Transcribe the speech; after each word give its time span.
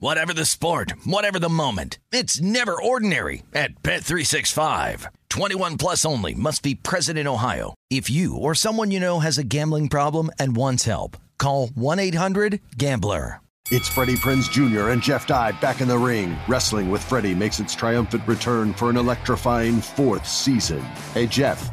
Whatever 0.00 0.32
the 0.32 0.44
sport, 0.44 0.92
whatever 1.04 1.40
the 1.40 1.48
moment, 1.48 1.98
it's 2.12 2.40
never 2.40 2.80
ordinary 2.80 3.42
at 3.52 3.82
Bet365. 3.82 5.06
21 5.28 5.76
plus 5.76 6.04
only 6.04 6.34
must 6.34 6.62
be 6.62 6.76
present 6.76 7.18
in 7.18 7.26
Ohio. 7.26 7.74
If 7.90 8.08
you 8.08 8.36
or 8.36 8.54
someone 8.54 8.92
you 8.92 9.00
know 9.00 9.18
has 9.18 9.38
a 9.38 9.44
gambling 9.44 9.88
problem 9.88 10.30
and 10.38 10.54
wants 10.54 10.84
help, 10.84 11.16
call 11.36 11.66
1-800-GAMBLER. 11.70 13.40
It's 13.72 13.88
Freddie 13.88 14.14
Prinze 14.14 14.48
Jr. 14.48 14.90
and 14.90 15.02
Jeff 15.02 15.26
Dye 15.26 15.50
back 15.60 15.80
in 15.80 15.88
the 15.88 15.98
ring. 15.98 16.36
Wrestling 16.46 16.90
with 16.90 17.02
Freddie 17.02 17.34
makes 17.34 17.58
its 17.58 17.74
triumphant 17.74 18.26
return 18.28 18.74
for 18.74 18.90
an 18.90 18.96
electrifying 18.96 19.80
fourth 19.80 20.26
season. 20.28 20.80
Hey, 21.12 21.26
Jeff. 21.26 21.72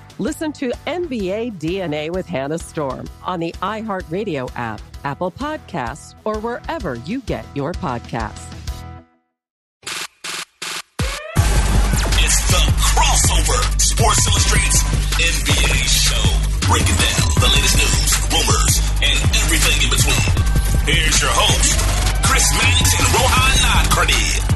Listen 0.21 0.53
to 0.53 0.69
NBA 0.85 1.57
DNA 1.57 2.11
with 2.11 2.27
Hannah 2.27 2.59
Storm 2.59 3.09
on 3.23 3.39
the 3.39 3.51
iHeartRadio 3.53 4.51
app, 4.55 4.79
Apple 5.03 5.31
Podcasts, 5.31 6.13
or 6.25 6.37
wherever 6.37 6.93
you 7.07 7.21
get 7.21 7.43
your 7.55 7.73
podcasts. 7.73 8.45
It's 12.21 12.39
the 12.53 12.61
crossover 12.77 13.81
Sports 13.81 14.27
Illustrated's 14.27 14.83
NBA 15.17 15.89
show, 15.89 16.69
breaking 16.69 17.01
down 17.01 17.25
the 17.41 17.49
latest 17.57 17.77
news, 17.81 18.13
rumors, 18.29 18.77
and 19.01 19.17
everything 19.41 19.81
in 19.81 19.89
between. 19.89 20.21
Here's 20.85 21.19
your 21.19 21.31
host, 21.33 21.79
Chris 22.29 22.45
Mannix 22.61 22.93
and 22.93 23.07
Rohan 23.15 23.57
Nadkarni. 23.65 24.50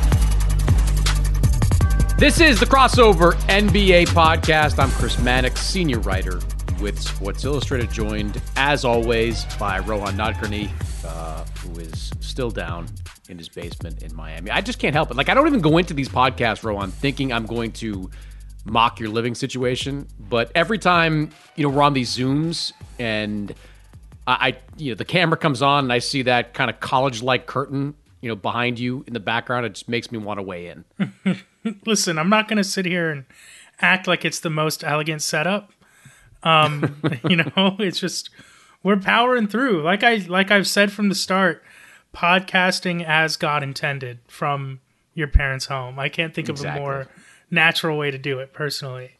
This 2.17 2.39
is 2.39 2.61
the 2.61 2.65
crossover 2.65 3.33
NBA 3.49 4.07
podcast. 4.07 4.79
I'm 4.79 4.89
Chris 4.91 5.19
Mannix, 5.19 5.59
senior 5.59 5.99
writer 5.99 6.39
with 6.79 6.97
Sports 6.97 7.43
Illustrated, 7.43 7.91
joined 7.91 8.41
as 8.55 8.85
always 8.85 9.43
by 9.59 9.79
Rohan 9.79 10.15
Nadkarni, 10.15 10.69
uh, 11.03 11.43
who 11.59 11.77
is 11.81 12.11
still 12.21 12.49
down 12.49 12.87
in 13.27 13.37
his 13.37 13.49
basement 13.49 14.01
in 14.01 14.15
Miami. 14.15 14.49
I 14.49 14.61
just 14.61 14.79
can't 14.79 14.95
help 14.95 15.11
it. 15.11 15.17
Like 15.17 15.27
I 15.27 15.33
don't 15.33 15.45
even 15.45 15.59
go 15.59 15.77
into 15.77 15.93
these 15.93 16.07
podcasts, 16.07 16.63
Rohan, 16.63 16.89
thinking 16.89 17.33
I'm 17.33 17.45
going 17.45 17.73
to 17.73 18.09
mock 18.63 18.97
your 19.01 19.09
living 19.09 19.35
situation, 19.35 20.07
but 20.17 20.53
every 20.55 20.79
time 20.79 21.31
you 21.57 21.63
know 21.63 21.69
we're 21.69 21.83
on 21.83 21.93
these 21.93 22.15
zooms 22.15 22.71
and 22.97 23.53
I, 24.25 24.33
I 24.33 24.57
you 24.77 24.91
know 24.91 24.95
the 24.95 25.03
camera 25.03 25.35
comes 25.35 25.61
on 25.61 25.83
and 25.83 25.91
I 25.91 25.99
see 25.99 26.21
that 26.21 26.53
kind 26.53 26.69
of 26.69 26.79
college-like 26.79 27.45
curtain, 27.45 27.93
you 28.21 28.29
know, 28.29 28.37
behind 28.37 28.79
you 28.79 29.03
in 29.05 29.11
the 29.11 29.19
background, 29.19 29.65
it 29.65 29.73
just 29.73 29.89
makes 29.89 30.13
me 30.13 30.17
want 30.17 30.37
to 30.37 30.43
weigh 30.43 30.67
in. 30.67 30.85
Listen, 31.85 32.17
I'm 32.17 32.29
not 32.29 32.47
going 32.47 32.57
to 32.57 32.63
sit 32.63 32.85
here 32.85 33.09
and 33.11 33.25
act 33.81 34.07
like 34.07 34.23
it's 34.25 34.39
the 34.39 34.49
most 34.49 34.83
elegant 34.83 35.21
setup. 35.21 35.71
Um, 36.43 37.01
you 37.29 37.35
know, 37.37 37.75
it's 37.79 37.99
just 37.99 38.29
we're 38.83 38.97
powering 38.97 39.47
through. 39.47 39.81
Like 39.81 40.03
I 40.03 40.17
like 40.27 40.51
I've 40.51 40.67
said 40.67 40.91
from 40.91 41.09
the 41.09 41.15
start, 41.15 41.63
podcasting 42.13 43.03
as 43.03 43.35
God 43.37 43.63
intended 43.63 44.19
from 44.27 44.79
your 45.13 45.27
parents' 45.27 45.65
home. 45.65 45.97
I 45.99 46.09
can't 46.09 46.33
think 46.33 46.49
Exactly. 46.49 46.69
of 46.71 46.75
a 46.77 46.79
more 46.87 47.07
natural 47.51 47.97
way 47.97 48.11
to 48.11 48.17
do 48.17 48.39
it 48.39 48.53
personally. 48.53 49.11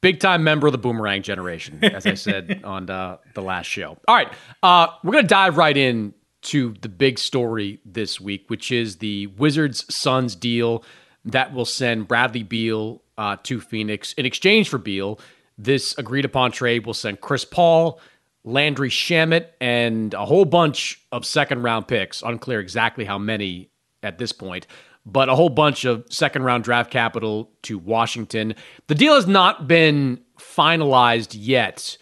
big 0.00 0.20
time 0.20 0.44
member 0.44 0.66
of 0.66 0.72
the 0.72 0.78
boomerang 0.78 1.22
generation, 1.22 1.78
as 1.82 2.06
I 2.06 2.14
said 2.14 2.60
on 2.64 2.88
uh, 2.90 3.16
the 3.34 3.40
last 3.42 3.66
show. 3.66 3.96
All 4.06 4.14
right, 4.14 4.30
uh, 4.62 4.88
we're 5.02 5.12
gonna 5.12 5.26
dive 5.26 5.56
right 5.56 5.76
in 5.76 6.12
to 6.44 6.74
the 6.80 6.88
big 6.88 7.18
story 7.18 7.80
this 7.84 8.20
week, 8.20 8.44
which 8.48 8.70
is 8.70 8.96
the 8.96 9.26
Wizards 9.28 9.84
Suns 9.94 10.34
deal 10.34 10.84
that 11.24 11.52
will 11.52 11.64
send 11.64 12.08
Bradley 12.08 12.42
Beal 12.42 13.02
uh, 13.16 13.36
to 13.44 13.60
Phoenix 13.60 14.12
in 14.14 14.26
exchange 14.26 14.68
for 14.68 14.78
Beal. 14.78 15.18
This 15.56 15.96
agreed 15.98 16.24
upon 16.24 16.52
trade 16.52 16.86
will 16.86 16.94
send 16.94 17.20
Chris 17.20 17.44
Paul, 17.44 18.00
Landry 18.44 18.90
Shamet, 18.90 19.46
and 19.60 20.12
a 20.14 20.24
whole 20.24 20.44
bunch 20.44 21.00
of 21.12 21.24
second 21.24 21.62
round 21.62 21.88
picks. 21.88 22.22
Unclear 22.22 22.60
exactly 22.60 23.04
how 23.04 23.18
many 23.18 23.70
at 24.02 24.18
this 24.18 24.32
point, 24.32 24.66
but 25.06 25.28
a 25.28 25.34
whole 25.34 25.48
bunch 25.48 25.84
of 25.84 26.04
second 26.10 26.42
round 26.42 26.64
draft 26.64 26.90
capital 26.90 27.50
to 27.62 27.78
Washington. 27.78 28.54
The 28.88 28.94
deal 28.94 29.14
has 29.14 29.26
not 29.26 29.66
been 29.66 30.20
finalized 30.38 31.34
yet. 31.38 31.96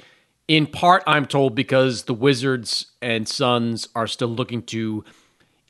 In 0.48 0.66
part, 0.66 1.02
I'm 1.06 1.26
told 1.26 1.54
because 1.54 2.04
the 2.04 2.14
Wizards 2.14 2.86
and 3.00 3.28
Suns 3.28 3.88
are 3.94 4.06
still 4.06 4.28
looking 4.28 4.62
to 4.64 4.78
you 4.78 5.04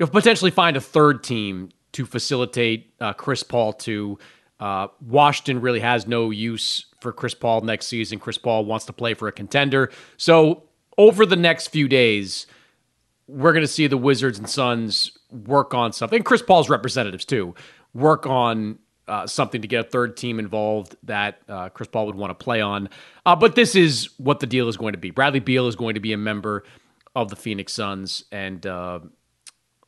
know, 0.00 0.06
potentially 0.06 0.50
find 0.50 0.76
a 0.76 0.80
third 0.80 1.22
team 1.22 1.70
to 1.92 2.06
facilitate 2.06 2.92
uh, 3.00 3.12
Chris 3.12 3.42
Paul 3.42 3.72
to. 3.74 4.18
Uh, 4.58 4.86
Washington 5.00 5.60
really 5.60 5.80
has 5.80 6.06
no 6.06 6.30
use 6.30 6.86
for 7.00 7.12
Chris 7.12 7.34
Paul 7.34 7.62
next 7.62 7.88
season. 7.88 8.18
Chris 8.18 8.38
Paul 8.38 8.64
wants 8.64 8.84
to 8.86 8.92
play 8.92 9.12
for 9.14 9.26
a 9.26 9.32
contender. 9.32 9.90
So, 10.16 10.64
over 10.98 11.26
the 11.26 11.36
next 11.36 11.68
few 11.68 11.88
days, 11.88 12.46
we're 13.26 13.52
going 13.52 13.64
to 13.64 13.68
see 13.68 13.86
the 13.86 13.96
Wizards 13.96 14.38
and 14.38 14.48
Suns 14.48 15.16
work 15.30 15.74
on 15.74 15.92
something. 15.92 16.16
And 16.16 16.24
Chris 16.24 16.42
Paul's 16.42 16.68
representatives, 16.68 17.24
too, 17.24 17.54
work 17.94 18.26
on 18.26 18.78
uh, 19.08 19.26
something 19.26 19.62
to 19.62 19.68
get 19.68 19.86
a 19.86 19.88
third 19.88 20.16
team 20.16 20.38
involved 20.38 20.96
that 21.02 21.40
uh, 21.48 21.68
Chris 21.70 21.88
Paul 21.88 22.06
would 22.06 22.14
want 22.14 22.30
to 22.30 22.44
play 22.44 22.60
on. 22.60 22.88
Uh, 23.26 23.36
but 23.36 23.54
this 23.54 23.74
is 23.74 24.10
what 24.18 24.40
the 24.40 24.46
deal 24.46 24.68
is 24.68 24.76
going 24.76 24.92
to 24.92 24.98
be. 24.98 25.10
Bradley 25.10 25.40
Beal 25.40 25.66
is 25.66 25.76
going 25.76 25.94
to 25.94 26.00
be 26.00 26.12
a 26.12 26.16
member 26.18 26.64
of 27.14 27.28
the 27.28 27.36
Phoenix 27.36 27.72
Suns, 27.72 28.24
and 28.32 28.66
uh, 28.66 29.00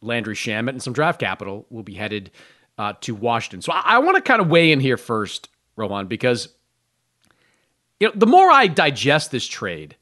Landry 0.00 0.34
Shamet 0.34 0.70
and 0.70 0.82
some 0.82 0.92
draft 0.92 1.20
capital 1.20 1.66
will 1.70 1.82
be 1.82 1.94
headed 1.94 2.30
uh, 2.76 2.94
to 3.02 3.14
Washington. 3.14 3.62
So 3.62 3.72
I, 3.72 3.82
I 3.84 3.98
want 3.98 4.16
to 4.16 4.22
kind 4.22 4.40
of 4.42 4.48
weigh 4.48 4.72
in 4.72 4.80
here 4.80 4.96
first, 4.96 5.48
Rohan, 5.76 6.06
because 6.06 6.48
you 8.00 8.08
know 8.08 8.12
the 8.14 8.26
more 8.26 8.50
I 8.50 8.66
digest 8.66 9.30
this 9.30 9.46
trade, 9.46 9.96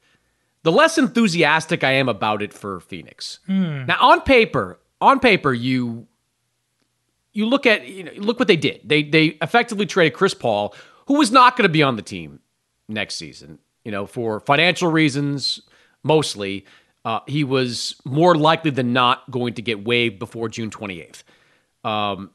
the 0.63 0.71
less 0.71 0.97
enthusiastic 0.97 1.83
I 1.83 1.91
am 1.91 2.09
about 2.09 2.41
it 2.41 2.51
for 2.51 2.79
Phoenix. 2.79 3.39
Now, 3.85 3.97
on 4.01 4.21
paper, 4.21 4.79
on 4.99 5.19
paper, 5.19 5.53
you 5.53 6.07
you 7.33 7.47
look 7.47 7.65
at 7.65 7.87
you 7.87 8.03
know, 8.03 8.11
look 8.17 8.39
what 8.39 8.47
they 8.47 8.55
did. 8.55 8.81
They 8.83 9.03
they 9.03 9.25
effectively 9.41 9.85
traded 9.85 10.13
Chris 10.13 10.33
Paul, 10.33 10.75
who 11.07 11.15
was 11.15 11.31
not 11.31 11.57
going 11.57 11.67
to 11.67 11.71
be 11.71 11.83
on 11.83 11.95
the 11.95 12.01
team 12.01 12.39
next 12.87 13.15
season. 13.15 13.59
You 13.83 13.91
know, 13.91 14.05
for 14.05 14.39
financial 14.39 14.91
reasons, 14.91 15.61
mostly. 16.03 16.65
Uh, 17.05 17.19
he 17.27 17.43
was 17.43 17.99
more 18.05 18.33
likely 18.33 18.71
than 18.71 18.93
not 18.93 19.29
going 19.29 19.55
to 19.55 19.61
get 19.61 19.83
waived 19.83 20.19
before 20.19 20.47
June 20.47 20.69
28th. 20.69 21.23
Um, 21.83 22.31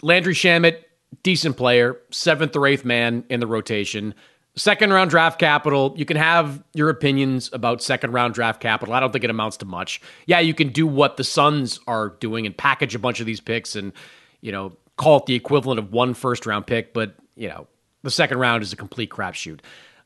Landry 0.00 0.32
Shamet, 0.32 0.84
decent 1.22 1.58
player, 1.58 1.98
seventh 2.10 2.56
or 2.56 2.66
eighth 2.66 2.86
man 2.86 3.24
in 3.28 3.40
the 3.40 3.46
rotation. 3.46 4.14
Second 4.58 4.92
round 4.92 5.08
draft 5.10 5.38
capital. 5.38 5.94
You 5.96 6.04
can 6.04 6.16
have 6.16 6.62
your 6.74 6.90
opinions 6.90 7.48
about 7.52 7.80
second 7.80 8.12
round 8.12 8.34
draft 8.34 8.60
capital. 8.60 8.92
I 8.92 9.00
don't 9.00 9.12
think 9.12 9.22
it 9.22 9.30
amounts 9.30 9.56
to 9.58 9.64
much. 9.64 10.00
Yeah, 10.26 10.40
you 10.40 10.52
can 10.52 10.70
do 10.70 10.86
what 10.86 11.16
the 11.16 11.24
Suns 11.24 11.78
are 11.86 12.10
doing 12.20 12.44
and 12.44 12.56
package 12.56 12.94
a 12.94 12.98
bunch 12.98 13.20
of 13.20 13.26
these 13.26 13.40
picks 13.40 13.76
and, 13.76 13.92
you 14.40 14.50
know, 14.50 14.76
call 14.96 15.18
it 15.18 15.26
the 15.26 15.34
equivalent 15.34 15.78
of 15.78 15.92
one 15.92 16.12
first 16.12 16.44
round 16.44 16.66
pick, 16.66 16.92
but, 16.92 17.14
you 17.36 17.48
know, 17.48 17.68
the 18.02 18.10
second 18.10 18.38
round 18.38 18.62
is 18.64 18.72
a 18.72 18.76
complete 18.76 19.10
crapshoot. 19.10 19.60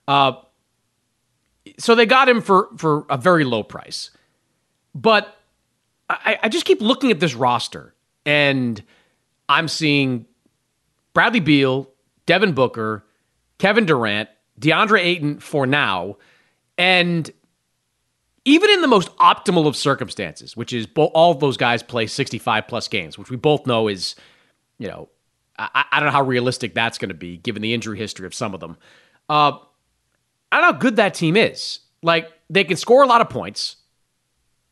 Uh, 0.07 0.33
so 1.79 1.95
they 1.95 2.07
got 2.07 2.29
him 2.29 2.43
for 2.43 2.69
for 2.77 3.07
a 3.09 3.17
very 3.17 3.45
low 3.45 3.63
price. 3.63 4.11
But 4.95 5.35
I, 6.11 6.39
I 6.43 6.49
just 6.51 6.67
keep 6.67 6.83
looking 6.83 7.11
at 7.11 7.21
this 7.21 7.35
roster 7.35 7.95
and 8.27 8.83
I'm 9.49 9.69
seeing 9.69 10.27
Bradley 11.15 11.41
Beal, 11.41 11.89
Devin 12.27 12.53
Booker, 12.53 13.05
Kevin 13.59 13.87
Durant, 13.87 14.29
DeAndre 14.61 15.01
Ayton 15.01 15.39
for 15.41 15.67
now, 15.67 16.17
and 16.79 17.31
even 18.45 18.71
in 18.71 18.81
the 18.81 18.89
most 18.89 19.15
optimal 19.19 19.67
of 19.67 19.77
circumstances, 19.77 20.57
which 20.57 20.73
is 20.73 20.87
bo- 20.87 21.07
all 21.07 21.35
those 21.35 21.57
guys 21.57 21.83
play 21.83 22.07
65 22.07 22.67
plus 22.67 22.89
games, 22.89 23.17
which 23.17 23.31
we 23.31 23.37
both 23.37 23.67
know 23.67 23.89
is, 23.89 24.15
you 24.79 24.89
know, 24.89 25.09
I, 25.59 25.85
I 25.93 26.01
don't 26.01 26.07
know 26.07 26.13
how 26.13 26.23
realistic 26.23 26.75
that's 26.75 26.99
going 26.99 27.11
to 27.11 27.15
be 27.15 27.37
given 27.37 27.63
the 27.63 27.73
injury 27.73 27.99
history 27.99 28.27
of 28.27 28.35
some 28.35 28.55
of 28.55 28.61
them. 28.61 28.77
Uh, 29.29 29.53
I 30.51 30.57
don't 30.57 30.63
know 30.63 30.73
how 30.73 30.79
good 30.79 30.97
that 30.97 31.15
team 31.15 31.37
is. 31.37 31.81
Like, 32.03 32.31
they 32.51 32.65
can 32.65 32.77
score 32.77 33.03
a 33.03 33.07
lot 33.07 33.21
of 33.21 33.31
points, 33.31 33.77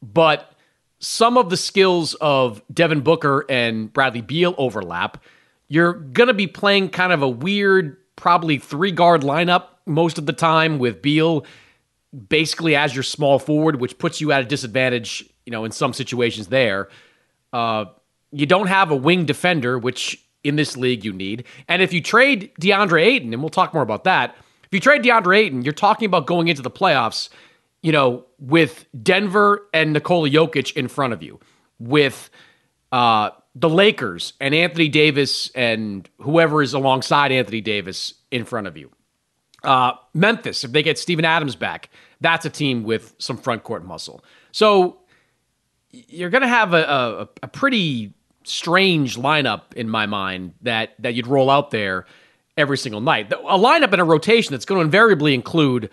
but 0.03 0.53
some 1.01 1.39
of 1.39 1.49
the 1.49 1.57
skills 1.57 2.15
of 2.15 2.63
Devin 2.73 3.01
Booker 3.01 3.47
and 3.49 3.93
Bradley 3.93 4.21
Beal 4.21 4.55
overlap. 4.59 5.23
You're 5.69 5.95
going 5.95 6.29
to 6.29 6.35
be 6.35 6.47
playing 6.47 6.91
kind 6.91 7.13
of 7.13 7.23
a 7.23 7.29
weird, 7.29 7.97
probably 8.21 8.59
three 8.59 8.93
guard 8.93 9.23
lineup 9.23 9.65
most 9.87 10.19
of 10.19 10.27
the 10.27 10.33
time 10.33 10.79
with 10.79 11.03
Beal 11.03 11.45
basically 12.29 12.77
as 12.77 12.95
your 12.95 13.03
small 13.03 13.39
forward, 13.39 13.81
which 13.81 13.99
puts 13.99 14.21
you 14.21 14.33
at 14.33 14.43
a 14.43 14.45
disadvantage, 14.45 15.25
you 15.47 15.51
know, 15.51 15.65
in 15.65 15.71
some 15.71 15.93
situations 15.93 16.49
there. 16.49 16.89
Uh, 17.53 17.87
you 18.33 18.47
don't 18.47 18.67
have 18.67 18.91
a 18.91 18.97
wing 18.97 19.25
defender, 19.25 19.79
which 19.79 20.25
in 20.43 20.57
this 20.57 20.77
league 20.77 21.05
you 21.05 21.13
need. 21.13 21.45
And 21.69 21.83
if 21.83 21.93
you 21.93 22.01
trade 22.01 22.53
DeAndre 22.61 23.05
Ayton, 23.05 23.33
and 23.33 23.43
we'll 23.43 23.51
talk 23.51 23.75
more 23.75 23.83
about 23.83 24.05
that, 24.05 24.37
if 24.65 24.69
you 24.73 24.81
trade 24.81 25.03
DeAndre 25.03 25.39
Ayton, 25.39 25.63
you're 25.63 25.73
talking 25.73 26.07
about 26.07 26.27
going 26.27 26.49
into 26.49 26.63
the 26.63 26.71
playoffs, 26.71 27.29
you 27.83 27.93
know, 27.93 28.25
with 28.39 28.87
Denver 29.03 29.67
and 29.73 29.93
Nikola 29.93 30.29
Jokic 30.29 30.77
in 30.77 30.89
front 30.89 31.13
of 31.13 31.23
you, 31.23 31.41
with 31.79 32.31
uh, 32.93 33.31
the 33.55 33.69
Lakers 33.69 34.33
and 34.41 34.55
Anthony 34.55 34.89
Davis 34.89 35.51
and 35.51 36.09
whoever 36.19 36.63
is 36.63 36.73
alongside 36.73 37.33
Anthony 37.33 37.61
Davis 37.61 38.15
in 38.31 38.45
front 38.45 38.67
of 38.67 38.77
you. 38.77 38.91
Uh, 39.63 39.93
Memphis, 40.15 40.65
if 40.65 40.73
they 40.73 40.83
get 40.83 40.99
Steven 40.99 41.25
Adams 41.25 41.57
back, 41.57 41.91
that's 42.21 42.47
a 42.47 42.51
team 42.51 42.85
with 42.85 43.15
some 43.19 43.37
front 43.37 43.63
court 43.63 43.85
muscle. 43.85 44.25
So 44.53 45.01
you're 45.91 46.31
going 46.31 46.43
to 46.43 46.49
have 46.49 46.73
a, 46.73 46.83
a, 46.85 47.29
a, 47.43 47.49
pretty 47.49 48.15
strange 48.45 49.17
lineup 49.17 49.75
in 49.75 49.89
my 49.89 50.07
mind 50.07 50.55
that 50.63 50.95
that 51.01 51.15
you'd 51.15 51.27
roll 51.27 51.51
out 51.51 51.71
there 51.71 52.07
every 52.57 52.79
single 52.79 53.01
night. 53.01 53.31
A 53.33 53.59
lineup 53.59 53.93
and 53.93 54.01
a 54.01 54.05
rotation 54.05 54.53
that's 54.53 54.65
going 54.65 54.79
to 54.79 54.85
invariably 54.85 55.35
include 55.35 55.91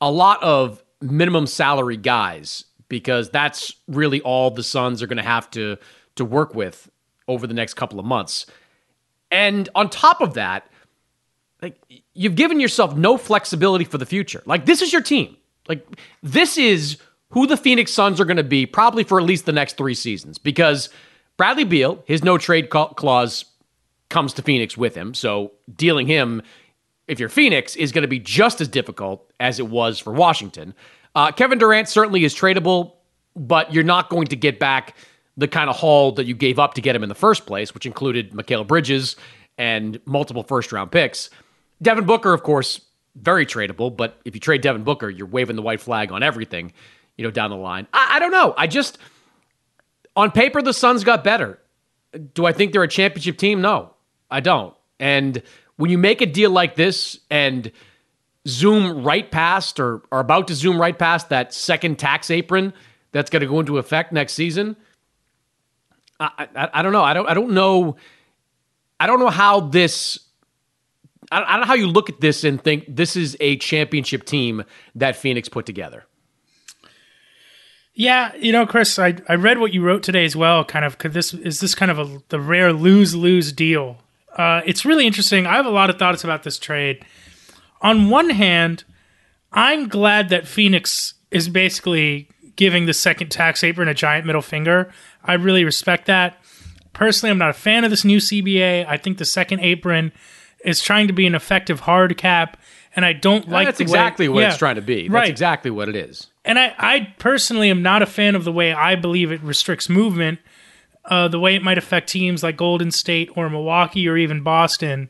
a 0.00 0.10
lot 0.10 0.42
of 0.42 0.82
minimum 1.00 1.46
salary 1.46 1.96
guys 1.96 2.64
because 2.88 3.30
that's 3.30 3.74
really 3.88 4.20
all 4.22 4.50
the 4.50 4.62
Suns 4.62 5.02
are 5.02 5.06
going 5.06 5.16
to 5.16 5.22
have 5.22 5.50
to 5.50 5.76
to 6.16 6.24
work 6.24 6.54
with 6.54 6.90
over 7.32 7.46
the 7.46 7.54
next 7.54 7.74
couple 7.74 7.98
of 7.98 8.04
months. 8.06 8.46
And 9.30 9.68
on 9.74 9.88
top 9.90 10.20
of 10.20 10.34
that, 10.34 10.68
like 11.60 11.80
you've 12.14 12.34
given 12.34 12.60
yourself 12.60 12.96
no 12.96 13.16
flexibility 13.16 13.84
for 13.84 13.98
the 13.98 14.06
future. 14.06 14.42
Like 14.46 14.66
this 14.66 14.82
is 14.82 14.92
your 14.92 15.02
team. 15.02 15.36
Like 15.68 15.86
this 16.22 16.58
is 16.58 16.98
who 17.30 17.46
the 17.46 17.56
Phoenix 17.56 17.92
Suns 17.92 18.20
are 18.20 18.24
going 18.24 18.36
to 18.36 18.44
be 18.44 18.66
probably 18.66 19.04
for 19.04 19.18
at 19.18 19.24
least 19.24 19.46
the 19.46 19.52
next 19.52 19.76
3 19.76 19.94
seasons 19.94 20.38
because 20.38 20.90
Bradley 21.36 21.64
Beal, 21.64 22.02
his 22.06 22.22
no 22.22 22.36
trade 22.36 22.68
clause 22.68 23.44
comes 24.10 24.34
to 24.34 24.42
Phoenix 24.42 24.76
with 24.76 24.94
him. 24.94 25.14
So 25.14 25.52
dealing 25.74 26.06
him 26.06 26.42
if 27.08 27.18
you're 27.18 27.28
Phoenix 27.28 27.76
is 27.76 27.92
going 27.92 28.02
to 28.02 28.08
be 28.08 28.18
just 28.18 28.60
as 28.60 28.68
difficult 28.68 29.30
as 29.40 29.58
it 29.58 29.68
was 29.68 29.98
for 29.98 30.12
Washington. 30.12 30.74
Uh, 31.14 31.32
Kevin 31.32 31.58
Durant 31.58 31.88
certainly 31.88 32.24
is 32.24 32.34
tradable, 32.34 32.92
but 33.36 33.72
you're 33.72 33.84
not 33.84 34.08
going 34.08 34.26
to 34.28 34.36
get 34.36 34.58
back 34.58 34.94
the 35.36 35.48
kind 35.48 35.70
of 35.70 35.76
haul 35.76 36.12
that 36.12 36.26
you 36.26 36.34
gave 36.34 36.58
up 36.58 36.74
to 36.74 36.80
get 36.80 36.94
him 36.94 37.02
in 37.02 37.08
the 37.08 37.14
first 37.14 37.46
place, 37.46 37.74
which 37.74 37.86
included 37.86 38.32
Mikal 38.32 38.66
Bridges 38.66 39.16
and 39.58 39.98
multiple 40.04 40.42
first 40.42 40.72
round 40.72 40.90
picks. 40.90 41.30
Devin 41.80 42.04
Booker, 42.04 42.32
of 42.32 42.42
course, 42.42 42.80
very 43.16 43.46
tradable, 43.46 43.94
but 43.94 44.20
if 44.24 44.34
you 44.34 44.40
trade 44.40 44.60
Devin 44.60 44.84
Booker, 44.84 45.10
you're 45.10 45.26
waving 45.26 45.56
the 45.56 45.62
white 45.62 45.80
flag 45.80 46.12
on 46.12 46.22
everything, 46.22 46.72
you 47.16 47.24
know, 47.24 47.30
down 47.30 47.50
the 47.50 47.56
line. 47.56 47.86
I, 47.92 48.12
I 48.12 48.18
don't 48.18 48.30
know. 48.30 48.54
I 48.56 48.66
just, 48.66 48.98
on 50.16 50.30
paper, 50.30 50.62
the 50.62 50.72
Suns 50.72 51.04
got 51.04 51.24
better. 51.24 51.58
Do 52.34 52.46
I 52.46 52.52
think 52.52 52.72
they're 52.72 52.82
a 52.82 52.88
championship 52.88 53.38
team? 53.38 53.60
No, 53.60 53.94
I 54.30 54.40
don't. 54.40 54.74
And 55.00 55.42
when 55.76 55.90
you 55.90 55.98
make 55.98 56.20
a 56.20 56.26
deal 56.26 56.50
like 56.50 56.76
this 56.76 57.18
and 57.30 57.72
zoom 58.46 59.02
right 59.02 59.30
past 59.30 59.80
or 59.80 60.02
are 60.12 60.20
about 60.20 60.48
to 60.48 60.54
zoom 60.54 60.80
right 60.80 60.98
past 60.98 61.28
that 61.30 61.54
second 61.54 61.98
tax 61.98 62.30
apron 62.30 62.72
that's 63.12 63.30
going 63.30 63.40
to 63.40 63.46
go 63.46 63.60
into 63.60 63.78
effect 63.78 64.12
next 64.12 64.34
season, 64.34 64.76
I, 66.22 66.48
I, 66.54 66.68
I 66.74 66.82
don't 66.82 66.92
know. 66.92 67.02
I 67.02 67.14
don't. 67.14 67.28
I 67.28 67.34
don't 67.34 67.52
know. 67.52 67.96
I 69.00 69.06
don't 69.06 69.18
know 69.18 69.30
how 69.30 69.60
this 69.60 70.18
I 71.32 71.52
don't 71.52 71.60
know 71.60 71.66
how 71.66 71.74
you 71.74 71.86
look 71.86 72.10
at 72.10 72.20
this 72.20 72.44
and 72.44 72.62
think 72.62 72.84
this 72.88 73.16
is 73.16 73.36
a 73.40 73.56
championship 73.56 74.24
team 74.24 74.64
that 74.94 75.16
Phoenix 75.16 75.48
put 75.48 75.64
together. 75.64 76.04
Yeah, 77.94 78.34
you 78.36 78.52
know, 78.52 78.66
Chris, 78.66 78.98
I, 78.98 79.16
I 79.28 79.34
read 79.34 79.58
what 79.58 79.72
you 79.72 79.82
wrote 79.82 80.02
today 80.02 80.24
as 80.24 80.36
well. 80.36 80.64
Kind 80.64 80.84
of, 80.84 80.98
could 80.98 81.12
this 81.12 81.34
is 81.34 81.60
this 81.60 81.74
kind 81.74 81.90
of 81.90 81.98
a 81.98 82.22
the 82.28 82.40
rare 82.40 82.72
lose 82.72 83.14
lose 83.14 83.52
deal? 83.52 83.98
Uh, 84.36 84.62
it's 84.64 84.84
really 84.84 85.06
interesting. 85.06 85.46
I 85.46 85.56
have 85.56 85.66
a 85.66 85.70
lot 85.70 85.90
of 85.90 85.98
thoughts 85.98 86.24
about 86.24 86.42
this 86.42 86.58
trade. 86.58 87.04
On 87.82 88.08
one 88.08 88.30
hand, 88.30 88.84
I'm 89.52 89.88
glad 89.88 90.30
that 90.30 90.46
Phoenix 90.46 91.14
is 91.30 91.48
basically 91.48 92.28
giving 92.56 92.86
the 92.86 92.94
second 92.94 93.30
tax 93.30 93.64
apron 93.64 93.88
a 93.88 93.94
giant 93.94 94.26
middle 94.26 94.42
finger. 94.42 94.92
I 95.24 95.34
really 95.34 95.64
respect 95.64 96.06
that. 96.06 96.38
Personally, 96.92 97.30
I'm 97.30 97.38
not 97.38 97.50
a 97.50 97.54
fan 97.54 97.84
of 97.84 97.90
this 97.90 98.04
new 98.04 98.18
CBA. 98.18 98.86
I 98.86 98.96
think 98.96 99.18
the 99.18 99.24
second 99.24 99.60
apron 99.60 100.12
is 100.64 100.80
trying 100.80 101.06
to 101.06 101.12
be 101.12 101.26
an 101.26 101.34
effective 101.34 101.80
hard 101.80 102.16
cap, 102.18 102.58
and 102.94 103.04
I 103.04 103.12
don't 103.14 103.48
like. 103.48 103.66
That's 103.66 103.80
exactly 103.80 104.28
way, 104.28 104.34
what 104.34 104.40
yeah, 104.42 104.48
it's 104.48 104.58
trying 104.58 104.76
to 104.76 104.82
be. 104.82 105.02
That's 105.02 105.12
right. 105.12 105.30
exactly 105.30 105.70
what 105.70 105.88
it 105.88 105.96
is. 105.96 106.28
And 106.44 106.58
I, 106.58 106.74
I 106.78 107.14
personally 107.18 107.70
am 107.70 107.82
not 107.82 108.02
a 108.02 108.06
fan 108.06 108.34
of 108.34 108.44
the 108.44 108.52
way 108.52 108.72
I 108.72 108.96
believe 108.96 109.32
it 109.32 109.40
restricts 109.42 109.88
movement, 109.88 110.40
uh, 111.04 111.28
the 111.28 111.40
way 111.40 111.54
it 111.54 111.62
might 111.62 111.78
affect 111.78 112.08
teams 112.08 112.42
like 112.42 112.56
Golden 112.56 112.90
State 112.90 113.30
or 113.36 113.48
Milwaukee 113.48 114.08
or 114.08 114.16
even 114.16 114.42
Boston. 114.42 115.08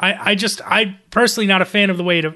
I, 0.00 0.30
I 0.30 0.34
just, 0.36 0.60
I 0.62 0.98
personally 1.10 1.48
not 1.48 1.60
a 1.60 1.64
fan 1.64 1.90
of 1.90 1.96
the 1.96 2.04
way 2.04 2.20
it 2.20 2.34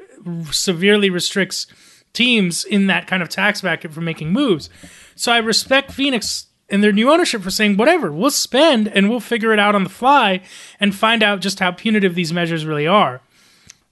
severely 0.51 1.11
restricts 1.11 1.69
teams 2.13 2.65
in 2.65 2.87
that 2.87 3.07
kind 3.07 3.23
of 3.23 3.29
tax 3.29 3.61
bracket 3.61 3.93
for 3.93 4.01
making 4.01 4.33
moves. 4.33 4.69
So 5.15 5.33
I 5.33 5.39
respect 5.39 5.93
Phoenix 5.93 6.47
and 6.69 6.83
their 6.83 6.93
new 6.93 7.11
ownership 7.13 7.43
for 7.43 7.51
saying, 7.51 7.77
whatever, 7.77 8.11
we'll 8.11 8.31
spend 8.31 8.89
and 8.89 9.11
we'll 9.11 9.21
figure 9.21 9.53
it 9.53 9.59
out 9.59 9.75
on 9.75 9.85
the 9.85 9.91
fly 9.91 10.41
and 10.81 10.95
find 10.95 11.23
out 11.23 11.41
just 11.41 11.61
how 11.61 11.71
punitive 11.71 12.15
these 12.15 12.33
measures 12.33 12.65
really 12.65 12.87
are. 12.87 13.21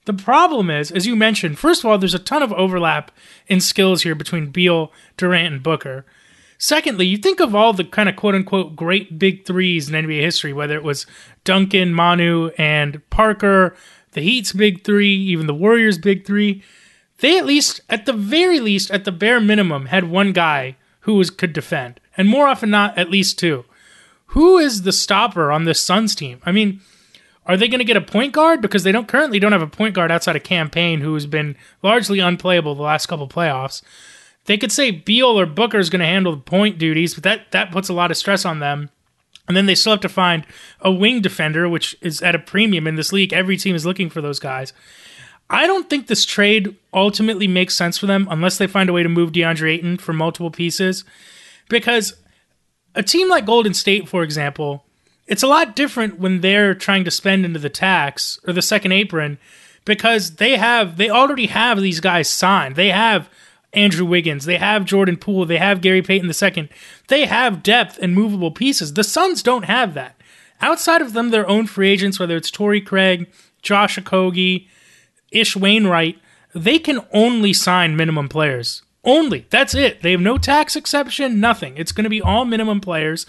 The 0.05 0.13
problem 0.13 0.71
is, 0.71 0.91
as 0.91 1.05
you 1.05 1.15
mentioned, 1.15 1.59
first 1.59 1.83
of 1.83 1.89
all, 1.89 1.99
there's 1.99 2.15
a 2.15 2.19
ton 2.19 2.41
of 2.41 2.51
overlap 2.53 3.11
in 3.47 3.61
skills 3.61 4.01
here 4.01 4.15
between 4.15 4.49
Beal, 4.49 4.91
Durant, 5.15 5.53
and 5.53 5.63
Booker. 5.63 6.05
Secondly, 6.57 7.05
you 7.05 7.17
think 7.17 7.39
of 7.39 7.53
all 7.53 7.71
the 7.73 7.83
kind 7.83 8.09
of 8.09 8.15
quote 8.15 8.33
unquote 8.33 8.75
great 8.75 9.19
big 9.19 9.45
threes 9.45 9.89
in 9.89 9.95
NBA 9.95 10.21
history, 10.21 10.53
whether 10.53 10.75
it 10.75 10.83
was 10.83 11.05
Duncan, 11.43 11.93
Manu, 11.93 12.49
and 12.57 13.07
Parker, 13.11 13.75
the 14.13 14.21
Heat's 14.21 14.53
big 14.53 14.83
three, 14.83 15.15
even 15.15 15.47
the 15.47 15.53
Warriors' 15.53 15.97
big 15.99 16.25
three. 16.25 16.63
They 17.21 17.37
at 17.37 17.45
least, 17.45 17.81
at 17.89 18.05
the 18.05 18.13
very 18.13 18.59
least, 18.59 18.91
at 18.91 19.05
the 19.05 19.11
bare 19.11 19.39
minimum, 19.39 19.87
had 19.87 20.09
one 20.09 20.33
guy 20.33 20.75
who 21.01 21.15
was, 21.15 21.29
could 21.29 21.53
defend 21.53 21.99
and 22.17 22.27
more 22.27 22.47
often 22.47 22.69
not, 22.69 22.97
at 22.97 23.09
least 23.09 23.39
two. 23.39 23.65
Who 24.27 24.57
is 24.57 24.83
the 24.83 24.91
stopper 24.91 25.51
on 25.51 25.65
this 25.65 25.79
Suns 25.79 26.15
team? 26.15 26.39
I 26.45 26.51
mean, 26.51 26.81
are 27.45 27.57
they 27.57 27.67
going 27.67 27.79
to 27.79 27.85
get 27.85 27.97
a 27.97 28.01
point 28.01 28.33
guard 28.33 28.61
because 28.61 28.83
they 28.83 28.91
don't 28.91 29.07
currently 29.07 29.39
don't 29.39 29.51
have 29.51 29.61
a 29.61 29.67
point 29.67 29.95
guard 29.95 30.11
outside 30.11 30.35
of 30.35 30.43
Cam 30.43 30.69
Payne, 30.69 31.01
who 31.01 31.13
has 31.13 31.25
been 31.25 31.55
largely 31.81 32.19
unplayable 32.19 32.75
the 32.75 32.83
last 32.83 33.07
couple 33.07 33.27
playoffs. 33.27 33.81
They 34.45 34.57
could 34.57 34.71
say 34.71 34.91
Beal 34.91 35.39
or 35.39 35.45
Booker 35.45 35.79
is 35.79 35.89
going 35.89 35.99
to 35.99 36.05
handle 36.05 36.35
the 36.35 36.41
point 36.41 36.77
duties, 36.77 37.13
but 37.13 37.23
that 37.23 37.51
that 37.51 37.71
puts 37.71 37.89
a 37.89 37.93
lot 37.93 38.11
of 38.11 38.17
stress 38.17 38.45
on 38.45 38.59
them. 38.59 38.89
And 39.47 39.57
then 39.57 39.65
they 39.65 39.75
still 39.75 39.93
have 39.93 40.01
to 40.01 40.09
find 40.09 40.45
a 40.79 40.91
wing 40.91 41.21
defender, 41.21 41.67
which 41.67 41.97
is 42.01 42.21
at 42.21 42.35
a 42.35 42.39
premium 42.39 42.87
in 42.87 42.95
this 42.95 43.11
league. 43.11 43.33
Every 43.33 43.57
team 43.57 43.75
is 43.75 43.85
looking 43.85 44.09
for 44.09 44.21
those 44.21 44.39
guys. 44.39 44.71
I 45.51 45.67
don't 45.67 45.89
think 45.89 46.07
this 46.07 46.23
trade 46.23 46.77
ultimately 46.93 47.45
makes 47.45 47.75
sense 47.75 47.97
for 47.97 48.05
them 48.05 48.25
unless 48.31 48.57
they 48.57 48.67
find 48.67 48.89
a 48.89 48.93
way 48.93 49.03
to 49.03 49.09
move 49.09 49.33
DeAndre 49.33 49.73
Ayton 49.73 49.97
for 49.97 50.13
multiple 50.13 50.49
pieces. 50.49 51.03
Because 51.69 52.13
a 52.95 53.03
team 53.03 53.27
like 53.27 53.45
Golden 53.45 53.73
State, 53.73 54.07
for 54.07 54.23
example, 54.23 54.85
it's 55.27 55.43
a 55.43 55.47
lot 55.47 55.75
different 55.75 56.19
when 56.19 56.39
they're 56.39 56.73
trying 56.73 57.03
to 57.03 57.11
spend 57.11 57.43
into 57.43 57.59
the 57.59 57.69
tax 57.69 58.39
or 58.47 58.53
the 58.53 58.61
second 58.61 58.93
apron 58.93 59.37
because 59.83 60.35
they 60.35 60.55
have 60.55 60.95
they 60.95 61.09
already 61.09 61.47
have 61.47 61.81
these 61.81 61.99
guys 61.99 62.29
signed. 62.29 62.77
They 62.77 62.89
have 62.89 63.29
Andrew 63.73 64.05
Wiggins, 64.05 64.45
they 64.45 64.57
have 64.57 64.85
Jordan 64.85 65.17
Poole, 65.17 65.45
they 65.45 65.57
have 65.57 65.81
Gary 65.81 66.01
Payton 66.01 66.29
II. 66.29 66.69
They 67.09 67.25
have 67.25 67.63
depth 67.63 67.97
and 68.01 68.13
movable 68.13 68.51
pieces. 68.51 68.93
The 68.93 69.03
Suns 69.03 69.43
don't 69.43 69.65
have 69.65 69.93
that. 69.95 70.15
Outside 70.61 71.01
of 71.01 71.13
them, 71.13 71.29
their 71.29 71.47
own 71.47 71.67
free 71.67 71.89
agents, 71.89 72.19
whether 72.19 72.37
it's 72.37 72.51
Torrey 72.51 72.81
Craig, 72.81 73.29
Josh 73.61 73.97
Okogie, 73.97 74.67
Ish 75.31 75.55
Wainwright, 75.55 76.19
they 76.53 76.79
can 76.79 77.01
only 77.13 77.53
sign 77.53 77.95
minimum 77.95 78.29
players 78.29 78.83
Only. 79.03 79.47
That's 79.49 79.73
it. 79.73 80.01
They 80.01 80.11
have 80.11 80.21
no 80.21 80.37
tax 80.37 80.75
exception, 80.75 81.39
nothing. 81.39 81.75
It's 81.77 81.91
going 81.91 82.03
to 82.03 82.09
be 82.09 82.21
all 82.21 82.45
minimum 82.45 82.81
players. 82.81 83.25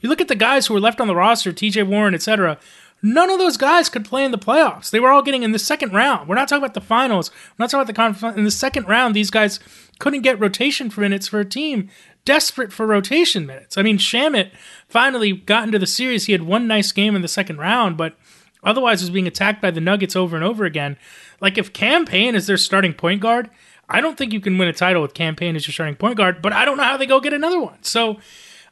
You 0.00 0.08
look 0.08 0.20
at 0.20 0.28
the 0.28 0.34
guys 0.34 0.66
who 0.66 0.74
were 0.74 0.80
left 0.80 1.00
on 1.00 1.08
the 1.08 1.14
roster, 1.14 1.52
TJ 1.52 1.86
Warren, 1.86 2.14
etc. 2.14 2.58
None 3.02 3.30
of 3.30 3.38
those 3.38 3.56
guys 3.56 3.88
could 3.88 4.04
play 4.04 4.24
in 4.24 4.30
the 4.30 4.38
playoffs. 4.38 4.90
They 4.90 5.00
were 5.00 5.10
all 5.10 5.22
getting 5.22 5.42
in 5.42 5.52
the 5.52 5.58
second 5.58 5.92
round. 5.92 6.28
We're 6.28 6.36
not 6.36 6.48
talking 6.48 6.62
about 6.62 6.74
the 6.74 6.80
finals. 6.80 7.30
We're 7.30 7.64
not 7.64 7.70
talking 7.70 7.82
about 7.82 7.86
the 7.86 7.92
conference. 7.94 8.36
In 8.36 8.44
the 8.44 8.50
second 8.50 8.88
round, 8.88 9.14
these 9.14 9.30
guys 9.30 9.60
couldn't 9.98 10.22
get 10.22 10.40
rotation 10.40 10.90
minutes 10.96 11.28
for 11.28 11.40
a 11.40 11.44
team 11.44 11.90
desperate 12.24 12.72
for 12.72 12.86
rotation 12.86 13.46
minutes. 13.46 13.78
I 13.78 13.82
mean, 13.82 13.98
Shamet 13.98 14.50
finally 14.88 15.32
got 15.32 15.64
into 15.64 15.78
the 15.78 15.86
series. 15.86 16.26
He 16.26 16.32
had 16.32 16.42
one 16.42 16.66
nice 16.66 16.92
game 16.92 17.16
in 17.16 17.22
the 17.22 17.28
second 17.28 17.58
round, 17.58 17.96
but 17.96 18.14
otherwise 18.62 19.00
was 19.00 19.10
being 19.10 19.26
attacked 19.26 19.62
by 19.62 19.70
the 19.70 19.80
Nuggets 19.80 20.16
over 20.16 20.36
and 20.36 20.44
over 20.44 20.64
again. 20.64 20.96
Like 21.40 21.58
if 21.58 21.72
Cam 21.72 22.04
Payne 22.04 22.34
is 22.34 22.46
their 22.46 22.56
starting 22.56 22.94
point 22.94 23.20
guard, 23.20 23.50
I 23.88 24.00
don't 24.00 24.16
think 24.16 24.32
you 24.32 24.40
can 24.40 24.56
win 24.56 24.68
a 24.68 24.72
title 24.72 25.02
with 25.02 25.14
Cam 25.14 25.34
Payne 25.34 25.56
as 25.56 25.66
your 25.66 25.72
starting 25.72 25.96
point 25.96 26.16
guard, 26.16 26.40
but 26.40 26.52
I 26.52 26.64
don't 26.64 26.76
know 26.76 26.84
how 26.84 26.96
they 26.96 27.06
go 27.06 27.20
get 27.20 27.32
another 27.32 27.60
one. 27.60 27.82
So 27.82 28.18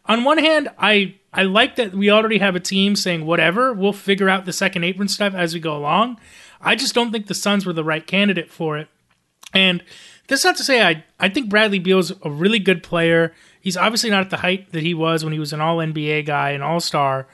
on 0.07 0.25
one 0.25 0.39
hand, 0.39 0.69
I 0.79 1.17
I 1.33 1.43
like 1.43 1.77
that 1.77 1.93
we 1.93 2.11
already 2.11 2.39
have 2.39 2.57
a 2.57 2.61
team 2.61 2.97
saying 2.97 3.27
whatever, 3.27 3.73
we'll 3.73 3.93
figure 3.93 4.29
out 4.29 4.45
the 4.45 4.53
second 4.53 4.85
apron 4.85 5.09
stuff 5.09 5.35
as 5.35 5.53
we 5.53 5.61
go 5.61 5.77
along. 5.77 6.19
I 6.61 6.75
just 6.75 6.95
don't 6.95 7.13
think 7.13 7.27
the 7.27 7.35
Suns 7.35 7.67
were 7.67 7.73
the 7.73 7.85
right 7.85 8.07
candidate 8.07 8.51
for 8.51 8.79
it. 8.79 8.89
And 9.53 9.83
that's 10.29 10.45
not 10.45 10.57
to 10.57 10.65
say 10.65 10.83
I 10.83 11.05
I 11.19 11.29
think 11.29 11.51
Bradley 11.51 11.79
Beal's 11.79 12.13
a 12.23 12.31
really 12.31 12.59
good 12.59 12.83
player. 12.83 13.35
He's 13.61 13.77
obviously 13.77 14.11
not 14.11 14.23
at 14.23 14.31
the 14.31 14.39
height 14.39 14.73
that 14.73 14.83
he 14.83 14.95
was 14.95 15.25
when 15.25 15.33
he 15.33 15.39
was 15.39 15.53
an 15.53 15.61
all 15.61 15.79
NBA 15.79 16.27
guy, 16.27 16.51
an 16.51 16.63
all 16.63 16.81
star. 16.81 17.27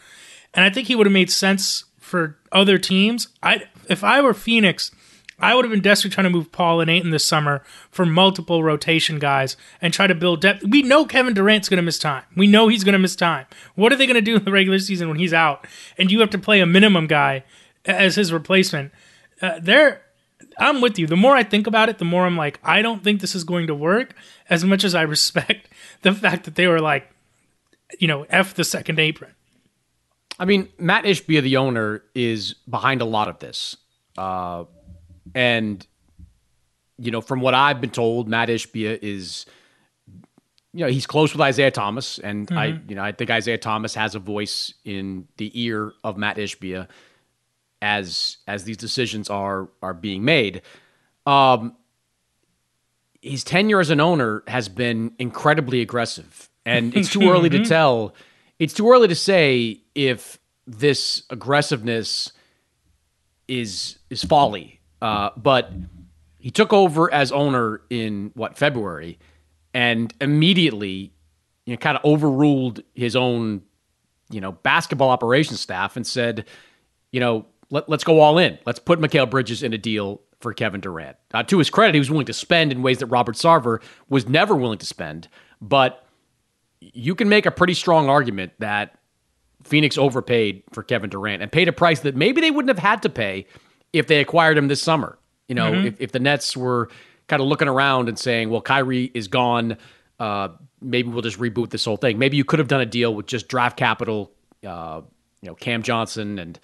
And 0.55 0.65
I 0.65 0.71
think 0.71 0.89
he 0.89 0.95
would 0.95 1.07
have 1.07 1.13
made 1.13 1.31
sense 1.31 1.85
for 1.99 2.39
other 2.55 2.79
teams. 2.79 3.29
I 3.43 3.65
if 3.89 4.03
I 4.03 4.23
were 4.23 4.33
Phoenix, 4.33 4.91
I 5.39 5.55
would 5.55 5.65
have 5.65 5.73
been 5.73 5.81
desperately 5.81 6.15
trying 6.15 6.25
to 6.25 6.31
move 6.31 6.53
Paul 6.53 6.81
and 6.81 6.91
Ayton 6.91 7.11
this 7.11 7.25
summer 7.25 7.63
for 7.91 8.07
multiple 8.07 8.63
rotation 8.63 9.19
guys 9.19 9.57
and 9.83 9.93
try 9.93 10.07
to 10.07 10.15
build 10.15 10.41
depth. 10.41 10.65
We 10.65 10.83
know 10.83 11.05
Kevin 11.05 11.35
Durant's 11.35 11.69
going 11.69 11.79
to 11.79 11.83
miss 11.83 11.99
time. 11.99 12.25
We 12.37 12.47
know 12.47 12.69
he's 12.69 12.85
going 12.85 12.95
to 12.95 12.99
miss 12.99 13.17
time. 13.17 13.47
What 13.75 13.93
are 13.93 13.97
they 13.97 14.07
going 14.07 14.15
to 14.15 14.23
do 14.23 14.37
in 14.37 14.45
the 14.45 14.53
regular 14.53 14.79
season 14.79 15.09
when 15.09 15.19
he's 15.19 15.35
out? 15.35 15.67
And 15.99 16.11
you 16.11 16.21
have 16.21 16.31
to 16.31 16.39
play 16.39 16.61
a 16.61 16.67
minimum 16.67 17.07
guy 17.07 17.45
as 17.85 18.15
his 18.15 18.33
replacement. 18.33 18.93
Uh, 19.43 19.59
there, 19.61 20.03
I'm 20.59 20.81
with 20.81 20.99
you. 20.99 21.07
The 21.07 21.17
more 21.17 21.37
I 21.37 21.43
think 21.43 21.67
about 21.67 21.89
it, 21.89 21.99
the 21.99 22.05
more 22.05 22.25
I'm 22.25 22.37
like, 22.37 22.61
I 22.63 22.81
don't 22.81 23.03
think 23.03 23.21
this 23.21 23.35
is 23.35 23.45
going 23.45 23.67
to 23.67 23.75
work. 23.75 24.15
As 24.49 24.65
much 24.65 24.85
as 24.85 24.95
I 24.95 25.03
respect 25.17 25.69
the 26.05 26.13
fact 26.13 26.45
that 26.45 26.55
they 26.55 26.69
were 26.69 26.81
like, 26.81 27.11
you 27.99 28.07
know, 28.07 28.27
f 28.29 28.55
the 28.55 28.63
second 28.63 29.01
apron. 29.01 29.33
I 30.39 30.45
mean, 30.45 30.69
Mat 30.79 31.05
Ishbia, 31.05 31.43
the 31.43 31.57
owner, 31.57 32.03
is 32.15 32.55
behind 32.69 33.01
a 33.01 33.05
lot 33.05 33.29
of 33.29 33.39
this. 33.39 33.77
Uh, 34.19 34.65
and, 35.35 35.87
you 36.99 37.11
know, 37.11 37.21
from 37.21 37.41
what 37.41 37.55
I've 37.55 37.81
been 37.81 37.91
told, 37.91 38.29
Mat 38.29 38.49
Ishbia 38.49 38.99
is, 39.01 39.47
you 40.73 40.81
know, 40.85 40.89
he's 40.89 41.07
close 41.07 41.35
with 41.35 41.47
Isiah 41.47 41.71
Thomas. 41.71 42.19
And 42.19 42.49
mm-hmm. 42.49 42.59
I, 42.59 42.67
you 42.89 42.97
know, 42.97 43.03
I 43.03 43.13
think 43.13 43.31
Isiah 43.31 43.59
Thomas 43.59 43.95
has 43.95 44.15
a 44.15 44.19
voice 44.19 44.75
in 44.85 45.29
the 45.37 45.51
ear 45.61 45.93
of 46.03 46.17
Mat 46.17 46.37
Ishbia 46.37 46.89
as 47.85 48.39
as 48.49 48.65
these 48.65 48.79
decisions 48.79 49.29
are 49.29 49.69
are 49.83 49.93
being 49.95 50.25
made. 50.25 50.63
Um, 51.27 51.77
his 53.21 53.45
tenure 53.45 53.81
as 53.81 53.91
an 53.91 54.01
owner 54.01 54.43
has 54.49 54.69
been 54.69 55.13
incredibly 55.19 55.81
aggressive, 55.83 56.49
and 56.65 56.97
it's 56.97 57.11
too 57.11 57.31
early 57.31 57.51
to 57.51 57.59
mm-hmm. 57.59 57.69
tell. 57.69 58.15
It's 58.59 58.75
too 58.75 58.91
early 58.91 59.09
to 59.09 59.15
say 59.15 59.83
if 59.95 60.39
this 60.67 61.25
aggressiveness 61.31 62.33
is 63.47 63.99
is 64.09 64.25
folly 64.25 64.81
uh, 65.05 65.31
but 65.37 65.71
he 66.39 66.51
took 66.51 66.73
over 66.73 67.13
as 67.13 67.31
owner 67.31 67.83
in 67.91 68.31
what 68.33 68.57
February, 68.57 69.19
and 69.75 70.15
immediately, 70.19 71.13
you 71.67 71.75
know, 71.75 71.77
kind 71.77 71.99
of 71.99 72.05
overruled 72.07 72.83
his 72.95 73.15
own, 73.15 73.61
you 74.31 74.41
know, 74.41 74.53
basketball 74.53 75.11
operations 75.11 75.61
staff 75.61 75.97
and 75.97 76.07
said, 76.07 76.47
you 77.13 77.21
know, 77.21 77.45
let, 77.69 77.87
us 77.91 78.03
go 78.03 78.21
all 78.21 78.39
in. 78.39 78.59
Let's 78.65 78.79
put 78.79 78.99
Mikal 78.99 79.29
Bridges 79.29 79.63
in 79.63 79.75
a 79.75 79.79
deal 79.79 80.23
for 80.41 80.55
Kevin 80.55 80.81
Durant. 80.81 81.19
Uh, 81.35 81.43
to 81.43 81.59
his 81.59 81.69
credit, 81.69 81.95
he 81.95 81.99
was 81.99 82.11
willing 82.11 82.25
to 82.25 82.33
spend 82.33 82.73
in 82.73 82.81
ways 82.81 82.99
that 83.01 83.07
Robert 83.07 83.37
Sarver 83.37 83.83
was 84.09 84.27
never 84.27 84.57
willing 84.57 84.79
to 84.79 84.87
spend. 84.87 85.29
But 85.61 86.04
you 86.93 87.15
can 87.15 87.29
make 87.29 87.47
a 87.47 87.51
pretty 87.51 87.75
strong 87.75 88.09
argument 88.09 88.53
that 88.59 88.99
Phoenix 89.65 89.97
overpaid 89.97 90.63
for 90.73 90.83
Kevin 90.83 91.11
Durant 91.11 91.43
and 91.43 91.51
paid 91.51 91.69
a 91.69 91.73
price 91.73 92.01
that 92.01 92.15
maybe 92.15 92.41
they 92.41 92.51
wouldn't 92.51 92.69
have 92.69 92.79
had 92.79 93.03
to 93.03 93.09
pay 93.09 93.47
if 93.93 94.07
they 94.07 94.21
acquired 94.21 94.59
him 94.59 94.69
this 94.69 94.83
summer. 94.83 95.19
You 95.49 95.55
know, 95.55 95.73
mm-hmm. 95.73 95.87
if, 95.87 96.01
if 96.01 96.13
the 96.13 96.21
Nets 96.21 96.57
were 96.57 96.91
kind 97.29 97.41
of 97.41 97.49
looking 97.49 97.69
around 97.69 98.09
and 98.09 98.19
saying, 98.19 98.51
well, 98.51 98.61
Kyrie 98.61 99.11
is 99.15 99.29
gone, 99.29 99.79
uh, 100.19 100.49
maybe 100.81 101.09
we'll 101.09 101.23
just 101.23 101.39
reboot 101.39 101.71
this 101.71 101.85
whole 101.85 101.97
thing. 101.97 102.19
Maybe 102.19 102.37
you 102.37 102.45
could 102.45 102.59
have 102.59 102.69
done 102.69 102.81
a 102.81 102.87
deal 102.87 103.15
with 103.15 103.27
just 103.27 103.49
draft 103.49 103.77
capital, 103.77 104.33
uh, 104.67 105.01
you 105.41 105.49
know, 105.49 105.55
Cam 105.55 105.83
Johnson 105.83 106.39
and, 106.39 106.59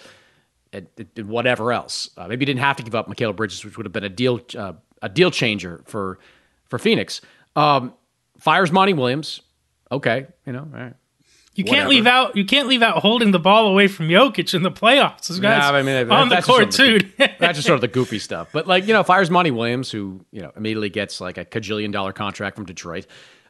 and, 0.72 0.86
and 1.16 1.28
whatever 1.28 1.72
else. 1.72 2.10
Uh, 2.16 2.28
maybe 2.28 2.42
you 2.42 2.46
didn't 2.46 2.60
have 2.60 2.76
to 2.76 2.82
give 2.82 2.94
up 2.94 3.08
Mikal 3.08 3.34
Bridges, 3.34 3.64
which 3.64 3.76
would 3.76 3.86
have 3.86 3.92
been 3.92 4.04
a 4.04 4.10
deal 4.10 4.40
uh, 4.56 4.74
a 5.02 5.08
deal 5.08 5.30
changer 5.30 5.82
for 5.86 6.18
for 6.68 6.78
Phoenix. 6.78 7.22
Um, 7.56 7.94
fires 8.38 8.70
Monty 8.70 8.92
Williams. 8.92 9.40
Okay, 9.92 10.26
you 10.46 10.52
know, 10.52 10.68
all 10.72 10.80
right. 10.80 10.94
You 11.54 11.64
can't 11.64 11.88
leave 11.88 12.06
out. 12.06 12.36
You 12.36 12.44
can't 12.44 12.68
leave 12.68 12.82
out 12.82 12.98
holding 12.98 13.32
the 13.32 13.38
ball 13.38 13.66
away 13.66 13.88
from 13.88 14.08
Jokic 14.08 14.54
in 14.54 14.62
the 14.62 14.70
playoffs. 14.70 15.26
Those 15.26 15.40
guys 15.40 15.62
nah, 15.62 15.76
I 15.76 15.82
mean, 15.82 16.10
on 16.10 16.28
the 16.28 16.40
court 16.40 16.70
too. 16.70 17.00
The, 17.00 17.30
that's 17.40 17.56
just 17.58 17.66
sort 17.66 17.74
of 17.74 17.80
the 17.80 17.88
goofy 17.88 18.18
stuff. 18.18 18.48
But 18.52 18.66
like 18.66 18.86
you 18.86 18.94
know, 18.94 19.02
fires 19.02 19.30
Monty 19.30 19.50
Williams, 19.50 19.90
who 19.90 20.24
you 20.30 20.42
know 20.42 20.52
immediately 20.56 20.90
gets 20.90 21.20
like 21.20 21.38
a 21.38 21.44
cajillion 21.44 21.92
dollar 21.92 22.12
contract 22.12 22.56
from 22.56 22.66
Detroit, 22.66 23.06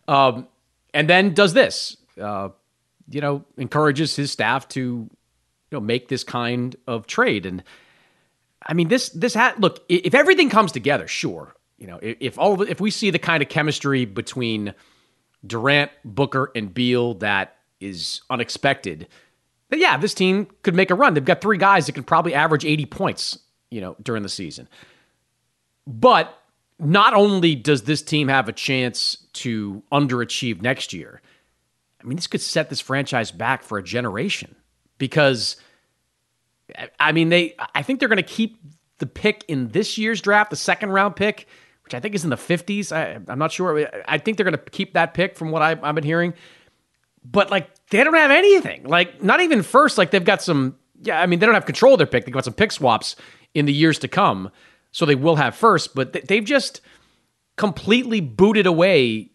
um, 0.09 0.49
and 0.95 1.09
then 1.09 1.35
does 1.35 1.53
this. 1.53 1.97
Uh, 2.21 2.49
you 3.09 3.21
know, 3.21 3.45
encourages 3.57 4.17
his 4.17 4.31
staff 4.31 4.67
to 4.69 4.81
you 4.81 5.11
know 5.71 5.81
make 5.81 6.09
this 6.09 6.25
kind 6.25 6.77
of 6.87 7.07
trade. 7.07 7.45
And 7.45 7.63
I 8.67 8.73
mean, 8.73 8.89
this 8.89 9.11
this 9.11 9.35
hat 9.35 9.61
look 9.61 9.85
if 9.89 10.15
everything 10.15 10.49
comes 10.49 10.73
together, 10.73 11.07
sure. 11.07 11.55
You 11.77 11.87
know, 11.87 11.99
if, 12.01 12.17
if 12.21 12.39
all 12.39 12.63
if 12.63 12.81
we 12.81 12.91
see 12.91 13.11
the 13.11 13.19
kind 13.19 13.43
of 13.43 13.49
chemistry 13.49 14.05
between 14.05 14.75
Durant, 15.47 15.91
Booker, 16.05 16.51
and 16.55 16.73
Beal 16.73 17.15
that 17.15 17.57
is 17.81 18.21
unexpected, 18.31 19.09
then 19.71 19.81
yeah, 19.81 19.97
this 19.97 20.15
team 20.15 20.49
could 20.63 20.75
make 20.75 20.91
a 20.91 20.95
run. 20.95 21.15
They've 21.15 21.25
got 21.25 21.41
three 21.41 21.59
guys 21.59 21.87
that 21.87 21.93
can 21.93 22.05
probably 22.05 22.35
average 22.35 22.65
80 22.65 22.87
points, 22.87 23.39
you 23.71 23.81
know, 23.81 23.97
during 24.03 24.23
the 24.23 24.29
season. 24.29 24.69
But 25.87 26.37
not 26.79 27.15
only 27.15 27.55
does 27.55 27.83
this 27.83 28.03
team 28.03 28.29
have 28.29 28.49
a 28.49 28.53
chance 28.53 29.17
to 29.35 29.83
underachieve 29.93 30.61
next 30.63 30.93
year, 30.93 31.21
I 32.01 32.07
mean, 32.07 32.17
this 32.17 32.27
could 32.27 32.41
set 32.41 32.71
this 32.71 32.81
franchise 32.81 33.31
back 33.31 33.63
for 33.63 33.79
a 33.79 33.83
generation 33.83 34.57
because 34.99 35.57
I 36.99 37.13
mean, 37.13 37.29
they 37.29 37.55
I 37.75 37.83
think 37.83 38.01
they're 38.01 38.09
going 38.09 38.17
to 38.17 38.23
keep 38.23 38.59
the 38.99 39.07
pick 39.07 39.45
in 39.49 39.69
this 39.69 39.99
year's 39.99 40.21
draft, 40.21 40.51
the 40.51 40.57
second 40.57 40.91
round 40.91 41.17
pick, 41.17 41.47
which 41.91 41.99
I 41.99 42.01
think 42.01 42.15
is 42.15 42.25
in 42.25 42.31
the 42.31 42.37
50s. 42.37 42.93
I, 42.93 43.21
am 43.33 43.39
not 43.39 43.53
sure. 43.53 43.89
I 44.07 44.19
think 44.19 44.37
they're 44.37 44.45
going 44.45 44.57
to 44.57 44.71
keep 44.71 44.95
that 44.95 45.13
pick 45.13 45.37
from 45.37 45.51
what 45.51 45.61
I've, 45.61 45.83
I've 45.83 45.95
been 45.95 46.05
hearing 46.05 46.35
but 47.25 47.51
like 47.51 47.69
they 47.89 48.03
don't 48.03 48.15
have 48.15 48.31
anything. 48.31 48.85
Like 48.85 49.23
not 49.23 49.41
even 49.41 49.63
first. 49.63 49.99
Like 49.99 50.11
they've 50.11 50.25
got 50.25 50.43
some. 50.43 50.77
Yeah, 51.03 51.21
I 51.21 51.27
mean 51.27 51.39
they 51.39 51.47
don't 51.47 51.55
have 51.55 51.67
control 51.67 51.95
of 51.95 51.99
their 51.99 52.07
pick. 52.07 52.25
They've 52.25 52.35
got 52.35 52.45
some 52.45 52.55
pick 52.55 52.73
swaps 52.73 53.17
in 53.55 53.67
the 53.67 53.73
years 53.73 53.99
to 54.01 54.09
come, 54.09 54.51
so 54.93 55.07
they 55.07 55.15
will 55.15 55.37
have 55.37 55.55
first. 55.55 55.95
But 55.95 56.13
they've 56.13 56.45
just 56.45 56.81
completely 57.57 58.21
booted 58.21 58.67
away 58.67 59.31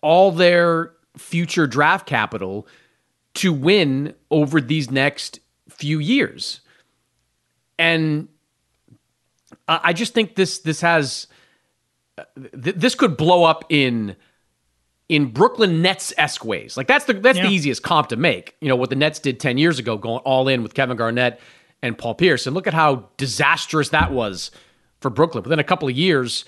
all 0.00 0.30
their 0.30 0.92
future 1.16 1.66
draft 1.66 2.06
capital 2.06 2.66
to 3.34 3.52
win 3.52 4.14
over 4.30 4.60
these 4.60 4.90
next 4.90 5.40
few 5.68 5.98
years. 5.98 6.60
And 7.78 8.28
I 9.66 9.92
just 9.92 10.14
think 10.14 10.36
this 10.36 10.58
this 10.58 10.80
has 10.82 11.26
this 12.36 12.94
could 12.94 13.16
blow 13.16 13.44
up 13.44 13.64
in 13.68 14.16
in 15.08 15.26
Brooklyn 15.26 15.82
Nets 15.82 16.12
esque 16.16 16.44
ways. 16.44 16.76
Like 16.76 16.86
that's 16.86 17.04
the 17.04 17.14
that's 17.14 17.38
yeah. 17.38 17.46
the 17.46 17.52
easiest 17.52 17.82
comp 17.82 18.08
to 18.08 18.16
make. 18.16 18.56
You 18.60 18.68
know 18.68 18.76
what 18.76 18.90
the 18.90 18.96
Nets 18.96 19.18
did 19.18 19.40
ten 19.40 19.58
years 19.58 19.78
ago, 19.78 19.96
going 19.96 20.18
all 20.20 20.48
in 20.48 20.62
with 20.62 20.74
Kevin 20.74 20.96
Garnett 20.96 21.40
and 21.82 21.96
Paul 21.96 22.14
Pierce, 22.14 22.46
and 22.46 22.54
look 22.54 22.66
at 22.66 22.74
how 22.74 23.08
disastrous 23.16 23.90
that 23.90 24.12
was 24.12 24.50
for 25.00 25.10
Brooklyn. 25.10 25.44
Within 25.44 25.58
a 25.58 25.64
couple 25.64 25.88
of 25.88 25.94
years, 25.94 26.44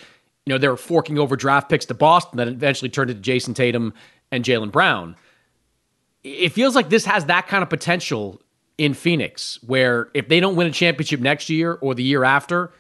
you 0.46 0.52
know 0.52 0.58
they 0.58 0.68
were 0.68 0.76
forking 0.76 1.18
over 1.18 1.37
draft 1.37 1.68
picks 1.68 1.87
to 1.87 1.94
Boston 1.94 2.38
that 2.38 2.49
eventually 2.49 2.88
turned 2.88 3.11
into 3.11 3.23
Jayson 3.23 3.54
Tatum 3.54 3.92
and 4.30 4.44
Jaylen 4.44 4.73
Brown. 4.73 5.16
It 6.25 6.50
feels 6.50 6.75
like 6.75 6.88
this 6.88 7.04
has 7.04 7.26
that 7.26 7.46
kind 7.46 7.62
of 7.62 7.70
potential 7.70 8.40
in 8.78 8.94
Phoenix, 8.94 9.58
where 9.62 10.08
if 10.12 10.28
they 10.28 10.40
don't 10.40 10.56
win 10.56 10.66
a 10.66 10.73
championship 10.73 11.20
next 11.20 11.49
year 11.49 11.78
or 11.80 11.94
the 11.94 12.02
year 12.02 12.25
after, 12.25 12.73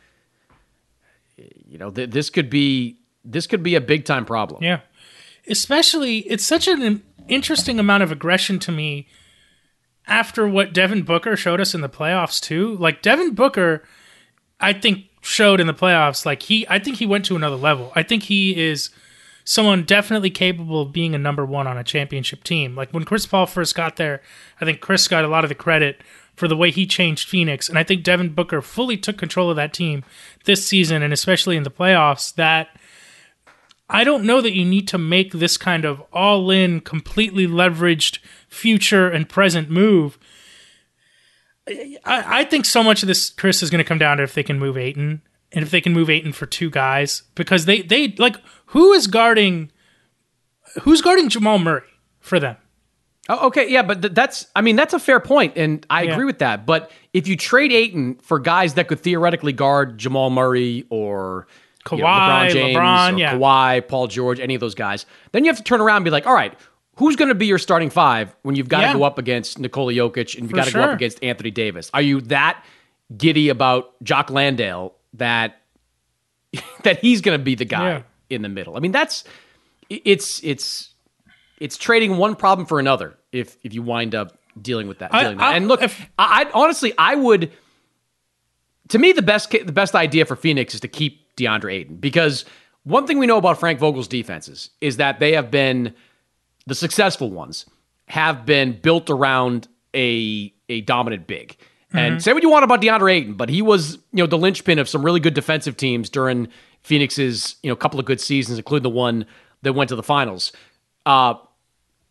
you 1.36 1.78
know 1.78 1.90
th- 1.90 2.10
this 2.10 2.30
could 2.30 2.50
be 2.50 2.98
this 3.24 3.46
could 3.46 3.62
be 3.62 3.74
a 3.74 3.80
big 3.80 4.04
time 4.04 4.24
problem. 4.24 4.62
Yeah 4.62 4.80
especially 5.48 6.18
it's 6.20 6.44
such 6.44 6.68
an 6.68 7.02
interesting 7.28 7.78
amount 7.78 8.02
of 8.02 8.12
aggression 8.12 8.58
to 8.60 8.72
me 8.72 9.06
after 10.06 10.46
what 10.46 10.72
Devin 10.72 11.02
Booker 11.02 11.36
showed 11.36 11.60
us 11.60 11.74
in 11.74 11.80
the 11.80 11.88
playoffs 11.88 12.40
too. 12.40 12.76
Like 12.76 13.02
Devin 13.02 13.34
Booker, 13.34 13.82
I 14.60 14.72
think 14.72 15.06
showed 15.20 15.60
in 15.60 15.66
the 15.66 15.74
playoffs 15.74 16.24
like 16.24 16.42
he 16.42 16.66
I 16.68 16.78
think 16.78 16.98
he 16.98 17.06
went 17.06 17.24
to 17.26 17.36
another 17.36 17.56
level. 17.56 17.92
I 17.96 18.02
think 18.02 18.24
he 18.24 18.56
is 18.56 18.90
someone 19.44 19.84
definitely 19.84 20.30
capable 20.30 20.82
of 20.82 20.92
being 20.92 21.14
a 21.14 21.18
number 21.18 21.44
one 21.44 21.66
on 21.66 21.78
a 21.78 21.84
championship 21.84 22.44
team. 22.44 22.74
Like 22.74 22.90
when 22.92 23.04
Chris 23.04 23.26
Paul 23.26 23.46
first 23.46 23.74
got 23.74 23.96
there, 23.96 24.22
I 24.60 24.64
think 24.64 24.80
Chris 24.80 25.06
got 25.08 25.24
a 25.24 25.28
lot 25.28 25.44
of 25.44 25.48
the 25.48 25.54
credit 25.54 26.00
for 26.36 26.46
the 26.46 26.56
way 26.56 26.70
he 26.70 26.86
changed 26.86 27.28
Phoenix. 27.28 27.68
And 27.68 27.78
I 27.78 27.82
think 27.82 28.04
Devin 28.04 28.34
Booker 28.34 28.62
fully 28.62 28.96
took 28.96 29.16
control 29.16 29.50
of 29.50 29.56
that 29.56 29.72
team 29.72 30.04
this 30.44 30.66
season 30.66 31.02
and 31.02 31.12
especially 31.12 31.56
in 31.56 31.62
the 31.62 31.70
playoffs. 31.70 32.34
That 32.34 32.68
I 33.88 34.04
don't 34.04 34.24
know 34.24 34.40
that 34.40 34.54
you 34.54 34.64
need 34.64 34.86
to 34.88 34.98
make 34.98 35.32
this 35.32 35.56
kind 35.56 35.84
of 35.84 36.02
all 36.12 36.50
in, 36.50 36.80
completely 36.80 37.46
leveraged 37.46 38.18
future 38.48 39.08
and 39.08 39.28
present 39.28 39.70
move. 39.70 40.18
I, 41.68 42.40
I 42.40 42.44
think 42.44 42.64
so 42.64 42.82
much 42.82 43.02
of 43.02 43.08
this, 43.08 43.30
Chris, 43.30 43.62
is 43.62 43.70
going 43.70 43.82
to 43.82 43.88
come 43.88 43.98
down 43.98 44.18
to 44.18 44.22
if 44.22 44.34
they 44.34 44.42
can 44.42 44.58
move 44.58 44.76
Ayton 44.76 45.22
and 45.52 45.64
if 45.64 45.70
they 45.70 45.80
can 45.80 45.92
move 45.92 46.10
Ayton 46.10 46.32
for 46.32 46.46
two 46.46 46.70
guys 46.70 47.22
because 47.34 47.64
they 47.64 47.82
they 47.82 48.08
like 48.18 48.36
who 48.66 48.92
is 48.92 49.06
guarding 49.06 49.70
who's 50.82 51.00
guarding 51.00 51.28
Jamal 51.28 51.58
Murray 51.58 51.88
for 52.20 52.38
them. 52.38 52.56
Oh, 53.28 53.48
okay, 53.48 53.68
yeah, 53.68 53.82
but 53.82 54.02
th- 54.02 54.14
that's 54.14 54.46
I 54.54 54.60
mean 54.60 54.76
that's 54.76 54.94
a 54.94 54.98
fair 55.00 55.18
point, 55.20 55.54
and 55.56 55.84
I 55.90 56.02
Yeah. 56.02 56.12
agree 56.12 56.24
with 56.26 56.38
that. 56.38 56.64
But 56.66 56.90
if 57.12 57.26
you 57.26 57.36
trade 57.36 57.72
Ayton 57.72 58.16
for 58.22 58.38
guys 58.38 58.74
that 58.74 58.86
could 58.88 59.00
theoretically 59.00 59.52
guard 59.52 59.98
Jamal 59.98 60.30
Murray 60.30 60.84
or 60.90 61.48
you 61.90 61.98
know, 61.98 62.04
Kawhi, 62.04 62.48
LeBron 62.48 62.50
James 62.52 62.76
LeBron, 62.76 63.14
or 63.14 63.18
yeah. 63.18 63.34
Kawhi, 63.34 63.88
Paul 63.88 64.06
George, 64.06 64.38
any 64.40 64.54
of 64.54 64.60
those 64.60 64.74
guys, 64.74 65.06
then 65.32 65.44
you 65.44 65.50
have 65.50 65.56
to 65.58 65.62
turn 65.64 65.80
around 65.80 65.96
and 65.96 66.04
be 66.04 66.10
like, 66.10 66.26
all 66.26 66.34
right, 66.34 66.54
who's 66.96 67.16
going 67.16 67.28
to 67.28 67.34
be 67.34 67.46
your 67.46 67.58
starting 67.58 67.90
five 67.90 68.34
when 68.42 68.54
you've 68.54 68.68
got 68.68 68.80
to 68.80 68.86
Yeah. 68.86 68.92
go 68.94 69.02
up 69.04 69.18
against 69.18 69.58
Nikola 69.58 69.92
Jokic 69.92 70.34
and 70.34 70.44
you've 70.44 70.52
got 70.52 70.66
to 70.68 70.72
go 70.72 70.82
up 70.82 70.94
against 70.94 71.22
Anthony 71.22 71.50
Davis? 71.50 71.90
Are 71.94 72.02
you 72.02 72.20
that 72.22 72.64
giddy 73.16 73.48
about 73.48 73.92
Jock 74.04 74.30
Landale 74.30 74.94
that 75.14 75.60
that 76.84 77.00
he's 77.00 77.20
going 77.20 77.38
to 77.38 77.44
be 77.44 77.54
the 77.56 77.64
guy 77.64 78.04
in 78.30 78.42
the 78.42 78.48
middle? 78.48 78.76
I 78.76 78.80
mean, 78.80 78.92
that's 78.92 79.24
it's 79.90 80.42
it's 80.42 80.90
it's 81.58 81.76
trading 81.76 82.16
one 82.16 82.34
problem 82.36 82.66
for 82.66 82.78
another 82.78 83.16
if 83.32 83.56
if 83.62 83.72
you 83.74 83.82
wind 83.82 84.14
up 84.14 84.38
dealing 84.60 84.88
with 84.88 84.98
that. 85.00 85.14
I- 85.14 85.22
dealing 85.22 85.36
with 85.36 85.40
that. 85.44 85.56
And 85.56 85.68
look, 85.68 85.82
if- 85.82 86.08
I, 86.18 86.44
I 86.44 86.50
honestly 86.52 86.92
I 86.98 87.14
would. 87.14 87.52
To 88.90 88.98
me, 88.98 89.12
the 89.12 89.22
best 89.22 89.50
the 89.50 89.72
best 89.72 89.94
idea 89.94 90.24
for 90.24 90.36
Phoenix 90.36 90.74
is 90.74 90.80
to 90.80 90.88
keep 90.88 91.34
DeAndre 91.36 91.72
Ayton 91.74 91.96
because 91.96 92.44
one 92.84 93.06
thing 93.06 93.18
we 93.18 93.26
know 93.26 93.36
about 93.36 93.58
Frank 93.58 93.80
Vogel's 93.80 94.06
defenses 94.08 94.70
is 94.80 94.98
that 94.98 95.18
they 95.18 95.32
have 95.32 95.50
been 95.50 95.92
the 96.66 96.74
successful 96.74 97.30
ones 97.30 97.66
have 98.08 98.46
been 98.46 98.78
built 98.80 99.10
around 99.10 99.66
a 99.94 100.52
a 100.68 100.80
dominant 100.82 101.26
big. 101.26 101.56
And 101.92 102.22
say 102.22 102.34
what 102.34 102.42
you 102.42 102.50
want 102.50 102.62
about 102.62 102.82
DeAndre 102.82 103.10
Ayton, 103.14 103.34
but 103.34 103.48
he 103.48 103.62
was 103.62 103.94
you 104.12 104.22
know 104.22 104.26
the 104.26 104.36
linchpin 104.36 104.78
of 104.78 104.86
some 104.88 105.02
really 105.02 105.18
good 105.20 105.32
defensive 105.32 105.78
teams 105.78 106.10
during 106.10 106.48
Phoenix's 106.82 107.56
you 107.62 107.70
know 107.70 107.76
couple 107.76 107.98
of 107.98 108.04
good 108.04 108.20
seasons, 108.20 108.58
including 108.58 108.82
the 108.82 108.90
one 108.90 109.24
that 109.62 109.72
went 109.72 109.88
to 109.88 109.96
the 109.96 110.02
finals. 110.02 110.52
Uh, 111.06 111.34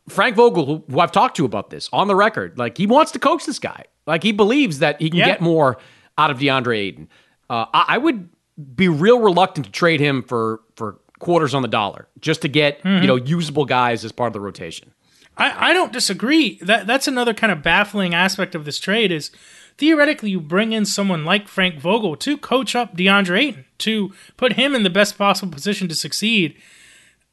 Frank 0.07 0.35
Vogel, 0.35 0.65
who, 0.88 1.00
I've 1.00 1.12
talked 1.12 1.35
to 1.38 1.45
about 1.45 1.69
this 1.71 1.89
on 1.91 2.07
the 2.07 2.15
record, 2.15 2.57
like 2.57 2.77
he 2.77 2.85
wants 2.88 3.12
to 3.13 3.19
coach 3.19 3.45
this 3.45 3.59
guy. 3.59 3.85
Like 4.05 4.21
he 4.24 4.31
believes 4.31 4.79
that 4.79 5.01
he 5.01 5.09
can 5.09 5.19
Yeah. 5.19 5.25
get 5.25 5.41
more 5.41 5.77
out 6.17 6.29
of 6.31 6.38
DeAndre 6.39 6.77
Ayton. 6.77 7.09
Uh, 7.50 7.65
I, 7.74 7.85
I 7.89 7.97
would 7.97 8.29
be 8.75 8.88
real 8.88 9.19
reluctant 9.19 9.65
to 9.65 9.71
trade 9.71 10.00
him 10.00 10.24
for 10.24 10.62
for 10.75 11.00
quarters 11.19 11.53
on 11.53 11.62
the 11.62 11.67
dollar 11.67 12.07
just 12.19 12.41
to 12.43 12.47
get 12.47 12.81
Mm-hmm. 12.83 13.01
you 13.01 13.07
know 13.07 13.15
usable 13.15 13.65
guys 13.65 14.05
as 14.05 14.12
part 14.12 14.27
of 14.27 14.33
the 14.33 14.39
rotation. 14.39 14.91
I, 15.38 15.71
I 15.71 15.74
don't 15.74 15.91
disagree. 15.91 16.59
That 16.62 16.88
that's 16.88 17.07
another 17.07 17.33
kind 17.33 17.51
of 17.51 17.62
baffling 17.63 18.13
aspect 18.13 18.53
of 18.55 18.63
this 18.63 18.79
trade 18.79 19.12
is 19.12 19.31
theoretically 19.77 20.29
you 20.29 20.39
bring 20.39 20.71
in 20.71 20.85
someone 20.85 21.25
like 21.25 21.47
Frank 21.50 21.79
Vogel 21.79 22.15
to 22.17 22.38
coach 22.38 22.75
up 22.75 22.95
DeAndre 22.95 23.39
Ayton, 23.39 23.65
to 23.79 24.13
put 24.38 24.53
him 24.53 24.74
in 24.75 24.83
the 24.83 24.89
best 24.89 25.17
possible 25.17 25.51
position 25.51 25.88
to 25.89 25.95
succeed. 25.95 26.55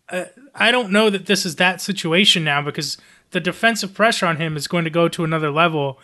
Uh, 0.09 0.25
I 0.55 0.71
don't 0.71 0.91
know 0.91 1.11
that 1.11 1.27
this 1.27 1.47
is 1.47 1.57
that 1.57 1.81
situation 1.81 2.45
now 2.45 2.61
because 2.63 2.99
the 3.31 3.41
defensive 3.41 3.95
pressure 3.95 4.27
on 4.27 4.37
him 4.37 4.57
is 4.57 4.69
going 4.69 4.85
to 4.85 4.91
go 4.91 5.09
to 5.09 5.25
another 5.25 5.51
level 5.51 5.99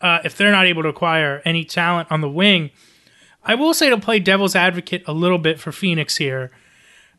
uh, 0.00 0.18
if 0.24 0.36
they're 0.36 0.50
not 0.50 0.66
able 0.66 0.82
to 0.82 0.88
acquire 0.88 1.42
any 1.44 1.64
talent 1.64 2.10
on 2.10 2.20
the 2.20 2.30
wing. 2.30 2.70
I 3.44 3.54
will 3.54 3.74
say 3.74 3.90
to 3.90 3.98
play 3.98 4.18
devil's 4.18 4.56
advocate 4.56 5.02
a 5.06 5.12
little 5.12 5.38
bit 5.38 5.60
for 5.60 5.72
Phoenix 5.72 6.16
here. 6.16 6.50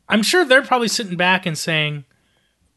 I'm 0.09 0.23
sure 0.23 0.43
they're 0.43 0.61
probably 0.61 0.89
sitting 0.89 1.17
back 1.17 1.45
and 1.45 1.57
saying, 1.57 2.05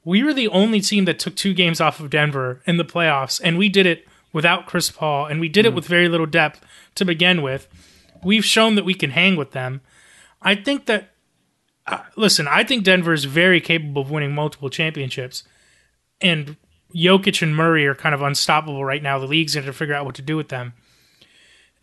we 0.05 0.23
were 0.23 0.35
the 0.35 0.49
only 0.49 0.81
team 0.81 1.05
that 1.07 1.19
took 1.19 1.35
two 1.35 1.53
games 1.53 1.81
off 1.81 1.99
of 1.99 2.11
Denver 2.11 2.63
in 2.65 2.77
the 2.77 2.85
playoffs, 2.85 3.41
and 3.43 3.59
we 3.59 3.69
did 3.69 3.87
it 3.87 4.07
without 4.33 4.67
Chris 4.67 4.91
Paul, 4.91 5.27
and 5.27 5.41
we 5.41 5.49
did 5.49 5.67
it 5.67 5.75
with 5.75 5.87
very 5.87 6.09
little 6.09 6.27
depth 6.27 6.65
to 6.95 7.05
begin 7.05 7.43
with. 7.43 7.67
We've 8.23 8.45
shown 8.45 8.77
that 8.77 8.85
we 8.85 8.95
can 8.95 9.11
hang 9.11 9.35
with 9.35 9.51
them. 9.51 9.81
I 10.41 10.55
think 10.55 10.87
that, 10.87 11.11
listen, 12.17 12.49
I 12.49 12.65
think 12.65 12.85
Denver 12.85 13.13
is 13.13 13.25
very 13.25 13.61
capable 13.61 14.03
of 14.03 14.11
winning 14.11 14.35
multiple 14.35 14.71
championships, 14.71 15.45
and 16.21 16.57
Jokic 16.95 17.43
and 17.43 17.55
Murray 17.55 17.87
are 17.87 17.95
kind 17.95 18.15
of 18.15 18.23
unstoppable 18.23 18.85
right 18.85 19.03
now. 19.03 19.19
The 19.19 19.27
league's 19.27 19.55
going 19.55 19.67
to 19.67 19.73
figure 19.73 19.95
out 19.95 20.05
what 20.05 20.15
to 20.17 20.23
do 20.23 20.37
with 20.37 20.49
them. 20.49 20.73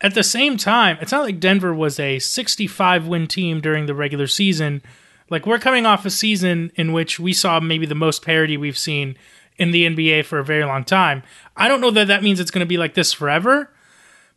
At 0.00 0.14
the 0.14 0.24
same 0.24 0.56
time, 0.56 0.98
it's 1.00 1.12
not 1.12 1.24
like 1.24 1.40
Denver 1.40 1.72
was 1.72 1.98
a 2.00 2.18
65 2.18 3.06
win 3.06 3.26
team 3.26 3.60
during 3.60 3.86
the 3.86 3.94
regular 3.94 4.26
season. 4.26 4.82
Like 5.30 5.46
we're 5.46 5.58
coming 5.58 5.86
off 5.86 6.04
a 6.04 6.10
season 6.10 6.72
in 6.74 6.92
which 6.92 7.18
we 7.18 7.32
saw 7.32 7.60
maybe 7.60 7.86
the 7.86 7.94
most 7.94 8.22
parity 8.22 8.56
we've 8.56 8.76
seen 8.76 9.16
in 9.56 9.70
the 9.70 9.86
NBA 9.86 10.24
for 10.24 10.38
a 10.38 10.44
very 10.44 10.64
long 10.64 10.84
time. 10.84 11.22
I 11.56 11.68
don't 11.68 11.80
know 11.80 11.92
that 11.92 12.08
that 12.08 12.22
means 12.22 12.40
it's 12.40 12.50
going 12.50 12.60
to 12.60 12.68
be 12.68 12.76
like 12.76 12.94
this 12.94 13.12
forever, 13.12 13.70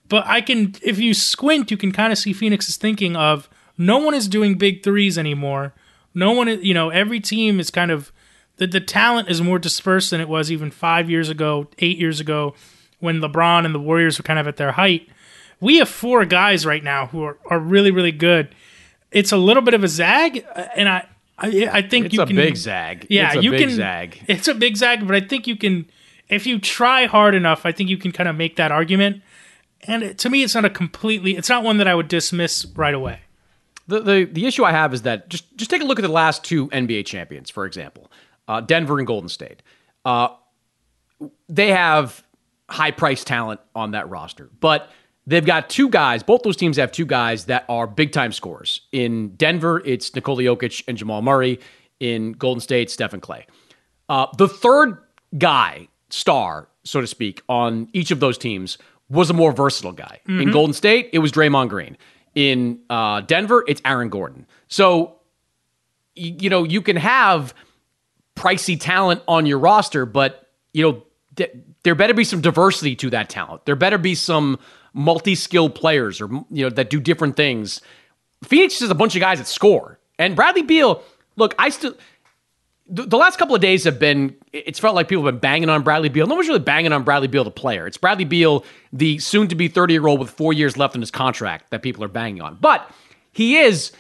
but 0.08 0.26
I 0.28 0.42
can 0.42 0.76
if 0.82 1.00
you 1.00 1.14
squint 1.14 1.72
you 1.72 1.78
can 1.78 1.92
kind 1.92 2.14
of 2.14 2.20
see 2.20 2.34
Phoenix 2.34 2.70
is 2.70 2.78
thinking 2.78 3.16
of 3.16 3.50
no 3.78 3.98
one 4.00 4.14
is 4.14 4.28
doing 4.28 4.56
big 4.58 4.84
threes 4.84 5.18
anymore. 5.18 5.74
No 6.14 6.32
one 6.32 6.48
is, 6.48 6.64
you 6.64 6.74
know, 6.74 6.90
every 6.90 7.20
team 7.20 7.60
is 7.60 7.70
kind 7.70 7.92
of 7.92 8.12
the 8.58 8.68
the 8.68 8.80
talent 8.82 9.30
is 9.30 9.42
more 9.42 9.60
dispersed 9.60 10.10
than 10.12 10.22
it 10.22 10.28
was 10.30 10.52
even 10.52 10.72
5 10.72 11.10
years 11.10 11.30
ago, 11.30 11.68
8 11.80 11.98
years 11.98 12.20
ago 12.20 12.56
when 13.00 13.20
LeBron 13.22 13.66
and 13.66 13.76
the 13.76 13.80
Warriors 13.80 14.18
were 14.18 14.24
kind 14.24 14.40
of 14.40 14.48
at 14.48 14.58
their 14.58 14.72
height. 14.72 15.08
We 15.60 15.78
have 15.78 15.90
four 15.90 16.26
guys 16.26 16.66
right 16.66 16.84
now 16.84 17.08
who 17.08 17.24
are, 17.24 17.38
are 17.50 17.60
really 17.60 17.92
really 17.92 18.12
good 18.12 18.50
it's 19.12 19.32
a 19.32 19.38
little 19.38 19.64
bit 19.64 19.74
of 19.74 19.84
a 19.84 19.88
zag, 19.88 20.46
uh, 20.56 20.66
and 20.76 20.90
I 20.90 21.08
I, 21.38 21.70
I 21.72 21.82
think 21.82 22.08
It's 22.08 22.16
you 22.16 22.22
a 22.22 22.28
can, 22.28 22.36
big 22.36 22.58
zag. 22.58 23.06
Yeah, 23.10 23.28
It's 23.28 23.38
a 23.38 23.44
you 23.44 23.52
big 23.52 23.60
can. 23.68 23.70
zag. 23.76 24.20
It's 24.28 24.48
a 24.48 24.56
big 24.56 24.76
zag, 24.76 25.06
but 25.08 25.16
I 25.16 25.22
think 25.22 25.48
you 25.48 25.56
can 25.56 25.86
if 26.30 26.46
you 26.48 26.60
try 26.60 27.06
hard 27.06 27.36
enough. 27.36 27.66
I 27.66 27.72
think 27.72 27.90
you 27.90 27.98
can 27.98 28.12
kind 28.12 28.28
of 28.28 28.36
make 28.36 28.56
that 28.58 28.72
argument. 28.72 29.22
And 29.84 30.04
it, 30.04 30.18
to 30.20 30.30
me, 30.30 30.44
it's 30.44 30.56
not 30.56 30.66
a 30.66 30.70
completely. 30.70 31.38
It's 31.38 31.48
not 31.48 31.64
one 31.64 31.78
that 31.78 31.88
I 31.88 31.96
would 31.96 32.08
dismiss 32.08 32.66
right 32.76 32.94
away. 32.94 33.20
The, 33.88 34.00
the 34.02 34.24
the 34.26 34.46
issue 34.46 34.64
I 34.64 34.72
have 34.72 34.94
is 34.94 35.04
that 35.04 35.30
just 35.30 35.56
just 35.56 35.70
take 35.70 35.82
a 35.82 35.86
look 35.86 36.00
at 36.00 36.04
the 36.04 36.08
last 36.12 36.44
two 36.44 36.68
NBA 36.70 37.06
champions, 37.06 37.50
for 37.50 37.66
example, 37.66 38.12
uh, 38.48 38.62
Denver 38.62 38.98
and 38.98 39.08
Golden 39.08 39.30
State. 39.30 39.64
Uh, 40.04 40.30
they 41.50 41.70
have 41.70 42.24
high 42.70 42.92
price 42.92 43.24
talent 43.24 43.60
on 43.76 43.92
that 43.92 44.10
roster, 44.10 44.50
but 44.60 44.90
they've 45.26 45.46
got 45.46 45.70
two 45.70 45.90
guys. 45.90 46.22
Both 46.22 46.44
those 46.44 46.58
teams 46.58 46.78
have 46.78 46.92
two 46.92 47.06
guys 47.06 47.46
that 47.46 47.66
are 47.70 47.88
big 47.88 48.12
time 48.12 48.32
scorers. 48.32 48.82
In 48.92 49.30
Denver, 49.36 49.82
it's 49.86 50.14
Nikola 50.14 50.44
Jokic 50.44 50.84
and 50.88 50.98
Jamal 50.98 51.22
Murray. 51.22 51.60
In 52.00 52.34
Golden 52.34 52.62
State, 52.62 52.92
Steph 52.92 53.14
and 53.14 53.24
Klay. 53.24 53.44
Uh, 54.08 54.28
the 54.38 54.48
third 54.48 55.00
guy, 55.38 55.88
star, 56.12 56.68
so 56.84 57.02
to 57.02 57.08
speak, 57.08 57.42
on 57.50 57.90
each 57.92 58.12
of 58.12 58.20
those 58.20 58.38
teams 58.38 58.78
was 59.10 59.32
a 59.32 59.34
more 59.34 59.52
versatile 59.52 59.94
guy. 59.94 60.20
In 60.28 60.52
Golden 60.52 60.74
State, 60.74 61.10
it 61.12 61.20
was 61.20 61.32
Draymond 61.32 61.70
Green. 61.70 61.98
In 62.38 62.82
uh, 62.88 63.22
Denver, 63.22 63.64
it's 63.68 63.82
Aaron 63.84 64.10
Gordon. 64.10 64.46
So, 64.68 65.16
y- 66.16 66.36
you 66.40 66.52
know, 66.52 66.64
you 66.64 66.84
can 66.84 66.96
have 66.96 67.56
pricey 68.36 68.80
talent 68.80 69.24
on 69.28 69.48
your 69.48 69.58
roster, 69.58 70.06
but, 70.06 70.48
you 70.72 70.84
know, 70.84 71.04
th- 71.36 71.52
there 71.82 71.96
better 71.96 72.14
be 72.14 72.24
some 72.24 72.40
diversity 72.40 72.96
to 72.98 73.10
that 73.10 73.30
talent. 73.30 73.66
There 73.66 73.76
better 73.76 73.98
be 73.98 74.14
some 74.14 74.60
multi-skilled 74.94 75.74
players 75.74 76.22
or, 76.22 76.30
you 76.52 76.66
know, 76.66 76.70
that 76.70 76.92
do 76.92 77.00
different 77.00 77.36
things. 77.38 77.82
Phoenix 78.44 78.84
is 78.84 78.92
a 78.92 78.96
bunch 78.96 79.16
of 79.16 79.20
guys 79.20 79.40
that 79.40 79.48
score. 79.48 79.98
And 80.20 80.36
Bradley 80.36 80.62
Beal, 80.62 81.02
look, 81.38 81.56
I 81.58 81.70
still 81.70 81.96
the, 82.90 83.06
the 83.06 83.18
last 83.18 83.38
couple 83.38 83.56
of 83.56 83.62
days 83.62 83.84
have 83.84 84.00
been 84.00 84.36
it's 84.54 84.80
felt 84.80 84.96
like 84.96 85.08
people 85.08 85.26
have 85.26 85.36
been 85.36 85.40
banging 85.40 85.70
on 85.70 85.84
Bradley 85.84 86.10
Beal. 86.10 86.28
No 86.28 86.36
one's 86.36 86.48
really 86.48 86.60
banging 86.60 86.94
on 86.94 87.04
Bradley 87.04 87.28
Beal 87.28 87.44
the 87.44 87.52
player. 87.52 87.88
It's 87.88 87.98
Bradley 87.98 88.26
Beal, 88.26 88.64
the 88.94 89.20
soon 89.20 89.48
to 89.50 89.56
be 89.56 89.68
30 89.68 89.94
year 89.94 90.08
old 90.08 90.20
with 90.20 90.30
four 90.30 90.54
years 90.54 90.78
left 90.78 90.96
in 90.96 91.02
his 91.02 91.12
contract 91.12 91.72
that 91.72 91.82
people 91.82 92.04
are 92.04 92.10
banging 92.10 92.42
on. 92.42 92.58
But 92.60 92.90
he 93.32 93.58
is 93.58 93.92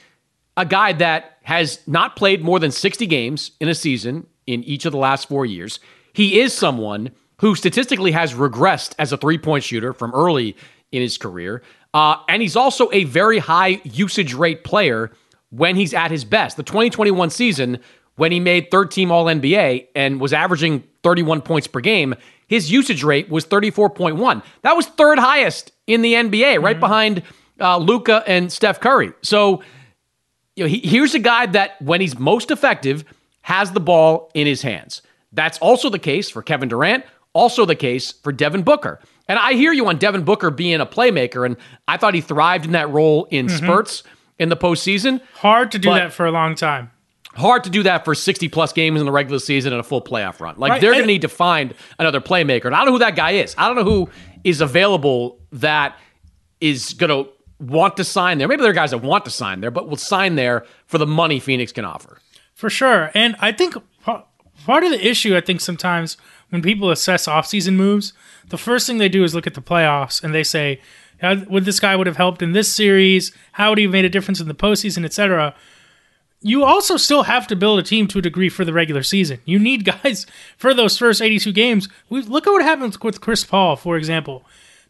a 0.55 0.65
guy 0.65 0.93
that 0.93 1.37
has 1.43 1.79
not 1.87 2.15
played 2.15 2.41
more 2.41 2.59
than 2.59 2.71
60 2.71 3.05
games 3.05 3.51
in 3.59 3.69
a 3.69 3.75
season 3.75 4.25
in 4.47 4.63
each 4.63 4.85
of 4.85 4.91
the 4.91 4.97
last 4.97 5.27
four 5.27 5.45
years. 5.45 5.79
He 6.13 6.39
is 6.39 6.53
someone 6.53 7.11
who 7.39 7.55
statistically 7.55 8.11
has 8.11 8.33
regressed 8.33 8.95
as 8.97 9.11
a 9.11 9.17
three 9.17 9.37
point 9.37 9.63
shooter 9.63 9.93
from 9.93 10.11
early 10.13 10.55
in 10.91 11.01
his 11.01 11.17
career. 11.17 11.61
Uh, 11.93 12.17
and 12.27 12.41
he's 12.41 12.55
also 12.55 12.89
a 12.91 13.03
very 13.03 13.39
high 13.39 13.81
usage 13.83 14.33
rate 14.33 14.63
player 14.63 15.11
when 15.49 15.75
he's 15.75 15.93
at 15.93 16.11
his 16.11 16.25
best. 16.25 16.57
The 16.57 16.63
2021 16.63 17.29
season, 17.29 17.79
when 18.17 18.31
he 18.31 18.39
made 18.39 18.69
third 18.69 18.91
team 18.91 19.11
All 19.11 19.25
NBA 19.25 19.87
and 19.95 20.19
was 20.19 20.33
averaging 20.33 20.83
31 21.03 21.41
points 21.41 21.67
per 21.67 21.79
game, 21.79 22.15
his 22.47 22.71
usage 22.71 23.03
rate 23.03 23.29
was 23.29 23.45
34.1. 23.45 24.43
That 24.63 24.75
was 24.75 24.85
third 24.87 25.19
highest 25.19 25.71
in 25.85 26.01
the 26.01 26.13
NBA, 26.13 26.61
right 26.61 26.79
behind 26.79 27.23
uh, 27.59 27.77
Luka 27.77 28.23
and 28.27 28.51
Steph 28.51 28.79
Curry. 28.79 29.13
So, 29.21 29.63
you 30.55 30.63
know, 30.63 30.67
he, 30.67 30.79
here's 30.79 31.13
a 31.15 31.19
guy 31.19 31.45
that 31.47 31.81
when 31.81 32.01
he's 32.01 32.17
most 32.19 32.51
effective, 32.51 33.05
has 33.41 33.71
the 33.71 33.79
ball 33.79 34.29
in 34.33 34.45
his 34.45 34.61
hands. 34.61 35.01
That's 35.31 35.57
also 35.59 35.89
the 35.89 35.99
case 35.99 36.29
for 36.29 36.41
Kevin 36.41 36.67
Durant, 36.67 37.05
also 37.33 37.65
the 37.65 37.75
case 37.75 38.11
for 38.11 38.31
Devin 38.31 38.63
Booker. 38.63 38.99
And 39.27 39.37
I 39.39 39.53
hear 39.53 39.71
you 39.71 39.87
on 39.87 39.97
Devin 39.97 40.23
Booker 40.23 40.49
being 40.49 40.81
a 40.81 40.85
playmaker, 40.85 41.45
and 41.45 41.57
I 41.87 41.97
thought 41.97 42.13
he 42.13 42.21
thrived 42.21 42.65
in 42.65 42.71
that 42.71 42.89
role 42.89 43.25
in 43.25 43.47
mm-hmm. 43.47 43.57
spurts 43.57 44.03
in 44.39 44.49
the 44.49 44.57
postseason. 44.57 45.21
Hard 45.35 45.71
to 45.71 45.79
do 45.79 45.89
that 45.91 46.13
for 46.13 46.25
a 46.25 46.31
long 46.31 46.55
time. 46.55 46.91
Hard 47.37 47.63
to 47.65 47.69
do 47.69 47.83
that 47.83 48.03
for 48.03 48.15
60 48.15 48.49
plus 48.49 48.73
games 48.73 48.99
in 48.99 49.05
the 49.05 49.11
regular 49.11 49.39
season 49.39 49.71
and 49.71 49.79
a 49.79 49.83
full 49.83 50.01
playoff 50.01 50.39
run. 50.39 50.55
Like 50.57 50.71
right. 50.71 50.81
they're 50.81 50.91
going 50.91 51.03
to 51.03 51.07
need 51.07 51.21
to 51.21 51.29
find 51.29 51.73
another 51.99 52.19
playmaker. 52.19 52.65
And 52.65 52.75
I 52.75 52.79
don't 52.79 52.87
know 52.87 52.93
who 52.93 52.99
that 52.99 53.15
guy 53.15 53.31
is. 53.31 53.53
I 53.57 53.67
don't 53.67 53.75
know 53.75 53.83
who 53.83 54.09
is 54.43 54.59
available 54.59 55.39
that 55.51 55.97
is 56.59 56.93
going 56.93 57.11
to 57.11 57.31
want 57.59 57.97
to 57.97 58.03
sign 58.03 58.39
there. 58.39 58.47
Maybe 58.47 58.61
there 58.61 58.71
are 58.71 58.73
guys 58.73 58.91
that 58.91 58.99
want 58.99 59.23
to 59.25 59.31
sign 59.31 59.61
there, 59.61 59.71
but 59.71 59.87
will 59.87 59.97
sign 59.97 60.35
there 60.35 60.65
for 60.87 60.97
the 60.97 61.05
money 61.05 61.39
Phoenix 61.39 61.71
can 61.71 61.85
offer. 61.85 62.17
For 62.53 62.69
sure. 62.69 63.11
And 63.13 63.35
I 63.39 63.51
think 63.51 63.75
part 64.03 64.83
of 64.83 64.89
the 64.89 65.07
issue, 65.07 65.37
I 65.37 65.41
think 65.41 65.61
sometimes 65.61 66.17
when 66.49 66.61
people 66.63 66.89
assess 66.89 67.27
offseason 67.27 67.75
moves, 67.75 68.13
the 68.49 68.57
first 68.57 68.87
thing 68.87 68.97
they 68.97 69.09
do 69.09 69.23
is 69.23 69.35
look 69.35 69.45
at 69.45 69.53
the 69.53 69.61
playoffs 69.61 70.23
and 70.23 70.33
they 70.33 70.43
say, 70.43 70.81
would 71.21 71.65
this 71.65 71.79
guy 71.79 71.95
would 71.95 72.07
have 72.07 72.17
helped 72.17 72.41
in 72.41 72.53
this 72.53 72.71
series? 72.73 73.31
How 73.53 73.69
would 73.69 73.77
he 73.77 73.85
have 73.85 73.91
made 73.91 74.05
a 74.05 74.09
difference 74.09 74.39
in 74.39 74.47
the 74.47 74.55
postseason, 74.55 75.05
etc. 75.05 75.55
You 76.47 76.63
also 76.63 76.95
still 76.95 77.23
have 77.23 77.45
to 77.47 77.57
build 77.57 77.77
a 77.77 77.83
team 77.83 78.07
to 78.07 78.19
a 78.19 78.21
degree 78.21 78.47
for 78.47 78.63
the 78.63 78.71
regular 78.71 79.03
season. 79.03 79.41
You 79.43 79.59
need 79.59 79.83
guys 79.83 80.25
for 80.57 80.73
those 80.73 80.97
first 80.97 81.21
82 81.21 81.51
games. 81.51 81.89
We, 82.09 82.21
look 82.21 82.47
at 82.47 82.51
what 82.51 82.63
happens 82.63 83.01
with 83.01 83.19
Chris 83.19 83.43
Paul, 83.43 83.75
for 83.75 83.97
example. 83.97 84.45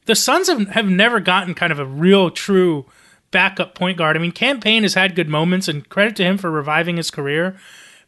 The 0.05 0.13
Suns 0.13 0.49
have, 0.49 0.67
have 0.69 0.85
never 0.85 1.19
gotten 1.19 1.55
kind 1.55 1.71
of 1.71 1.79
a 1.79 1.85
real, 1.85 2.29
true 2.29 2.85
backup 3.31 3.73
point 3.73 3.97
guard. 3.97 4.15
I 4.15 4.19
mean, 4.19 4.33
Cam 4.33 4.59
Payne 4.59 4.83
has 4.83 4.93
had 4.93 5.15
good 5.15 5.29
moments, 5.29 5.67
and 5.67 5.89
credit 5.89 6.15
to 6.17 6.23
him 6.23 6.37
for 6.37 6.51
reviving 6.51 6.97
his 6.97 7.09
career. 7.09 7.57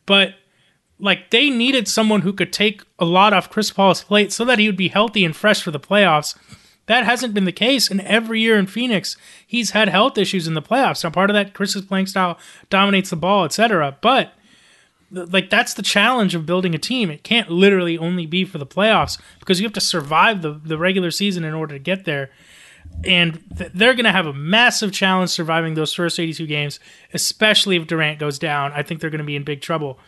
But 0.06 0.36
like 1.00 1.32
they 1.32 1.50
needed 1.50 1.88
someone 1.88 2.22
who 2.22 2.34
could 2.34 2.54
take 2.54 2.84
a 3.00 3.06
lot 3.06 3.34
off 3.34 3.50
Chris 3.50 3.72
Paul's 3.72 4.04
plate 4.04 4.32
so 4.32 4.46
that 4.46 4.60
he 4.60 4.68
would 4.68 4.78
be 4.78 4.90
healthy 4.90 5.26
and 5.26 5.36
fresh 5.36 5.64
for 5.64 5.72
the 5.72 5.80
playoffs. 5.80 6.38
That 6.90 7.06
hasn't 7.06 7.36
been 7.36 7.46
the 7.46 7.52
case, 7.52 7.92
and 7.92 8.02
every 8.02 8.42
year 8.42 8.58
in 8.58 8.66
Phoenix, 8.66 9.16
he's 9.46 9.72
had 9.72 9.90
health 9.90 10.18
issues 10.18 10.48
in 10.48 10.56
the 10.56 10.62
playoffs. 10.62 11.04
Now, 11.04 11.12
part 11.12 11.30
of 11.30 11.36
that, 11.36 11.54
Chris's 11.54 11.86
playing 11.86 12.08
style 12.08 12.40
dominates 12.72 13.12
the 13.12 13.16
ball, 13.16 13.46
etc. 13.46 13.96
But 14.02 14.34
like 15.12 15.52
that's 15.52 15.76
the 15.76 15.84
challenge 15.84 16.34
of 16.34 16.48
building 16.48 16.74
a 16.74 16.80
team. 16.80 17.12
It 17.12 17.24
can't 17.24 17.52
literally 17.52 17.96
only 17.96 18.26
be 18.26 18.44
for 18.44 18.58
the 18.58 18.66
playoffs 18.66 19.20
because 19.40 19.60
you 19.60 19.66
have 19.68 19.74
to 19.74 19.82
survive 19.82 20.42
the 20.42 20.60
the 20.64 20.80
regular 20.80 21.12
season 21.12 21.44
in 21.44 21.54
order 21.54 21.76
to 21.76 21.80
get 21.80 22.06
there 22.06 22.32
and 23.04 23.40
th- 23.56 23.72
they're 23.74 23.94
going 23.94 24.06
to 24.06 24.12
have 24.12 24.26
a 24.26 24.34
massive 24.34 24.92
challenge 24.92 25.30
surviving 25.30 25.76
those 25.76 25.94
first 25.94 26.20
82 26.20 26.48
games, 26.48 26.80
especially 27.14 27.76
if 27.76 27.88
Durant 27.88 28.20
goes 28.20 28.40
down. 28.40 28.72
I 28.74 28.84
think 28.84 29.00
they're 29.00 29.10
going 29.10 29.20
to 29.20 29.26
be 29.26 29.36
in 29.36 29.44
big 29.44 29.62
trouble. 29.62 30.00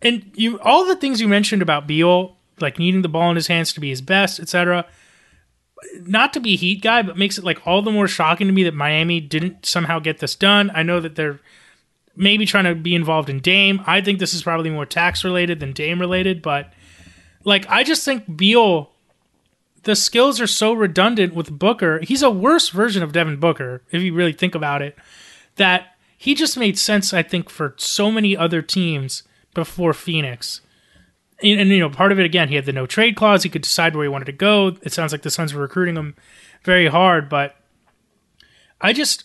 And 0.00 0.30
you, 0.34 0.60
all 0.60 0.86
the 0.86 0.96
things 0.96 1.20
you 1.20 1.28
mentioned 1.28 1.62
about 1.62 1.86
Beal, 1.86 2.36
like 2.60 2.78
needing 2.78 3.02
the 3.02 3.08
ball 3.08 3.30
in 3.30 3.36
his 3.36 3.48
hands 3.48 3.72
to 3.72 3.80
be 3.80 3.90
his 3.90 4.00
best, 4.00 4.38
etc. 4.40 4.86
Not 6.00 6.32
to 6.32 6.40
be 6.40 6.56
Heat 6.56 6.82
guy, 6.82 7.02
but 7.02 7.16
makes 7.16 7.38
it 7.38 7.44
like 7.44 7.66
all 7.66 7.82
the 7.82 7.90
more 7.90 8.08
shocking 8.08 8.46
to 8.46 8.52
me 8.52 8.64
that 8.64 8.74
Miami 8.74 9.20
didn't 9.20 9.66
somehow 9.66 9.98
get 9.98 10.18
this 10.18 10.34
done. 10.34 10.70
I 10.74 10.82
know 10.82 11.00
that 11.00 11.16
they're 11.16 11.40
maybe 12.16 12.46
trying 12.46 12.64
to 12.64 12.74
be 12.74 12.94
involved 12.94 13.28
in 13.28 13.40
Dame. 13.40 13.82
I 13.86 14.00
think 14.00 14.18
this 14.18 14.34
is 14.34 14.42
probably 14.42 14.70
more 14.70 14.86
tax 14.86 15.24
related 15.24 15.60
than 15.60 15.72
Dame 15.72 16.00
related, 16.00 16.42
but 16.42 16.72
like 17.44 17.68
I 17.68 17.82
just 17.82 18.04
think 18.04 18.36
Beal 18.36 18.90
the 19.84 19.94
skills 19.94 20.40
are 20.40 20.46
so 20.46 20.72
redundant 20.72 21.34
with 21.34 21.58
Booker. 21.58 22.00
He's 22.00 22.22
a 22.22 22.30
worse 22.30 22.70
version 22.70 23.02
of 23.02 23.12
Devin 23.12 23.38
Booker, 23.38 23.82
if 23.90 24.02
you 24.02 24.12
really 24.14 24.32
think 24.32 24.54
about 24.54 24.82
it, 24.82 24.96
that 25.56 25.94
he 26.16 26.34
just 26.34 26.56
made 26.56 26.78
sense, 26.78 27.12
I 27.12 27.22
think, 27.22 27.50
for 27.50 27.74
so 27.76 28.10
many 28.10 28.36
other 28.36 28.62
teams 28.62 29.22
before 29.52 29.92
Phoenix. 29.92 30.62
And, 31.44 31.60
and, 31.60 31.70
you 31.70 31.80
know, 31.80 31.90
part 31.90 32.10
of 32.10 32.18
it, 32.18 32.24
again, 32.24 32.48
he 32.48 32.54
had 32.54 32.64
the 32.64 32.72
no 32.72 32.86
trade 32.86 33.16
clause. 33.16 33.42
He 33.42 33.48
could 33.50 33.62
decide 33.62 33.94
where 33.94 34.04
he 34.04 34.08
wanted 34.08 34.26
to 34.26 34.32
go. 34.32 34.76
It 34.82 34.92
sounds 34.92 35.12
like 35.12 35.22
the 35.22 35.30
Suns 35.30 35.52
were 35.52 35.62
recruiting 35.62 35.96
him 35.96 36.16
very 36.64 36.88
hard, 36.88 37.28
but 37.28 37.56
I 38.80 38.92
just, 38.92 39.24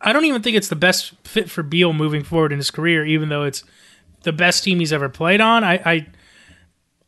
I 0.00 0.12
don't 0.12 0.24
even 0.24 0.42
think 0.42 0.56
it's 0.56 0.68
the 0.68 0.76
best 0.76 1.14
fit 1.24 1.50
for 1.50 1.62
Beal 1.62 1.92
moving 1.92 2.24
forward 2.24 2.52
in 2.52 2.58
his 2.58 2.70
career, 2.70 3.04
even 3.04 3.28
though 3.28 3.44
it's 3.44 3.64
the 4.22 4.32
best 4.32 4.64
team 4.64 4.78
he's 4.78 4.92
ever 4.92 5.08
played 5.08 5.40
on. 5.40 5.62
I, 5.62 5.74
I, 5.74 6.06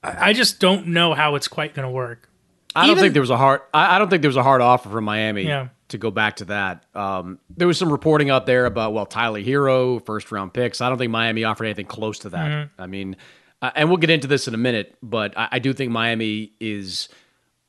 I 0.03 0.33
just 0.35 0.61
don't 0.61 0.89
know 0.89 1.15
how 1.15 1.35
it's 1.35 1.49
quite 1.49 1.75
going 1.75 1.87
to 1.87 1.93
work. 1.93 2.29
I 2.77 2.87
don't 2.87 2.99
think 2.99 3.13
there 3.13 3.23
was 3.23 3.31
a 3.31 3.37
hard. 3.37 3.61
I, 3.73 3.97
I, 3.97 3.99
don't 3.99 4.11
think 4.11 4.23
there 4.23 4.29
was 4.29 4.37
a 4.37 4.43
hard 4.43 4.61
offer 4.61 4.89
from 4.89 5.05
Miami 5.05 5.45
yeah. 5.45 5.69
to 5.89 5.99
go 5.99 6.11
back 6.11 6.37
to 6.37 6.47
that. 6.47 6.85
Um, 6.95 7.39
there 7.57 7.69
was 7.69 7.79
some 7.79 7.91
reporting 7.91 8.31
out 8.31 8.47
there 8.47 8.67
about 8.67 8.93
well, 8.93 9.07
Tyler 9.07 9.41
Herro, 9.41 10.05
first 10.05 10.33
round 10.33 10.53
picks. 10.53 10.81
I 10.81 10.89
don't 10.89 10.99
think 10.99 11.13
Miami 11.13 11.45
offered 11.45 11.67
anything 11.67 11.87
close 11.87 12.19
to 12.21 12.31
that. 12.31 12.51
Mm-hmm. 12.51 12.83
I 12.83 12.87
mean, 12.89 13.17
uh, 13.65 13.71
and 13.77 13.89
we'll 13.89 13.97
get 13.97 14.11
into 14.11 14.27
this 14.27 14.47
in 14.47 14.53
a 14.53 14.59
minute, 14.59 14.95
but 15.03 15.33
I, 15.39 15.49
I 15.53 15.59
do 15.59 15.73
think 15.73 15.91
Miami 15.91 16.53
is 16.61 17.09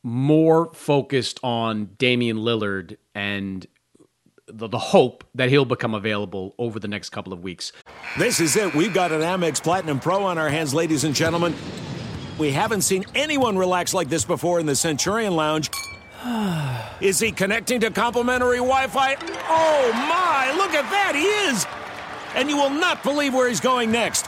more 0.03 0.73
focused 0.73 1.39
on 1.41 1.85
Damian 1.97 2.35
Lillard 2.35 2.97
and 3.13 3.65
the, 4.47 4.67
the, 4.67 4.77
hope 4.77 5.23
that 5.35 5.47
he'll 5.47 5.63
become 5.63 5.93
available 5.93 6.53
over 6.59 6.81
the 6.81 6.89
next 6.89 7.11
couple 7.11 7.31
of 7.31 7.39
weeks. 7.39 7.71
This 8.17 8.41
is 8.41 8.57
it. 8.57 8.75
We've 8.75 8.93
got 8.93 9.13
an 9.13 9.21
Amex 9.21 9.63
Platinum 9.63 10.01
Pro 10.01 10.25
on 10.25 10.37
our 10.37 10.49
hands, 10.49 10.73
ladies 10.73 11.05
and 11.05 11.15
gentlemen. 11.15 11.55
We 12.37 12.51
haven't 12.51 12.81
seen 12.81 13.05
anyone 13.15 13.57
relax 13.57 13.93
like 13.93 14.09
this 14.09 14.25
before 14.25 14.59
in 14.59 14.65
the 14.65 14.75
Centurion 14.75 15.37
Lounge. 15.37 15.69
is 16.99 17.19
he 17.19 17.31
connecting 17.31 17.79
to 17.79 17.89
complimentary 17.89 18.57
Wi 18.57 18.87
Fi? 18.87 19.15
Oh 19.47 19.91
my, 19.93 20.53
look 20.57 20.73
at 20.73 20.91
that, 20.91 21.13
he 21.15 21.23
is! 21.23 21.65
And 22.35 22.49
you 22.49 22.57
will 22.57 22.69
not 22.69 23.01
believe 23.01 23.33
where 23.33 23.47
he's 23.47 23.61
going 23.61 23.93
next. 23.93 24.27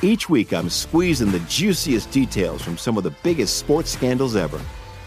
Each 0.00 0.28
week, 0.28 0.52
I'm 0.52 0.70
squeezing 0.70 1.32
the 1.32 1.40
juiciest 1.40 2.12
details 2.12 2.62
from 2.62 2.78
some 2.78 2.96
of 2.96 3.02
the 3.02 3.10
biggest 3.24 3.56
sports 3.56 3.90
scandals 3.90 4.36
ever. 4.36 4.60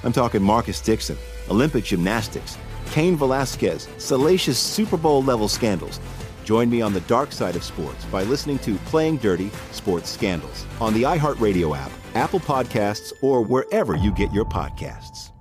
I'm 0.03 0.11
talking 0.11 0.43
Marcus 0.43 0.81
Dixon, 0.81 1.17
Olympic 1.49 1.85
gymnastics, 1.85 2.57
Cain 2.87 3.15
Velasquez, 3.15 3.87
salacious 3.97 4.59
Super 4.59 4.97
Bowl 4.97 5.23
level 5.23 5.47
scandals. 5.47 6.01
Join 6.43 6.69
me 6.69 6.81
on 6.81 6.91
the 6.91 6.99
dark 7.01 7.31
side 7.31 7.55
of 7.55 7.63
sports 7.63 8.03
by 8.05 8.23
listening 8.23 8.59
to 8.59 8.75
Playing 8.87 9.15
Dirty 9.15 9.49
Sports 9.71 10.09
Scandals 10.09 10.65
on 10.81 10.93
the 10.93 11.03
iHeartRadio 11.03 11.77
app, 11.77 11.91
Apple 12.15 12.41
Podcasts, 12.41 13.13
or 13.21 13.41
wherever 13.41 13.95
you 13.95 14.11
get 14.11 14.29
your 14.33 14.43
podcasts. 14.43 15.31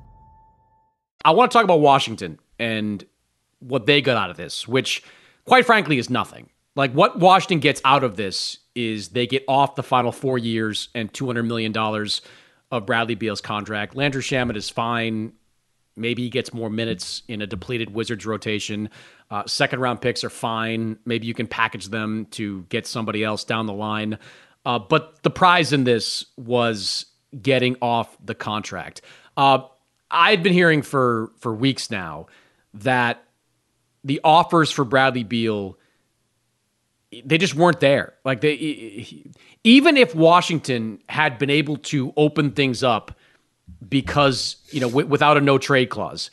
I 1.25 1.33
want 1.33 1.51
to 1.51 1.59
talk 1.59 1.65
about 1.65 1.81
Washington 1.81 2.39
and 2.61 3.05
what 3.59 3.87
they 3.87 4.01
got 4.01 4.17
out 4.17 4.31
of 4.31 4.37
this, 4.37 4.69
which, 4.69 5.03
quite 5.45 5.67
frankly, 5.67 5.99
is 5.99 6.09
nothing. 6.09 6.51
Like 6.77 6.93
what 6.93 7.19
Washington 7.19 7.59
gets 7.59 7.81
out 7.85 8.05
of 8.05 8.15
this 8.15 8.60
is 8.75 9.09
they 9.09 9.27
get 9.27 9.45
off 9.49 9.75
the 9.75 9.83
final 9.83 10.13
four 10.13 10.39
years 10.39 10.89
and 10.95 11.13
$200 11.13 11.47
million 11.47 11.77
of 12.71 12.87
Bradley 12.87 13.15
Beal's 13.15 13.41
contract. 13.41 13.97
Landry 13.97 14.23
Shamet 14.23 14.57
is 14.57 14.71
fine. 14.71 15.33
Maybe 15.97 16.23
he 16.23 16.31
gets 16.31 16.55
more 16.55 16.71
minutes 16.71 17.23
in 17.29 17.43
a 17.43 17.47
depleted 17.47 17.93
Wizards 17.93 18.25
rotation. 18.25 18.91
Uh, 19.31 19.45
second 19.47 19.81
round 19.81 20.01
picks 20.01 20.25
are 20.25 20.31
fine. 20.31 20.99
Maybe 21.05 21.27
you 21.27 21.35
can 21.35 21.47
package 21.47 21.89
them 21.89 22.27
to 22.33 22.63
get 22.69 22.87
somebody 22.87 23.25
else 23.25 23.45
down 23.45 23.67
the 23.67 23.73
line. 23.73 24.19
Uh, 24.65 24.79
but 24.79 25.23
the 25.23 25.31
prize 25.31 25.73
in 25.73 25.85
this 25.85 26.25
was 26.37 27.07
getting 27.41 27.77
off 27.83 28.17
the 28.25 28.35
contract. 28.35 29.03
Uh, 29.37 29.61
I've 30.11 30.43
been 30.43 30.53
hearing 30.53 30.83
for 30.83 31.31
for 31.39 31.55
weeks 31.55 31.91
now 31.91 32.27
that 32.75 33.25
the 34.05 34.21
offers 34.25 34.71
for 34.71 34.85
Bradley 34.85 35.25
Beal 35.25 35.79
they 37.25 37.39
just 37.39 37.55
weren't 37.55 37.81
there. 37.81 38.15
Like 38.25 38.41
they 38.41 38.53
even 39.65 39.97
if 39.97 40.15
Washington 40.15 41.03
had 41.09 41.39
been 41.39 41.51
able 41.51 41.77
to 41.77 42.13
open 42.17 42.53
things 42.53 42.83
up 42.83 43.13
because, 43.89 44.57
you 44.71 44.81
know, 44.81 44.89
w- 44.89 45.07
without 45.07 45.37
a 45.37 45.41
no 45.41 45.59
trade 45.59 45.91
clause, 45.91 46.31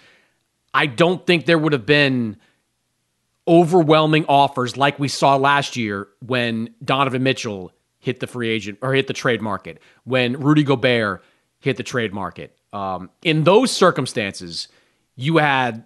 I 0.74 0.86
don't 0.86 1.26
think 1.26 1.46
there 1.46 1.58
would 1.58 1.74
have 1.74 1.86
been 1.86 2.38
overwhelming 3.48 4.26
offers 4.28 4.78
like 4.78 5.00
we 5.00 5.08
saw 5.08 5.36
last 5.36 5.76
year 5.78 6.08
when 6.26 6.74
Donovan 6.84 7.24
Mitchell 7.24 7.72
hit 8.00 8.20
the 8.20 8.28
free 8.28 8.50
agent 8.50 8.78
or 8.82 8.94
hit 8.94 9.08
the 9.08 9.14
trade 9.14 9.42
market, 9.42 9.82
when 10.04 10.40
Rudy 10.40 10.64
Gobert 10.64 11.24
hit 11.60 11.78
the 11.78 11.84
trade 11.84 12.14
market. 12.14 12.58
Um, 12.74 13.10
in 13.24 13.44
those 13.44 13.72
circumstances, 13.72 14.68
you 15.16 15.38
had 15.38 15.84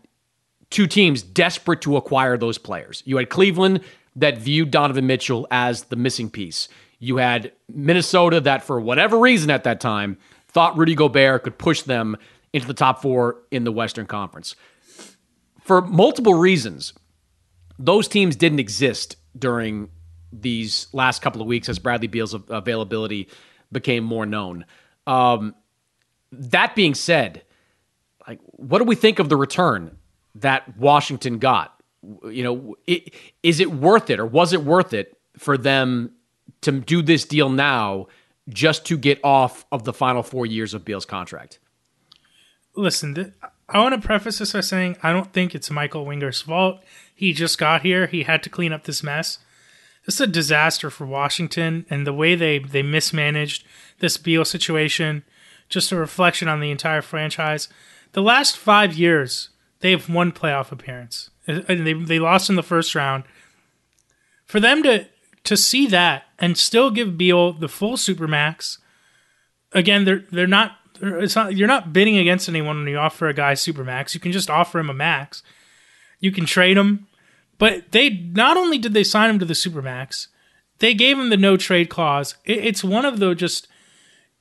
two 0.69 0.87
teams 0.87 1.21
desperate 1.21 1.81
to 1.81 1.97
acquire 1.97 2.37
those 2.37 2.57
players. 2.57 3.03
You 3.05 3.17
had 3.17 3.29
Cleveland 3.29 3.81
that 4.15 4.37
viewed 4.37 4.71
Donovan 4.71 5.07
Mitchell 5.07 5.47
as 5.51 5.83
the 5.83 5.95
missing 5.95 6.29
piece. 6.29 6.67
You 6.99 7.17
had 7.17 7.51
Minnesota 7.67 8.41
that, 8.41 8.63
for 8.63 8.79
whatever 8.79 9.17
reason 9.17 9.49
at 9.49 9.63
that 9.63 9.79
time, 9.79 10.17
thought 10.47 10.77
Rudy 10.77 10.95
Gobert 10.95 11.43
could 11.43 11.57
push 11.57 11.81
them 11.81 12.17
into 12.53 12.67
the 12.67 12.73
top 12.73 13.01
four 13.01 13.37
in 13.49 13.63
the 13.63 13.71
Western 13.71 14.05
Conference. 14.05 14.55
For 15.61 15.81
multiple 15.81 16.33
reasons, 16.33 16.93
those 17.79 18.07
teams 18.07 18.35
didn't 18.35 18.59
exist 18.59 19.15
during 19.37 19.89
these 20.31 20.87
last 20.93 21.21
couple 21.21 21.41
of 21.41 21.47
weeks 21.47 21.69
as 21.69 21.79
Bradley 21.79 22.07
Beal's 22.07 22.33
availability 22.33 23.29
became 23.71 24.03
more 24.03 24.25
known. 24.25 24.65
Um, 25.07 25.55
that 26.31 26.75
being 26.75 26.93
said, 26.93 27.43
like, 28.27 28.39
what 28.43 28.79
do 28.79 28.85
we 28.85 28.95
think 28.95 29.19
of 29.19 29.29
the 29.29 29.35
return 29.37 29.97
that 30.35 30.77
Washington 30.77 31.39
got? 31.39 31.80
You 32.23 32.43
know, 32.43 32.75
it, 32.87 33.13
is 33.43 33.59
it 33.59 33.71
worth 33.71 34.09
it 34.09 34.19
or 34.19 34.25
was 34.25 34.53
it 34.53 34.63
worth 34.63 34.93
it 34.93 35.17
for 35.37 35.57
them 35.57 36.11
to 36.61 36.71
do 36.79 37.01
this 37.01 37.25
deal 37.25 37.49
now 37.49 38.07
just 38.49 38.85
to 38.87 38.97
get 38.97 39.19
off 39.23 39.65
of 39.71 39.83
the 39.83 39.93
final 39.93 40.23
four 40.23 40.45
years 40.45 40.73
of 40.73 40.83
Beal's 40.85 41.05
contract? 41.05 41.59
Listen, 42.75 43.15
th- 43.15 43.33
I 43.69 43.79
want 43.79 43.99
to 43.99 44.05
preface 44.05 44.39
this 44.39 44.53
by 44.53 44.61
saying 44.61 44.97
I 45.03 45.13
don't 45.13 45.31
think 45.31 45.53
it's 45.53 45.71
Michael 45.71 46.05
Winger's 46.05 46.41
fault. 46.41 46.83
He 47.13 47.33
just 47.33 47.57
got 47.57 47.81
here. 47.81 48.07
He 48.07 48.23
had 48.23 48.43
to 48.43 48.49
clean 48.49 48.73
up 48.73 48.83
this 48.83 49.03
mess. 49.03 49.39
This 50.05 50.15
is 50.15 50.21
a 50.21 50.27
disaster 50.27 50.89
for 50.89 51.05
Washington 51.05 51.85
and 51.89 52.07
the 52.07 52.13
way 52.13 52.35
they, 52.35 52.59
they 52.59 52.81
mismanaged 52.81 53.65
this 53.99 54.17
Beal 54.17 54.43
situation. 54.45 55.23
Just 55.69 55.91
a 55.91 55.95
reflection 55.95 56.47
on 56.47 56.59
the 56.59 56.71
entire 56.71 57.01
franchise. 57.01 57.69
The 58.13 58.21
last 58.21 58.57
five 58.57 58.93
years, 58.93 59.49
they 59.79 59.91
have 59.91 60.09
one 60.09 60.31
playoff 60.31 60.71
appearance. 60.71 61.30
And 61.47 61.87
they 61.87 61.93
they 61.93 62.19
lost 62.19 62.49
in 62.49 62.55
the 62.55 62.63
first 62.63 62.95
round. 62.95 63.23
For 64.45 64.59
them 64.59 64.83
to 64.83 65.07
to 65.43 65.57
see 65.57 65.87
that 65.87 66.23
and 66.39 66.57
still 66.57 66.91
give 66.91 67.17
Beal 67.17 67.53
the 67.53 67.69
full 67.69 67.97
supermax, 67.97 68.77
again, 69.71 70.05
they're 70.05 70.23
they're 70.31 70.47
not. 70.47 70.77
It's 71.01 71.35
not 71.35 71.55
you're 71.55 71.67
not 71.67 71.93
bidding 71.93 72.17
against 72.17 72.47
anyone 72.47 72.77
when 72.77 72.87
you 72.87 72.97
offer 72.97 73.27
a 73.27 73.33
guy 73.33 73.53
supermax. 73.53 74.13
You 74.13 74.19
can 74.19 74.31
just 74.31 74.51
offer 74.51 74.79
him 74.79 74.89
a 74.89 74.93
max. 74.93 75.41
You 76.19 76.31
can 76.31 76.45
trade 76.45 76.77
him, 76.77 77.07
but 77.57 77.91
they 77.91 78.09
not 78.09 78.55
only 78.55 78.77
did 78.77 78.93
they 78.93 79.03
sign 79.03 79.31
him 79.31 79.39
to 79.39 79.45
the 79.45 79.55
supermax, 79.55 80.27
they 80.77 80.93
gave 80.93 81.17
him 81.17 81.29
the 81.29 81.37
no 81.37 81.57
trade 81.57 81.89
clause. 81.89 82.35
It, 82.45 82.65
it's 82.65 82.83
one 82.83 83.05
of 83.05 83.19
the 83.19 83.33
just, 83.33 83.67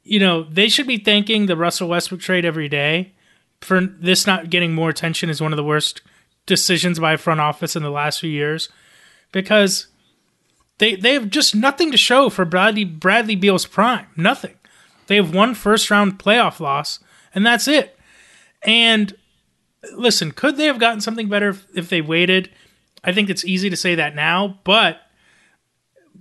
you 0.03 0.19
know, 0.19 0.43
they 0.43 0.69
should 0.69 0.87
be 0.87 0.99
thanking 0.99 1.47
the 1.47 1.57
Russell 1.57 1.89
Westbrook 1.89 2.21
trade 2.21 2.45
every 2.45 2.69
day 2.69 3.13
for 3.61 3.81
this 3.81 4.27
not 4.27 4.51
getting 4.51 4.75
more 4.75 4.89
attention 4.89 5.31
is 5.31 5.41
one 5.41 5.53
of 5.53 5.57
the 5.57 5.65
worst 5.65 6.03
decisions 6.51 6.99
by 6.99 7.17
front 7.17 7.41
office 7.41 7.77
in 7.77 7.83
the 7.83 7.91
last 7.91 8.21
few 8.21 8.29
years 8.29 8.69
because 9.33 9.87
they 10.79 10.97
they 10.97 11.15
have 11.15 11.31
just 11.31 11.55
nothing 11.55 11.91
to 11.93 11.97
show 11.97 12.29
for 12.29 12.45
Bradley 12.45 12.85
Bradley 12.85 13.37
Beal's 13.37 13.67
prime. 13.67 14.07
Nothing. 14.17 14.57
They 15.07 15.17
have 15.17 15.35
one 15.35 15.55
first 15.55 15.91
round 15.91 16.19
playoff 16.19 16.61
loss, 16.61 16.99
and 17.35 17.47
that's 17.47 17.69
it. 17.69 17.97
And 18.63 19.15
listen, 19.97 20.33
could 20.33 20.57
they 20.57 20.67
have 20.67 20.79
gotten 20.79 21.01
something 21.01 21.29
better 21.29 21.51
if, 21.51 21.67
if 21.75 21.89
they 21.89 22.01
waited? 22.01 22.51
I 23.05 23.13
think 23.13 23.31
it's 23.31 23.45
easy 23.45 23.71
to 23.71 23.77
say 23.77 23.95
that 23.95 24.15
now, 24.15 24.59
but 24.65 25.01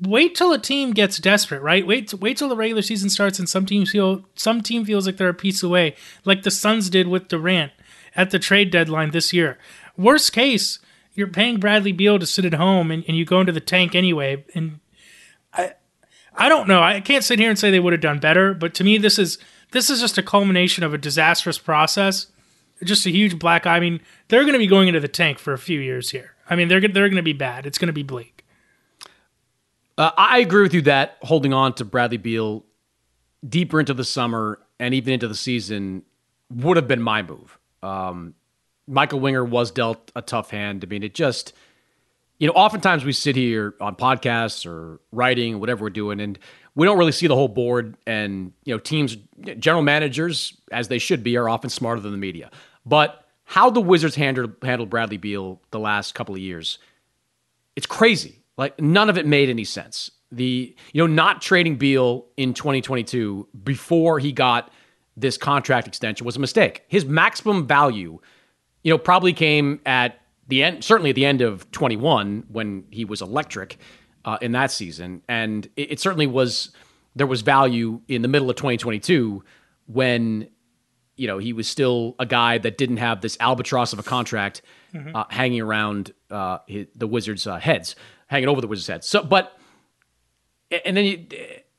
wait 0.02 0.36
till 0.36 0.54
a 0.54 0.60
team 0.60 0.92
gets 0.92 1.18
desperate, 1.18 1.62
right? 1.62 1.86
Wait, 1.86 2.14
wait 2.14 2.38
till 2.38 2.48
the 2.48 2.56
regular 2.56 2.82
season 2.82 3.10
starts, 3.10 3.40
and 3.40 3.50
some 3.50 3.66
teams 3.66 3.92
feel 3.92 4.24
some 4.36 4.62
team 4.62 4.86
feels 4.86 5.06
like 5.06 5.18
they're 5.18 5.30
a 5.30 5.34
piece 5.34 5.64
away, 5.64 5.96
like 6.26 6.44
the 6.44 6.52
Suns 6.52 6.90
did 6.90 7.08
with 7.08 7.28
Durant 7.28 7.72
at 8.20 8.32
the 8.32 8.38
trade 8.38 8.70
deadline 8.70 9.12
this 9.12 9.32
year. 9.32 9.58
Worst 9.96 10.34
case, 10.34 10.80
you're 11.14 11.28
paying 11.28 11.58
Bradley 11.58 11.94
Beal 11.94 12.20
to 12.20 12.26
sit 12.26 12.44
at 12.44 12.54
home 12.54 12.92
and, 12.92 13.06
and 13.08 13.16
you 13.16 13.24
go 13.24 13.40
into 13.40 13.54
the 13.54 13.62
tank 13.62 13.96
anyway. 13.96 14.44
And 14.54 14.82
I 15.54 15.76
I 16.36 16.50
don't 16.50 16.68
know. 16.68 16.84
I 16.84 17.00
can't 17.00 17.24
sit 17.24 17.40
here 17.40 17.50
and 17.50 17.58
say 17.58 17.72
they 17.72 17.80
would 17.80 17.94
have 17.94 18.02
done 18.02 18.20
better, 18.20 18.54
but 18.54 18.74
to 18.76 18.84
me 18.84 18.98
this 18.98 19.18
is 19.18 19.38
this 19.72 19.90
is 19.90 20.02
just 20.02 20.18
a 20.18 20.24
culmination 20.24 20.84
of 20.84 20.94
a 20.94 20.98
disastrous 20.98 21.58
process. 21.58 22.28
Just 22.84 23.06
a 23.06 23.10
huge 23.10 23.40
black 23.40 23.66
eye. 23.66 23.78
I 23.78 23.80
mean, 23.80 24.02
they're 24.28 24.44
going 24.44 24.54
to 24.54 24.60
be 24.60 24.68
going 24.68 24.88
into 24.90 25.00
the 25.00 25.08
tank 25.08 25.40
for 25.40 25.54
a 25.54 25.58
few 25.58 25.80
years 25.80 26.12
here. 26.12 26.36
I 26.50 26.58
mean, 26.58 26.68
they're 26.68 26.82
they're 26.82 27.08
going 27.08 27.16
to 27.16 27.24
be 27.24 27.34
bad. 27.34 27.66
It's 27.66 27.78
going 27.78 27.88
to 27.88 27.94
be 27.94 28.04
bleak. 28.04 28.46
Uh, 29.98 30.12
I 30.18 30.40
agree 30.40 30.64
with 30.64 30.74
you 30.74 30.82
that 30.84 31.18
holding 31.22 31.54
on 31.54 31.74
to 31.76 31.86
Bradley 31.86 32.18
Beal 32.18 32.66
deeper 33.48 33.80
into 33.80 33.94
the 33.94 34.04
summer 34.04 34.60
and 34.78 34.94
even 34.94 35.14
into 35.14 35.28
the 35.28 35.36
season 35.36 36.04
would 36.50 36.78
have 36.78 36.88
been 36.88 37.02
my 37.02 37.22
move. 37.22 37.59
Um, 37.84 38.36
Michael 38.88 39.20
Winger 39.20 39.46
was 39.46 39.72
dealt 39.72 40.12
a 40.16 40.22
tough 40.22 40.50
hand. 40.50 40.84
I 40.84 40.88
mean, 40.88 41.04
it 41.04 41.14
just, 41.14 41.54
you 42.40 42.48
know, 42.48 42.54
oftentimes 42.54 43.06
we 43.06 43.14
sit 43.14 43.36
here 43.36 43.76
on 43.80 43.96
podcasts 43.96 44.66
or 44.66 45.00
writing, 45.12 45.60
whatever 45.60 45.84
we're 45.84 45.92
doing, 45.92 46.20
and 46.20 46.40
we 46.76 46.88
don't 46.88 46.98
really 46.98 47.12
see 47.12 47.28
the 47.28 47.36
whole 47.36 47.48
board. 47.48 47.96
And, 48.08 48.54
you 48.64 48.74
know, 48.74 48.80
teams, 48.80 49.16
general 49.60 49.84
managers, 49.84 50.58
as 50.72 50.88
they 50.88 50.98
should 50.98 51.24
be, 51.24 51.38
are 51.38 51.48
often 51.48 51.70
smarter 51.70 52.02
than 52.02 52.12
the 52.12 52.18
media. 52.18 52.50
But 52.86 53.26
how 53.44 53.70
the 53.70 53.82
Wizards 53.82 54.16
handled, 54.16 54.56
handled 54.64 54.90
Bradley 54.90 55.18
Beal 55.18 55.62
the 55.72 55.80
last 55.80 56.16
couple 56.16 56.34
of 56.34 56.42
years, 56.42 56.80
it's 57.76 57.86
crazy. 57.86 58.42
Like, 58.58 58.80
none 58.80 59.10
of 59.10 59.18
it 59.18 59.28
made 59.28 59.50
any 59.50 59.64
sense. 59.64 60.12
The, 60.32 60.76
you 60.94 61.02
know, 61.02 61.14
not 61.14 61.42
trading 61.42 61.78
Beal 61.78 62.26
in 62.38 62.54
2022 62.54 63.48
before 63.64 64.20
he 64.20 64.32
got 64.32 64.72
this 65.20 65.38
contract 65.38 65.88
extension 65.88 66.26
was 66.26 66.36
a 66.36 66.40
mistake. 66.40 66.84
His 66.88 67.06
maximum 67.06 67.68
value 67.68 68.20
you 68.84 68.94
know, 68.94 68.98
probably 68.98 69.34
came 69.34 69.82
at 69.86 70.22
the 70.48 70.64
end, 70.64 70.84
certainly 70.84 71.12
at 71.12 71.16
the 71.16 71.26
end 71.26 71.42
of 71.42 71.70
21 71.72 72.46
when 72.50 72.86
he 72.92 73.06
was 73.06 73.22
electric 73.22 73.78
uh, 74.26 74.38
in 74.42 74.52
that 74.54 74.72
season. 74.72 75.22
And 75.28 75.68
it, 75.76 75.94
it, 75.94 76.00
certainly 76.00 76.28
was, 76.28 76.72
there 77.16 77.28
was 77.28 77.42
value 77.42 78.02
in 78.08 78.22
the 78.22 78.28
middle 78.28 78.50
of 78.50 78.56
2022 78.56 79.44
when, 79.88 80.50
you 81.18 81.28
know, 81.28 81.38
he 81.38 81.54
was 81.54 81.68
still 81.68 82.16
a 82.20 82.26
guy 82.26 82.58
that 82.58 82.78
didn't 82.78 82.98
have 82.98 83.22
this 83.22 83.38
albatross 83.40 83.94
of 83.94 84.00
a 84.00 84.04
contract 84.04 84.62
mm-hmm. 84.94 85.16
uh, 85.16 85.26
hanging 85.30 85.62
around 85.62 86.14
uh, 86.32 86.60
his, 86.68 86.88
the 86.96 87.08
Wizards' 87.08 87.46
uh, 87.46 87.58
heads, 87.58 87.96
hanging 88.28 88.48
over 88.48 88.62
the 88.62 88.68
Wizards' 88.68 88.88
heads. 88.88 89.08
So, 89.08 89.24
but, 89.24 89.58
and 90.86 90.96
then 90.96 91.06
you, 91.06 91.28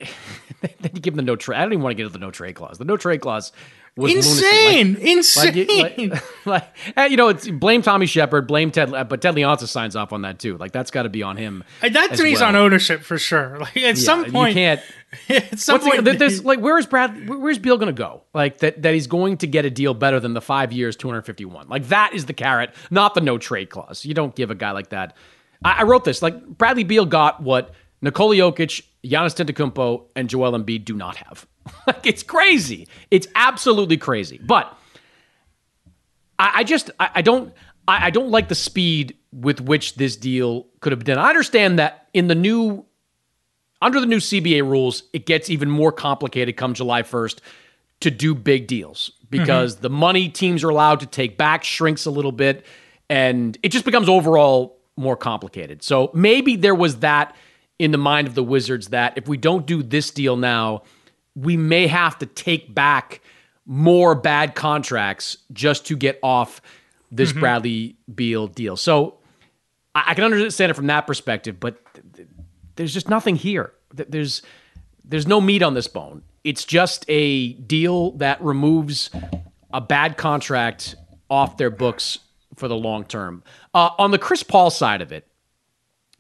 then 0.61 0.91
you 0.95 1.01
give 1.01 1.15
them 1.15 1.25
the 1.25 1.31
no 1.31 1.37
trade. 1.37 1.59
I 1.59 1.63
don't 1.63 1.73
even 1.73 1.83
want 1.83 1.93
to 1.93 1.95
get 1.97 2.07
into 2.07 2.13
the 2.19 2.25
no 2.25 2.31
trade 2.31 2.55
clause. 2.55 2.79
The 2.79 2.85
no 2.85 2.97
trade 2.97 3.21
clause 3.21 3.53
was 3.97 4.15
insane, 4.15 4.95
lunacy. 4.95 5.13
insane. 5.13 5.67
Like, 5.81 5.99
like, 5.99 6.11
like, 6.47 6.47
like, 6.47 6.69
eh, 6.97 7.07
you 7.07 7.17
know, 7.17 7.29
it's 7.29 7.49
blame 7.49 7.83
Tommy 7.83 8.07
Sheppard, 8.07 8.47
blame 8.47 8.71
Ted, 8.71 8.93
uh, 8.95 9.05
but 9.05 9.21
Ted 9.21 9.35
Leonsis 9.35 9.69
signs 9.69 9.97
off 9.97 10.13
on 10.13 10.23
that 10.23 10.39
too. 10.39 10.57
Like 10.57 10.73
that's 10.73 10.91
got 10.91 11.03
to 11.03 11.09
be 11.09 11.23
on 11.23 11.37
him. 11.37 11.65
Uh, 11.83 11.89
that 11.89 12.15
to 12.15 12.23
me 12.23 12.35
well. 12.35 12.45
on 12.45 12.57
ownership 12.57 13.03
for 13.03 13.19
sure. 13.19 13.59
Like 13.61 13.77
at 13.77 13.83
Yeah, 13.83 13.95
some 13.95 14.25
point, 14.31 14.51
you 14.57 14.61
can't. 14.63 14.81
at 15.29 15.59
some 15.59 15.81
point, 15.81 16.05
the, 16.05 16.13
there's 16.13 16.45
like 16.45 16.61
where 16.61 16.79
is 16.79 16.87
Brad? 16.87 17.29
Where's 17.29 17.59
Beal 17.59 17.77
going 17.77 17.89
to 17.89 17.93
go? 17.93 18.23
Like 18.33 18.59
that? 18.59 18.83
That 18.83 18.95
he's 18.95 19.07
going 19.09 19.39
to 19.39 19.47
get 19.47 19.65
a 19.65 19.71
deal 19.71 19.93
better 19.93 20.21
than 20.21 20.35
the 20.35 20.41
five 20.41 20.73
years, 20.73 20.95
two 20.97 21.09
hundred 21.09 21.23
fifty 21.23 21.45
one. 21.45 21.69
Like 21.69 21.89
that 21.89 22.15
is 22.15 22.27
the 22.27 22.33
carrot, 22.33 22.75
not 22.91 23.15
the 23.15 23.21
no 23.21 23.39
trade 23.39 23.71
clause. 23.71 24.05
You 24.05 24.15
don't 24.15 24.35
give 24.35 24.51
a 24.51 24.55
guy 24.55 24.71
like 24.71 24.91
that. 24.91 25.17
I, 25.65 25.81
I 25.81 25.83
wrote 25.83 26.05
this. 26.05 26.23
Like 26.23 26.47
Bradley 26.47 26.85
Beal 26.85 27.07
got 27.07 27.43
what 27.43 27.75
Nikola 28.03 28.37
Jokic, 28.37 28.83
Giannis 29.05 29.35
Antetokounmpo, 29.35 30.07
and 30.15 30.29
Joel 30.29 30.53
Embiid 30.53 30.85
do 30.85 30.95
not 30.95 31.17
have. 31.17 31.47
like 31.87 32.07
it's 32.07 32.23
crazy. 32.23 32.89
It's 33.11 33.27
absolutely 33.35 33.97
crazy. 33.97 34.39
But 34.43 34.77
I, 36.39 36.51
I 36.57 36.65
just 36.65 36.91
I, 36.99 37.11
I 37.17 37.23
don't 37.23 37.53
I, 37.89 38.07
I 38.07 38.11
don't 38.11 38.31
like 38.31 38.49
the 38.49 38.55
speed 38.55 39.17
with 39.33 39.61
which 39.61 39.95
this 39.95 40.17
deal 40.17 40.67
could 40.81 40.93
have 40.93 40.99
been 40.99 41.15
done. 41.15 41.25
I 41.25 41.29
understand 41.29 41.79
that 41.79 42.09
in 42.13 42.29
the 42.29 42.35
new 42.35 42.85
under 43.83 44.01
the 44.01 44.07
new 44.07 44.19
CBA 44.19 44.63
rules, 44.63 45.05
it 45.13 45.25
gets 45.25 45.49
even 45.49 45.71
more 45.71 45.93
complicated 45.93 46.57
come 46.57 46.75
July 46.75 47.03
1st 47.03 47.39
to 48.01 48.11
do 48.11 48.35
big 48.35 48.67
deals 48.67 49.13
because 49.31 49.75
mm-hmm. 49.75 49.83
the 49.83 49.91
money 49.91 50.29
teams 50.29 50.65
are 50.65 50.69
allowed 50.69 51.01
to 51.01 51.07
take 51.07 51.39
back 51.39 51.65
shrinks 51.65 52.07
a 52.07 52.11
little 52.11 52.33
bit 52.33 52.65
and 53.09 53.59
it 53.63 53.71
just 53.71 53.85
becomes 53.85 54.09
overall 54.09 54.79
more 54.97 55.17
complicated. 55.17 55.83
So 55.83 56.11
maybe 56.15 56.57
there 56.57 56.75
was 56.75 56.99
that 56.99 57.35
in 57.81 57.93
the 57.93 57.99
mind 57.99 58.29
of 58.29 58.35
the 58.35 58.43
Wizards 58.45 58.89
that 58.89 59.15
if 59.17 59.27
we 59.27 59.39
don't 59.39 59.67
do 59.67 59.83
this 59.83 60.11
deal 60.11 60.37
now, 60.37 60.83
we 61.35 61.57
may 61.57 61.87
have 61.87 62.19
to 62.19 62.27
take 62.27 62.75
back 62.75 63.23
more 63.65 64.15
bad 64.15 64.55
contracts 64.55 65.39
just 65.53 65.87
to 65.87 65.97
get 65.97 66.19
off 66.23 66.61
this 67.11 67.33
Bradley 67.33 67.97
Beal 68.15 68.47
deal. 68.49 68.77
So 68.77 69.19
I, 69.95 70.05
I 70.09 70.15
can 70.15 70.25
understand 70.25 70.71
it 70.71 70.75
from 70.75 70.89
that 70.89 71.07
perspective, 71.07 71.59
but 71.59 71.83
th- 71.95 72.07
th- 72.17 72.29
there's 72.77 72.93
just 72.93 73.09
nothing 73.09 73.35
here. 73.35 73.73
Th- 73.97 74.09
There's 74.09 74.43
there's 75.05 75.27
no 75.27 75.41
meat 75.41 75.63
on 75.63 75.73
this 75.75 75.89
bone. 75.89 76.23
It's 76.45 76.65
just 76.65 77.05
a 77.09 77.55
deal 77.55 78.13
that 78.13 78.41
removes 78.43 79.11
a 79.73 79.81
bad 79.81 80.17
contract 80.19 80.95
off 81.31 81.57
their 81.57 81.71
books 81.71 82.19
for 82.57 82.69
the 82.69 82.77
long 82.77 83.05
term. 83.05 83.43
Uh, 83.75 83.91
on 83.99 84.11
the 84.11 84.19
Chris 84.19 84.43
Paul 84.43 84.71
side 84.71 85.01
of 85.01 85.13
it, 85.13 85.27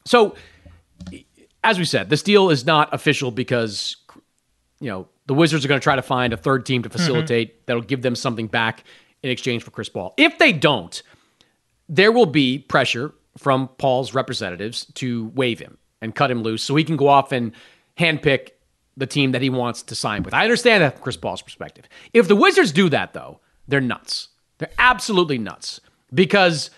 so 0.06 0.34
as 1.62 1.78
we 1.78 1.84
said, 1.84 2.10
this 2.10 2.22
deal 2.22 2.50
is 2.50 2.64
not 2.64 2.92
official 2.94 3.30
because 3.30 3.96
you 4.80 4.88
know 4.88 5.08
the 5.26 5.34
Wizards 5.34 5.64
are 5.64 5.68
going 5.68 5.80
to 5.80 5.84
try 5.84 5.96
to 5.96 6.02
find 6.02 6.32
a 6.32 6.36
third 6.36 6.66
team 6.66 6.82
to 6.82 6.88
mm-hmm. 6.88 6.98
facilitate 6.98 7.66
that'll 7.66 7.82
give 7.82 8.02
them 8.02 8.14
something 8.14 8.46
back 8.46 8.84
in 9.22 9.30
exchange 9.30 9.62
for 9.62 9.70
Chris 9.70 9.88
Paul. 9.88 10.14
If 10.16 10.38
they 10.38 10.52
don't, 10.52 11.02
there 11.88 12.12
will 12.12 12.26
be 12.26 12.58
pressure 12.58 13.12
from 13.36 13.68
Paul's 13.78 14.14
representatives 14.14 14.86
to 14.94 15.26
waive 15.34 15.58
him 15.58 15.78
and 16.00 16.14
cut 16.14 16.30
him 16.30 16.42
loose 16.42 16.62
so 16.62 16.74
he 16.76 16.84
can 16.84 16.96
go 16.96 17.08
off 17.08 17.32
and 17.32 17.52
handpick 17.98 18.50
the 18.96 19.06
team 19.06 19.32
that 19.32 19.42
he 19.42 19.50
wants 19.50 19.82
to 19.82 19.94
sign 19.94 20.22
with. 20.22 20.34
I 20.34 20.44
understand 20.44 20.82
that 20.82 20.94
from 20.94 21.02
Chris 21.02 21.16
Paul's 21.16 21.42
perspective. 21.42 21.88
If 22.12 22.28
the 22.28 22.36
Wizards 22.36 22.72
do 22.72 22.88
that, 22.90 23.12
though, 23.12 23.40
they're 23.68 23.80
nuts. 23.80 24.28
They're 24.58 24.70
absolutely 24.78 25.38
nuts. 25.38 25.80
Because 26.12 26.70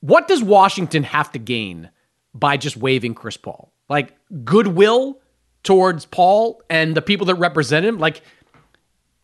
what 0.00 0.28
does 0.28 0.42
Washington 0.42 1.02
have 1.02 1.32
to 1.32 1.38
gain 1.38 1.90
by 2.34 2.56
just 2.56 2.76
waiving 2.76 3.14
Chris 3.14 3.36
Paul? 3.36 3.72
Like 3.88 4.15
goodwill 4.44 5.20
towards 5.62 6.06
Paul 6.06 6.62
and 6.70 6.94
the 6.94 7.02
people 7.02 7.26
that 7.26 7.36
represent 7.36 7.84
him? 7.86 7.98
Like, 7.98 8.22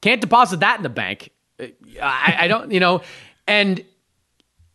can't 0.01 0.21
deposit 0.21 0.61
that 0.61 0.77
in 0.79 0.83
the 0.83 0.89
bank. 0.89 1.31
I, 2.01 2.37
I 2.41 2.49
don't, 2.49 2.71
you 2.73 2.81
know, 2.81 3.03
and 3.47 3.85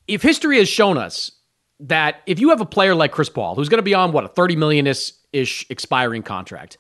if 0.08 0.22
history 0.22 0.58
has 0.58 0.70
shown 0.70 0.98
us 0.98 1.32
that 1.80 2.22
if 2.26 2.40
you 2.40 2.50
have 2.50 2.62
a 2.62 2.66
player 2.66 2.96
like 2.96 3.12
Chris 3.12 3.30
Paul, 3.30 3.56
who's 3.56 3.70
going 3.70 3.80
to 3.80 3.84
be 3.84 3.94
on 3.94 4.12
what 4.12 4.24
a 4.24 4.30
30 4.30 4.56
million 4.56 4.88
ish 4.88 5.66
expiring 5.70 6.24
contract, 6.24 6.78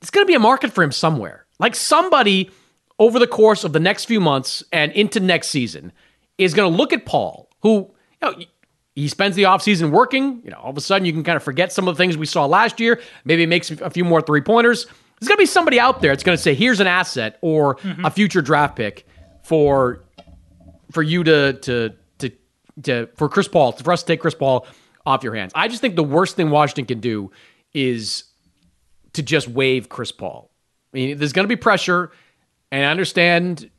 there's 0.00 0.10
going 0.10 0.24
to 0.24 0.30
be 0.30 0.34
a 0.34 0.40
market 0.40 0.72
for 0.72 0.82
him 0.82 0.92
somewhere. 0.92 1.46
Like 1.58 1.74
somebody 1.74 2.50
over 2.98 3.18
the 3.18 3.26
course 3.26 3.64
of 3.64 3.72
the 3.72 3.80
next 3.80 4.04
few 4.04 4.20
months 4.20 4.62
and 4.72 4.92
into 4.92 5.20
next 5.20 5.48
season 5.48 5.92
is 6.38 6.54
going 6.54 6.70
to 6.70 6.76
look 6.76 6.92
at 6.92 7.04
Paul, 7.04 7.50
who, 7.60 7.90
you 8.22 8.30
know, 8.30 8.34
he 8.94 9.08
spends 9.08 9.36
the 9.36 9.44
offseason 9.44 9.90
working. 9.90 10.40
You 10.44 10.50
know, 10.50 10.58
all 10.58 10.70
of 10.70 10.76
a 10.76 10.80
sudden 10.80 11.04
you 11.04 11.12
can 11.12 11.24
kind 11.24 11.36
of 11.36 11.42
forget 11.42 11.72
some 11.72 11.88
of 11.88 11.96
the 11.96 12.02
things 12.02 12.16
we 12.16 12.26
saw 12.26 12.46
last 12.46 12.80
year. 12.80 13.00
Maybe 13.24 13.42
he 13.42 13.46
makes 13.46 13.70
a 13.70 13.90
few 13.90 14.04
more 14.04 14.20
three 14.20 14.40
pointers. 14.40 14.84
There's 14.84 15.28
going 15.28 15.36
to 15.36 15.42
be 15.42 15.46
somebody 15.46 15.80
out 15.80 16.00
there 16.00 16.12
that's 16.12 16.22
going 16.22 16.36
to 16.36 16.42
say, 16.42 16.54
here's 16.54 16.80
an 16.80 16.86
asset 16.86 17.38
or 17.40 17.76
mm-hmm. 17.76 18.04
a 18.04 18.10
future 18.10 18.42
draft 18.42 18.76
pick 18.76 19.06
for 19.42 20.04
for 20.92 21.02
you 21.02 21.24
to 21.24 21.54
to 21.54 21.94
to 22.18 22.30
to 22.82 23.08
for 23.16 23.28
Chris 23.28 23.48
Paul 23.48 23.72
for 23.72 23.92
us 23.92 24.02
to 24.02 24.06
take 24.06 24.20
Chris 24.20 24.34
Paul 24.34 24.66
off 25.06 25.22
your 25.22 25.34
hands. 25.34 25.52
I 25.54 25.68
just 25.68 25.80
think 25.80 25.96
the 25.96 26.04
worst 26.04 26.36
thing 26.36 26.50
Washington 26.50 26.86
can 26.86 27.00
do 27.00 27.30
is 27.72 28.24
to 29.14 29.22
just 29.22 29.48
waive 29.48 29.88
Chris 29.88 30.12
Paul. 30.12 30.50
I 30.92 30.96
mean, 30.96 31.18
there's 31.18 31.32
going 31.32 31.44
to 31.44 31.48
be 31.48 31.56
pressure, 31.56 32.12
and 32.70 32.84
I 32.84 32.90
understand. 32.90 33.70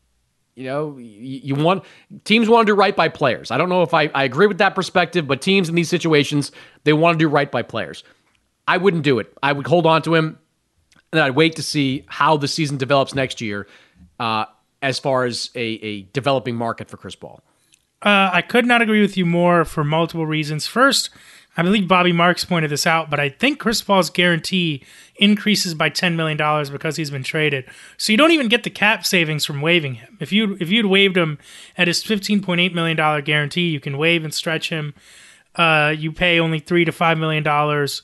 You 0.56 0.63
know, 0.63 0.98
you, 0.98 1.54
want 1.54 1.84
teams 2.24 2.48
want 2.48 2.65
to 2.65 2.72
do 2.72 2.76
right 2.78 2.96
by 2.96 3.10
players. 3.10 3.52
I 3.52 3.58
don't 3.58 3.68
know 3.68 3.82
if 3.82 3.94
I, 3.94 4.10
I 4.15 4.24
agree 4.24 4.48
with 4.48 4.60
that 4.60 4.74
perspective, 4.74 5.28
but 5.28 5.41
teams 5.41 5.68
in 5.68 5.76
these 5.76 5.89
situations 5.89 6.54
they 6.86 6.94
want 6.94 7.15
to 7.15 7.20
do 7.20 7.28
right 7.28 7.52
by 7.52 7.62
players. 7.62 8.06
I 8.65 8.78
wouldn't 8.78 9.04
do 9.04 9.20
it. 9.20 9.38
I 9.44 9.52
would 9.52 9.68
hold 9.68 9.86
on 9.86 10.02
to 10.04 10.15
him, 10.15 10.39
and 11.12 11.22
I'd 11.22 11.36
wait 11.36 11.58
to 11.58 11.63
see 11.63 12.06
how 12.08 12.38
the 12.38 12.48
season 12.48 12.78
develops 12.78 13.13
next 13.13 13.41
year, 13.41 13.68
uh, 14.20 14.46
as 14.82 14.98
far 14.98 15.26
as 15.26 15.50
a, 15.56 15.60
a 15.60 16.02
developing 16.13 16.56
market 16.56 16.89
for 16.89 16.96
Chris 16.96 17.15
Paul. 17.15 17.41
Uh, 18.02 18.30
I 18.32 18.41
could 18.41 18.65
not 18.65 18.82
agree 18.82 19.02
with 19.02 19.18
you 19.18 19.26
more 19.26 19.65
for 19.65 19.84
multiple 19.84 20.26
reasons. 20.26 20.68
First, 20.68 21.10
I 21.58 21.63
believe 21.63 21.88
Bobby 21.88 22.12
Marks 22.12 22.44
pointed 22.44 22.72
this 22.72 22.86
out, 22.86 23.10
but 23.10 23.20
I 23.20 23.30
think 23.30 23.60
Chris 23.60 23.82
Paul's 23.82 24.10
guarantee 24.10 24.84
increases 25.15 25.74
by 25.74 25.89
$10 25.89 26.15
million 26.15 26.38
because 26.72 26.98
he's 26.98 27.12
been 27.12 27.24
traded. 27.24 27.65
So 27.98 28.12
you 28.12 28.18
don't 28.18 28.32
even 28.32 28.50
get 28.50 28.63
the 28.63 28.70
cap 28.70 29.06
savings 29.06 29.46
from 29.46 29.62
waiving 29.62 29.96
him. 29.96 30.18
If 30.20 30.34
you 30.34 30.58
if 30.60 30.70
you'd 30.70 30.88
waived 30.88 31.15
him 31.15 31.38
at 31.78 31.88
his 31.88 32.04
$15.8 32.04 32.74
million 32.74 33.24
guarantee, 33.24 33.70
you 33.70 33.80
can 33.80 33.98
waive 33.98 34.24
and 34.24 34.34
stretch 34.34 34.70
him. 34.70 34.94
Uh, 35.56 35.94
you 35.98 36.12
pay 36.12 36.39
only 36.39 36.60
three 36.60 36.84
to 36.84 36.91
five 36.91 37.18
million 37.18 37.44
dollars 37.44 38.02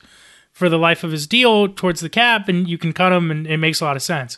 for 0.54 0.70
the 0.70 0.80
life 0.80 1.04
of 1.04 1.12
his 1.12 1.28
deal 1.28 1.68
towards 1.68 2.02
the 2.02 2.10
cap, 2.10 2.48
and 2.48 2.68
you 2.70 2.78
can 2.78 2.94
cut 2.94 3.12
him, 3.12 3.32
and 3.32 3.48
it 3.48 3.58
makes 3.58 3.82
a 3.82 3.86
lot 3.86 3.96
of 3.96 4.02
sense. 4.02 4.38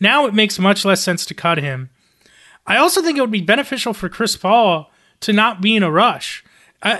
Now 0.00 0.26
it 0.26 0.34
makes 0.34 0.58
much 0.58 0.84
less 0.84 1.02
sense 1.02 1.26
to 1.26 1.34
cut 1.34 1.58
him. 1.58 1.90
I 2.66 2.76
also 2.76 3.02
think 3.02 3.18
it 3.18 3.20
would 3.20 3.30
be 3.30 3.40
beneficial 3.40 3.94
for 3.94 4.08
Chris 4.08 4.36
Paul 4.36 4.90
to 5.20 5.32
not 5.32 5.60
be 5.60 5.74
in 5.74 5.82
a 5.82 5.90
rush. 5.90 6.44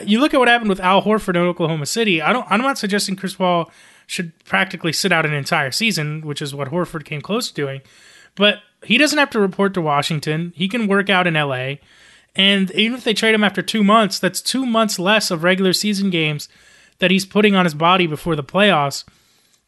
You 0.04 0.20
look 0.20 0.34
at 0.34 0.38
what 0.38 0.48
happened 0.48 0.70
with 0.70 0.80
Al 0.80 1.02
Horford 1.02 1.36
in 1.36 1.42
Oklahoma 1.42 1.86
City. 1.86 2.20
I 2.20 2.32
don't. 2.32 2.46
I'm 2.50 2.60
not 2.60 2.78
suggesting 2.78 3.16
Chris 3.16 3.34
Paul 3.34 3.70
should 4.06 4.32
practically 4.44 4.92
sit 4.92 5.12
out 5.12 5.26
an 5.26 5.34
entire 5.34 5.70
season, 5.70 6.22
which 6.22 6.42
is 6.42 6.54
what 6.54 6.68
Horford 6.68 7.04
came 7.04 7.20
close 7.20 7.48
to 7.48 7.54
doing. 7.54 7.82
But 8.34 8.60
he 8.82 8.98
doesn't 8.98 9.18
have 9.18 9.30
to 9.30 9.40
report 9.40 9.74
to 9.74 9.80
Washington. 9.80 10.52
He 10.56 10.68
can 10.68 10.86
work 10.86 11.10
out 11.10 11.26
in 11.26 11.34
LA. 11.34 11.74
And 12.34 12.70
even 12.72 12.96
if 12.96 13.04
they 13.04 13.14
trade 13.14 13.34
him 13.34 13.44
after 13.44 13.62
two 13.62 13.82
months, 13.84 14.18
that's 14.18 14.40
two 14.40 14.64
months 14.64 14.98
less 14.98 15.30
of 15.30 15.42
regular 15.42 15.72
season 15.72 16.10
games 16.10 16.48
that 16.98 17.10
he's 17.10 17.26
putting 17.26 17.54
on 17.54 17.64
his 17.64 17.74
body 17.74 18.06
before 18.06 18.36
the 18.36 18.44
playoffs. 18.44 19.04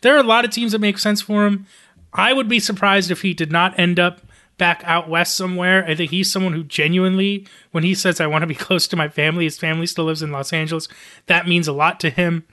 There 0.00 0.14
are 0.14 0.20
a 0.20 0.24
lot 0.24 0.44
of 0.44 0.50
teams 0.50 0.72
that 0.72 0.80
make 0.80 0.98
sense 0.98 1.20
for 1.20 1.46
him. 1.46 1.66
I 2.12 2.32
would 2.32 2.48
be 2.48 2.60
surprised 2.60 3.10
if 3.10 3.22
he 3.22 3.34
did 3.34 3.52
not 3.52 3.78
end 3.78 4.00
up 4.00 4.20
back 4.60 4.82
out 4.84 5.08
west 5.08 5.36
somewhere. 5.36 5.84
I 5.86 5.96
think 5.96 6.10
he's 6.10 6.30
someone 6.30 6.52
who 6.52 6.62
genuinely, 6.62 7.46
when 7.72 7.82
he 7.82 7.94
says, 7.94 8.20
I 8.20 8.28
want 8.28 8.42
to 8.42 8.46
be 8.46 8.54
close 8.66 8.86
to 8.88 8.96
my 8.96 9.08
family, 9.08 9.44
his 9.44 9.58
family 9.58 9.86
still 9.86 10.04
lives 10.04 10.22
in 10.22 10.30
Los 10.30 10.52
Angeles, 10.52 10.86
that 11.26 11.48
means 11.48 11.66
a 11.66 11.72
lot 11.72 11.98
to 12.00 12.10
him. 12.10 12.44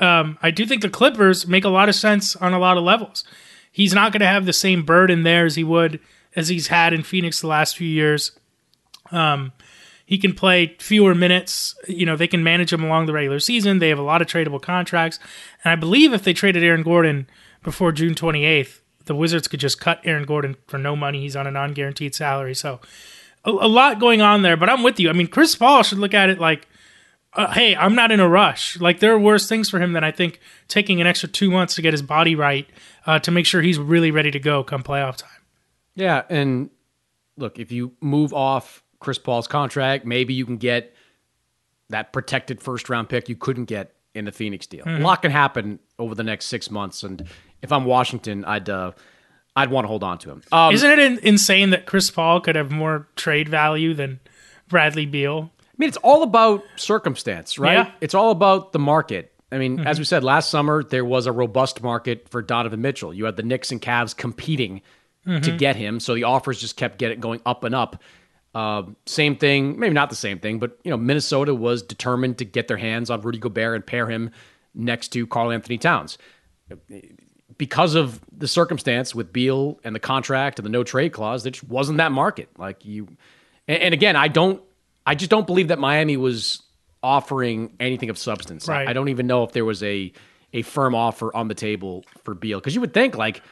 Um, 0.00 0.38
I 0.42 0.50
do 0.50 0.66
think 0.66 0.82
the 0.82 0.88
Clippers 0.88 1.46
make 1.46 1.64
a 1.64 1.68
lot 1.68 1.88
of 1.88 1.94
sense 1.94 2.34
on 2.34 2.52
a 2.52 2.58
lot 2.58 2.76
of 2.76 2.82
levels. 2.82 3.22
He's 3.70 3.94
not 3.94 4.10
going 4.10 4.20
to 4.20 4.26
have 4.26 4.46
the 4.46 4.52
same 4.52 4.84
burden 4.84 5.22
there 5.22 5.44
as 5.44 5.54
he 5.54 5.62
would 5.62 6.00
as 6.34 6.48
he's 6.48 6.68
had 6.68 6.92
in 6.92 7.02
Phoenix 7.02 7.40
the 7.40 7.46
last 7.46 7.76
few 7.76 7.88
years. 7.88 8.32
Um, 9.12 9.52
he 10.06 10.18
can 10.18 10.32
play 10.32 10.76
fewer 10.80 11.14
minutes. 11.14 11.76
You 11.86 12.06
know, 12.06 12.16
they 12.16 12.26
can 12.26 12.42
manage 12.42 12.72
him 12.72 12.82
along 12.82 13.06
the 13.06 13.12
regular 13.12 13.38
season. 13.38 13.78
They 13.78 13.90
have 13.90 13.98
a 13.98 14.02
lot 14.02 14.22
of 14.22 14.28
tradable 14.28 14.60
contracts. 14.60 15.18
And 15.62 15.72
I 15.72 15.76
believe 15.76 16.12
if 16.12 16.24
they 16.24 16.32
traded 16.32 16.64
Aaron 16.64 16.82
Gordon 16.82 17.28
before 17.62 17.92
June 17.92 18.14
28th, 18.14 18.80
the 19.06 19.14
Wizards 19.14 19.48
could 19.48 19.60
just 19.60 19.80
cut 19.80 20.00
Aaron 20.04 20.24
Gordon 20.24 20.56
for 20.66 20.78
no 20.78 20.96
money. 20.96 21.20
He's 21.20 21.36
on 21.36 21.46
a 21.46 21.50
non 21.50 21.72
guaranteed 21.72 22.14
salary. 22.14 22.54
So 22.54 22.80
a, 23.44 23.50
a, 23.50 23.68
lot 23.68 24.00
going 24.00 24.20
on 24.22 24.42
there. 24.42 24.56
But 24.56 24.70
I'm 24.70 24.82
with 24.82 24.98
you. 24.98 25.10
I 25.10 25.12
mean, 25.12 25.28
Chris 25.28 25.54
Paul 25.54 25.82
should 25.82 25.98
look 25.98 26.14
at 26.14 26.30
it 26.30 26.38
like, 26.38 26.66
uh, 27.34 27.52
hey, 27.52 27.74
I'm 27.74 27.94
not 27.94 28.12
in 28.12 28.20
a 28.20 28.28
rush. 28.28 28.78
Like, 28.78 29.00
there 29.00 29.12
are 29.12 29.18
worse 29.18 29.48
things 29.48 29.68
for 29.68 29.80
him 29.80 29.92
than 29.92 30.04
I 30.04 30.12
think 30.12 30.40
taking 30.68 31.00
an 31.00 31.06
extra 31.06 31.28
two 31.28 31.50
months 31.50 31.74
to 31.74 31.82
get 31.82 31.92
his 31.92 32.02
body 32.02 32.34
right 32.34 32.68
uh, 33.06 33.18
to 33.20 33.30
make 33.30 33.46
sure 33.46 33.60
he's 33.60 33.78
really 33.78 34.10
ready 34.10 34.30
to 34.30 34.38
go 34.38 34.62
come 34.62 34.82
playoff 34.82 35.16
time. 35.16 35.30
Yeah, 35.96 36.22
and 36.28 36.70
look, 37.36 37.58
if 37.58 37.72
you 37.72 37.92
move 38.00 38.32
off 38.32 38.82
Chris 39.00 39.18
Paul's 39.18 39.46
contract, 39.46 40.04
maybe 40.04 40.34
you 40.34 40.46
can 40.46 40.56
get 40.56 40.94
that 41.90 42.12
protected 42.12 42.60
first 42.60 42.88
round 42.88 43.08
pick 43.08 43.28
you 43.28 43.36
couldn't 43.36 43.66
get 43.66 43.94
in 44.14 44.24
the 44.24 44.32
Phoenix 44.32 44.66
deal. 44.66 44.84
Mhm. 44.84 45.00
A 45.00 45.02
lot 45.02 45.22
can 45.22 45.30
happen 45.30 45.78
over 45.98 46.14
the 46.14 46.22
next 46.22 46.46
six 46.46 46.70
months, 46.70 47.02
and 47.02 47.26
if 47.64 47.72
I'm 47.72 47.84
Washington, 47.86 48.44
I'd 48.44 48.68
uh, 48.68 48.92
I'd 49.56 49.70
want 49.70 49.84
to 49.84 49.88
hold 49.88 50.04
on 50.04 50.18
to 50.18 50.30
him. 50.30 50.42
Um, 50.52 50.74
Isn't 50.74 50.90
it 50.90 50.98
in- 50.98 51.18
insane 51.20 51.70
that 51.70 51.86
Chris 51.86 52.10
Paul 52.10 52.40
could 52.40 52.54
have 52.56 52.70
more 52.70 53.08
trade 53.16 53.48
value 53.48 53.94
than 53.94 54.20
Bradley 54.68 55.06
Beal? 55.06 55.50
I 55.60 55.66
mean, 55.78 55.88
it's 55.88 55.96
all 55.98 56.22
about 56.22 56.62
circumstance, 56.76 57.58
right? 57.58 57.86
Yeah. 57.86 57.90
It's 58.00 58.14
all 58.14 58.30
about 58.30 58.72
the 58.72 58.78
market. 58.78 59.32
I 59.50 59.58
mean, 59.58 59.80
as 59.86 59.98
we 59.98 60.04
said 60.04 60.24
last 60.24 60.50
summer, 60.50 60.82
there 60.82 61.04
was 61.04 61.26
a 61.26 61.32
robust 61.32 61.82
market 61.82 62.28
for 62.28 62.42
Donovan 62.42 62.80
Mitchell. 62.80 63.14
You 63.14 63.24
had 63.24 63.36
the 63.36 63.42
Knicks 63.42 63.70
and 63.72 63.80
Cavs 63.80 64.16
competing 64.16 64.82
to 65.26 65.56
get 65.56 65.74
him, 65.76 66.00
so 66.00 66.14
the 66.14 66.24
offers 66.24 66.60
just 66.60 66.76
kept 66.76 66.98
getting 66.98 67.18
going 67.18 67.40
up 67.46 67.64
and 67.64 67.74
up. 67.74 68.02
Uh, 68.54 68.82
same 69.06 69.36
thing, 69.36 69.78
maybe 69.80 69.94
not 69.94 70.10
the 70.10 70.16
same 70.16 70.38
thing, 70.38 70.58
but 70.58 70.78
you 70.84 70.90
know, 70.90 70.96
Minnesota 70.96 71.54
was 71.54 71.82
determined 71.82 72.38
to 72.38 72.44
get 72.44 72.68
their 72.68 72.76
hands 72.76 73.10
on 73.10 73.20
Rudy 73.22 73.38
Gobert 73.38 73.74
and 73.74 73.86
pair 73.86 74.06
him 74.06 74.30
next 74.74 75.08
to 75.08 75.26
Karl 75.26 75.50
Anthony 75.50 75.78
Towns 75.78 76.18
because 77.58 77.94
of 77.94 78.20
the 78.36 78.48
circumstance 78.48 79.14
with 79.14 79.32
Beal 79.32 79.78
and 79.84 79.94
the 79.94 80.00
contract 80.00 80.58
and 80.58 80.66
the 80.66 80.70
no 80.70 80.84
trade 80.84 81.12
clause, 81.12 81.42
there 81.42 81.52
just 81.52 81.68
wasn't 81.68 81.98
that 81.98 82.12
market. 82.12 82.48
Like 82.58 82.84
you, 82.84 83.08
and, 83.68 83.82
and 83.82 83.94
again, 83.94 84.16
I 84.16 84.28
don't, 84.28 84.62
I 85.06 85.14
just 85.14 85.30
don't 85.30 85.46
believe 85.46 85.68
that 85.68 85.78
Miami 85.78 86.16
was 86.16 86.62
offering 87.02 87.74
anything 87.78 88.10
of 88.10 88.18
substance. 88.18 88.68
I- 88.68 88.90
I, 88.90 88.92
don't 88.94 89.08
even 89.10 89.26
know 89.26 89.44
if 89.44 89.52
there 89.52 89.64
was 89.64 89.82
a 89.82 90.12
a 90.52 90.62
firm 90.62 90.94
offer 90.94 91.34
on 91.36 91.48
the 91.48 91.54
table 91.54 92.04
for 92.22 92.32
Beal 92.34 92.60
because 92.60 92.74
you 92.74 92.80
would 92.80 92.94
think 92.94 93.16
like, 93.16 93.42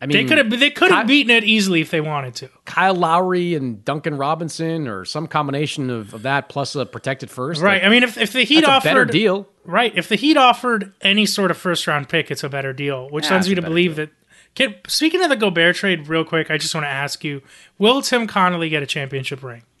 I 0.00 0.06
mean, 0.06 0.16
They 0.16 0.24
could 0.24 0.38
have 0.38 0.50
they 0.60 0.70
could 0.70 0.90
have 0.90 1.06
beaten 1.06 1.30
it 1.30 1.44
easily 1.44 1.80
if 1.80 1.90
they 1.90 2.00
wanted 2.00 2.34
to. 2.36 2.50
Kyle 2.64 2.94
Lowry 2.94 3.54
and 3.54 3.84
Duncan 3.84 4.16
Robinson 4.16 4.86
or 4.86 5.04
some 5.04 5.26
combination 5.26 5.88
of, 5.88 6.12
of 6.12 6.22
that 6.22 6.48
plus 6.48 6.74
a 6.74 6.84
protected 6.84 7.30
first. 7.30 7.62
Right. 7.62 7.74
Like, 7.74 7.84
I 7.84 7.88
mean, 7.88 8.02
if, 8.02 8.18
if 8.18 8.32
the 8.32 8.44
Heat 8.44 8.64
offered 8.64 8.88
better 8.88 9.04
deal. 9.06 9.48
right, 9.64 9.92
if 9.96 10.08
the 10.08 10.16
Heat 10.16 10.36
offered 10.36 10.92
any 11.00 11.24
sort 11.26 11.50
of 11.50 11.56
first 11.56 11.86
round 11.86 12.08
pick, 12.08 12.30
it's 12.30 12.44
a 12.44 12.48
better 12.48 12.72
deal, 12.72 13.08
which 13.10 13.26
Yeah, 13.26 13.36
leads 13.36 13.48
me 13.48 13.54
to 13.54 13.62
believe 13.62 13.96
that. 13.96 14.10
Can, 14.54 14.74
speaking 14.86 15.22
of 15.22 15.30
the 15.30 15.36
Gobert 15.36 15.76
trade, 15.76 16.06
real 16.06 16.24
quick, 16.24 16.50
I 16.50 16.58
just 16.58 16.74
want 16.74 16.84
to 16.84 16.90
ask 16.90 17.24
you: 17.24 17.40
Will 17.78 18.02
Tim 18.02 18.26
Connolly 18.26 18.68
get 18.68 18.82
a 18.82 18.86
championship 18.86 19.42
ring? 19.42 19.62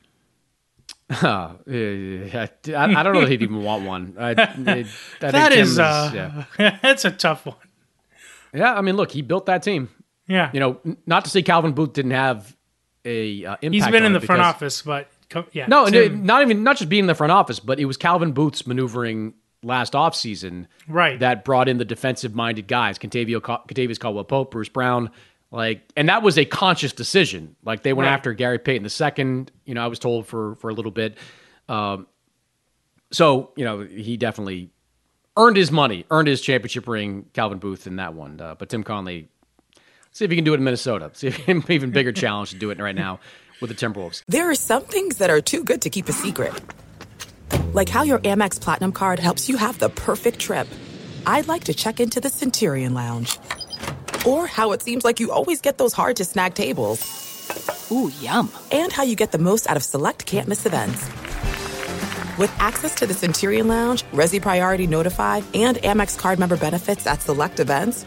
Uh, 1.10 1.52
yeah, 1.66 2.46
I, 2.68 2.94
I 2.94 3.02
don't 3.02 3.12
know 3.12 3.20
that 3.20 3.28
he'd 3.30 3.42
even 3.42 3.62
want 3.62 3.84
one. 3.84 4.14
I, 4.18 4.30
I, 4.30 4.46
think 4.46 4.68
is, 5.52 5.78
uh, 5.78 6.10
yeah. 6.58 6.78
that's 6.82 7.04
a 7.04 7.10
tough 7.10 7.44
one. 7.44 7.56
yeah. 8.54 8.74
I 8.74 8.80
mean, 8.80 8.96
look, 8.96 9.12
he 9.12 9.20
built 9.20 9.44
that 9.46 9.62
team. 9.62 9.90
Yeah, 10.26 10.50
You 10.54 10.60
know, 10.60 10.80
n- 10.86 10.96
not 11.06 11.24
to 11.24 11.30
say 11.30 11.42
Calvin 11.42 11.72
Booth 11.72 11.92
didn't 11.92 12.12
have 12.12 12.56
a 13.04 13.44
uh, 13.44 13.56
impact. 13.60 13.74
he's 13.74 13.84
been 13.86 13.96
on 13.96 14.04
in 14.06 14.12
the 14.14 14.20
front 14.20 14.40
office, 14.40 14.80
but 14.82 15.08
co- 15.28 15.44
yeah, 15.52 15.66
No, 15.66 15.84
and 15.84 15.92
Tim- 15.92 16.02
it- 16.20 16.24
not 16.24 16.42
even 16.42 16.62
not 16.64 16.76
just 16.78 16.88
being 16.88 17.04
in 17.04 17.06
the 17.08 17.14
front 17.14 17.30
office, 17.32 17.60
but 17.60 17.78
it 17.78 17.84
was 17.84 17.96
Calvin 17.98 18.32
Booth's 18.32 18.66
maneuvering 18.66 19.34
last 19.62 19.92
offseason 19.92 20.66
Right. 20.88 21.18
that 21.20 21.44
brought 21.44 21.68
in 21.68 21.78
the 21.78 21.84
defensive 21.84 22.34
minded 22.34 22.66
guys, 22.68 22.98
Contavio, 22.98 23.40
Kentavious 23.40 23.98
Caldwell 23.98 24.24
Pope, 24.24 24.50
Bruce 24.50 24.68
Brown, 24.68 25.10
like, 25.50 25.82
and 25.96 26.08
that 26.08 26.22
was 26.22 26.36
a 26.38 26.44
conscious 26.44 26.92
decision. 26.92 27.54
Like 27.64 27.82
they 27.82 27.92
went 27.92 28.06
Right. 28.06 28.12
after 28.14 28.32
Gary 28.32 28.58
Payton 28.58 28.82
the 28.82 28.90
second. 28.90 29.52
You 29.66 29.74
know, 29.74 29.84
I 29.84 29.86
was 29.88 29.98
told 29.98 30.26
for 30.26 30.54
for 30.56 30.70
a 30.70 30.74
little 30.74 30.90
bit. 30.90 31.16
Um, 31.68 32.06
so 33.10 33.50
you 33.56 33.64
know, 33.64 33.80
he 33.80 34.16
definitely 34.16 34.70
earned 35.36 35.56
his 35.56 35.70
money, 35.72 36.04
earned 36.10 36.28
his 36.28 36.40
championship 36.40 36.86
ring, 36.86 37.26
Calvin 37.32 37.58
Booth 37.58 37.86
in 37.86 37.96
that 37.96 38.14
one. 38.14 38.40
Uh, 38.40 38.54
but 38.56 38.68
Tim 38.68 38.82
Connolly, 38.84 39.28
see 40.14 40.24
if 40.24 40.30
you 40.30 40.36
can 40.36 40.44
do 40.44 40.54
it 40.54 40.58
in 40.58 40.64
Minnesota. 40.64 41.10
See 41.12 41.26
if 41.26 41.48
an 41.48 41.62
even 41.68 41.90
bigger 41.90 42.12
challenge 42.24 42.50
to 42.50 42.56
do 42.56 42.70
it 42.70 42.78
right 42.78 42.94
now 42.94 43.20
with 43.60 43.68
the 43.68 43.76
Timberwolves. 43.76 44.22
There 44.28 44.50
are 44.50 44.54
some 44.54 44.84
things 44.84 45.18
that 45.18 45.28
are 45.28 45.40
too 45.40 45.62
good 45.62 45.82
to 45.82 45.90
keep 45.90 46.08
a 46.08 46.12
secret. 46.12 46.52
Like 47.72 47.88
how 47.88 48.02
your 48.02 48.20
Amex 48.20 48.60
Platinum 48.60 48.92
card 48.92 49.18
helps 49.18 49.48
you 49.48 49.56
have 49.56 49.78
the 49.78 49.90
perfect 49.90 50.38
trip. 50.38 50.68
I'd 51.26 51.48
like 51.48 51.64
to 51.64 51.74
check 51.74 52.00
into 52.00 52.20
the 52.20 52.28
Centurion 52.28 52.94
Lounge. 52.94 53.38
Or 54.26 54.46
how 54.46 54.72
it 54.72 54.82
seems 54.82 55.04
like 55.04 55.20
you 55.20 55.32
always 55.32 55.60
get 55.60 55.78
those 55.78 55.92
hard 55.92 56.16
to 56.16 56.24
snag 56.24 56.54
tables. 56.54 57.90
Ooh, 57.90 58.10
yum. 58.20 58.50
And 58.72 58.92
how 58.92 59.02
you 59.02 59.16
get 59.16 59.32
the 59.32 59.38
most 59.38 59.68
out 59.68 59.76
of 59.76 59.82
select 59.82 60.24
can't 60.26 60.48
miss 60.48 60.64
events. 60.64 61.04
With 62.38 62.52
access 62.58 62.94
to 62.96 63.06
the 63.06 63.14
Centurion 63.14 63.68
Lounge, 63.68 64.02
Resy 64.12 64.40
Priority 64.40 64.86
Notified, 64.86 65.44
and 65.54 65.76
Amex 65.78 66.18
card 66.18 66.38
member 66.38 66.56
benefits 66.56 67.06
at 67.06 67.22
select 67.22 67.60
events, 67.60 68.06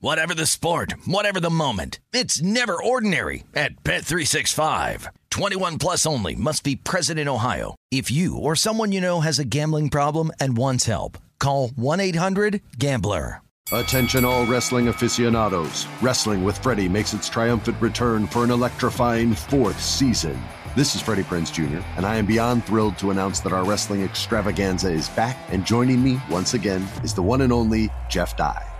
Whatever 0.00 0.32
the 0.32 0.46
sport, 0.46 0.94
whatever 1.06 1.40
the 1.40 1.50
moment. 1.50 1.98
It's 2.12 2.40
never 2.40 2.80
ordinary 2.80 3.42
at 3.52 3.82
Bet365. 3.82 5.08
21 5.30 5.78
plus 5.78 6.06
only 6.06 6.36
must 6.36 6.62
be 6.62 6.76
present 6.76 7.18
in 7.18 7.28
Ohio. 7.28 7.74
If 7.90 8.08
you 8.08 8.38
or 8.38 8.54
someone 8.54 8.92
you 8.92 9.00
know 9.00 9.22
has 9.22 9.40
a 9.40 9.44
gambling 9.44 9.90
problem 9.90 10.30
and 10.38 10.56
wants 10.56 10.86
help, 10.86 11.18
call 11.40 11.70
1-800-GAMBLER. 11.70 13.40
Attention, 13.72 14.24
all 14.24 14.46
wrestling 14.46 14.86
aficionados. 14.86 15.88
Wrestling 16.00 16.44
with 16.44 16.56
Freddie 16.58 16.88
makes 16.88 17.12
its 17.12 17.28
triumphant 17.28 17.82
return 17.82 18.28
for 18.28 18.44
an 18.44 18.52
electrifying 18.52 19.34
fourth 19.34 19.82
season. 19.82 20.40
This 20.76 20.94
is 20.94 21.02
Freddie 21.02 21.24
Prinze 21.24 21.52
Jr., 21.52 21.84
and 21.96 22.06
I 22.06 22.18
am 22.18 22.24
beyond 22.24 22.64
thrilled 22.64 22.96
to 22.98 23.10
announce 23.10 23.40
that 23.40 23.52
our 23.52 23.64
wrestling 23.64 24.02
extravaganza 24.02 24.92
is 24.92 25.08
back, 25.08 25.36
and 25.50 25.66
joining 25.66 26.04
me 26.04 26.20
once 26.30 26.54
again 26.54 26.86
is 27.02 27.14
the 27.14 27.22
one 27.22 27.40
and 27.40 27.52
only 27.52 27.90
Jeff 28.08 28.36
Dye. 28.36 28.77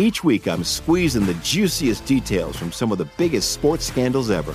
Each 0.00 0.24
week, 0.24 0.48
I'm 0.48 0.64
squeezing 0.64 1.26
the 1.26 1.34
juiciest 1.34 2.06
details 2.06 2.56
from 2.56 2.72
some 2.72 2.90
of 2.90 2.96
the 2.96 3.04
biggest 3.18 3.50
sports 3.50 3.84
scandals 3.84 4.30
ever. 4.30 4.54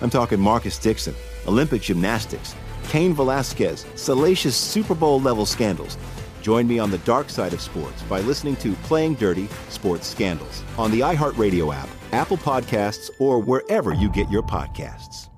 I'm 0.00 0.08
talking 0.08 0.40
Marcus 0.40 0.78
Dixon, 0.78 1.14
Olympic 1.46 1.82
gymnastics, 1.82 2.54
Cain 2.88 3.12
Velasquez, 3.12 3.84
salacious 3.94 4.56
Super 4.56 4.94
Bowl 4.94 5.20
level 5.20 5.44
scandals. 5.44 5.98
Join 6.40 6.66
me 6.66 6.78
on 6.78 6.90
the 6.90 6.96
dark 6.98 7.28
side 7.28 7.52
of 7.52 7.60
sports 7.60 8.00
by 8.04 8.22
listening 8.22 8.56
to 8.56 8.72
Playing 8.84 9.16
Dirty 9.16 9.50
Sports 9.68 10.06
Scandals 10.06 10.62
on 10.78 10.90
the 10.90 11.00
iHeartRadio 11.00 11.74
app, 11.74 11.90
Apple 12.12 12.38
Podcasts, 12.38 13.10
or 13.20 13.38
wherever 13.38 13.92
you 13.92 14.08
get 14.08 14.30
your 14.30 14.44
podcasts. 14.44 15.28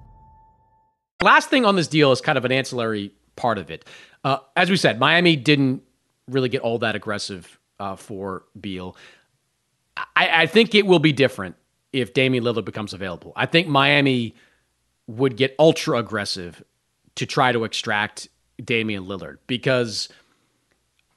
Last 1.21 1.51
thing 1.51 1.65
on 1.65 1.75
this 1.75 1.89
deal 1.89 2.13
is 2.13 2.21
kind 2.21 2.39
of 2.39 2.45
an 2.45 2.53
ancillary 2.53 3.13
part 3.35 3.59
of 3.59 3.73
it. 3.73 3.85
Uh, 4.23 4.39
as 4.55 4.71
we 4.71 4.77
said, 4.77 5.01
Miami 5.01 5.35
didn't 5.35 5.83
really 6.29 6.49
get 6.49 6.61
all 6.61 6.79
that 6.79 6.95
aggressive 6.95 7.59
uh, 7.81 7.97
for 7.97 8.45
Beal. 8.61 8.97
I, 10.17 10.43
I 10.43 10.47
think 10.47 10.75
it 10.75 10.87
will 10.87 10.99
be 10.99 11.13
different 11.13 11.57
if 11.93 12.13
Damian 12.15 12.45
Lillard 12.45 12.65
becomes 12.65 12.93
available. 12.93 13.33
I 13.37 13.47
think 13.47 13.67
Miami 13.69 14.35
would 15.07 15.37
get 15.37 15.55
ultra 15.59 15.99
aggressive 15.99 16.63
to 17.17 17.27
try 17.27 17.53
to 17.53 17.65
extract 17.65 18.29
Damian 18.63 19.05
Lillard 19.07 19.39
because 19.47 20.09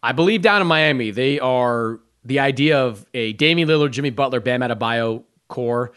I 0.02 0.14
believe 0.14 0.42
down 0.42 0.62
in 0.62 0.68
Miami 0.68 1.12
they 1.12 1.40
are 1.40 2.00
the 2.24 2.40
idea 2.40 2.80
of 2.80 3.06
a 3.14 3.34
Damian 3.34 3.68
Lillard, 3.68 3.92
Jimmy 3.92 4.10
Butler, 4.12 4.40
Bam 4.40 4.62
Adebayo 4.62 5.24
core. 5.48 5.92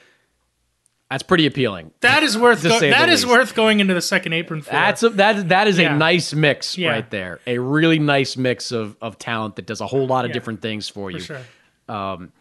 That's 1.11 1.23
pretty 1.23 1.47
appealing. 1.47 1.93
That 2.01 2.23
is 2.25 2.37
worth 2.37 2.63
go- 2.65 2.81
that 2.81 3.09
is 3.09 3.25
least. 3.25 3.33
worth 3.33 3.55
going 3.55 3.79
into 3.79 3.95
the 3.95 4.01
second 4.01 4.33
apron 4.33 4.63
for. 4.63 4.73
That's 4.73 5.03
a, 5.05 5.11
that 5.11 5.51
that 5.51 5.69
is 5.69 5.79
Yeah. 5.79 5.95
a 5.95 5.99
nice 5.99 6.35
mix 6.35 6.77
Yeah. 6.77 6.91
right 6.91 7.09
there. 7.11 7.39
A 7.47 7.59
really 7.59 7.99
nice 8.01 8.37
mix 8.37 8.73
of 8.73 8.97
of 9.01 9.19
talent 9.19 9.57
that 9.57 9.67
does 9.67 9.81
a 9.81 9.87
whole 9.87 10.07
lot 10.07 10.25
of 10.25 10.31
Yeah. 10.31 10.35
different 10.35 10.61
things 10.63 10.89
for 10.89 10.95
for 10.95 11.11
you. 11.11 11.21
sure. 11.21 11.41
Um, 11.89 12.33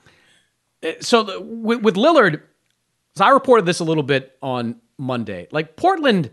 Uh, 0.83 0.91
so 0.99 1.23
the, 1.23 1.39
with, 1.41 1.81
with 1.81 1.95
Lillard, 1.95 2.41
I 3.19 3.29
reported 3.29 3.65
this 3.65 3.79
a 3.79 3.83
little 3.83 4.03
bit 4.03 4.37
on 4.41 4.75
Monday. 4.97 5.47
Like 5.51 5.75
Portland, 5.75 6.31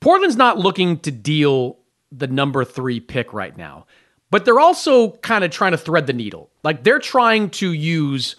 Portland's 0.00 0.36
not 0.36 0.58
looking 0.58 0.98
to 1.00 1.10
deal 1.10 1.78
the 2.12 2.26
number 2.26 2.64
three 2.64 3.00
pick 3.00 3.32
right 3.32 3.56
now, 3.56 3.86
but 4.30 4.44
they're 4.44 4.60
also 4.60 5.12
kind 5.12 5.44
of 5.44 5.50
trying 5.50 5.72
to 5.72 5.78
thread 5.78 6.06
the 6.06 6.12
needle. 6.12 6.50
Like 6.62 6.84
they're 6.84 6.98
trying 6.98 7.50
to 7.50 7.72
use 7.72 8.36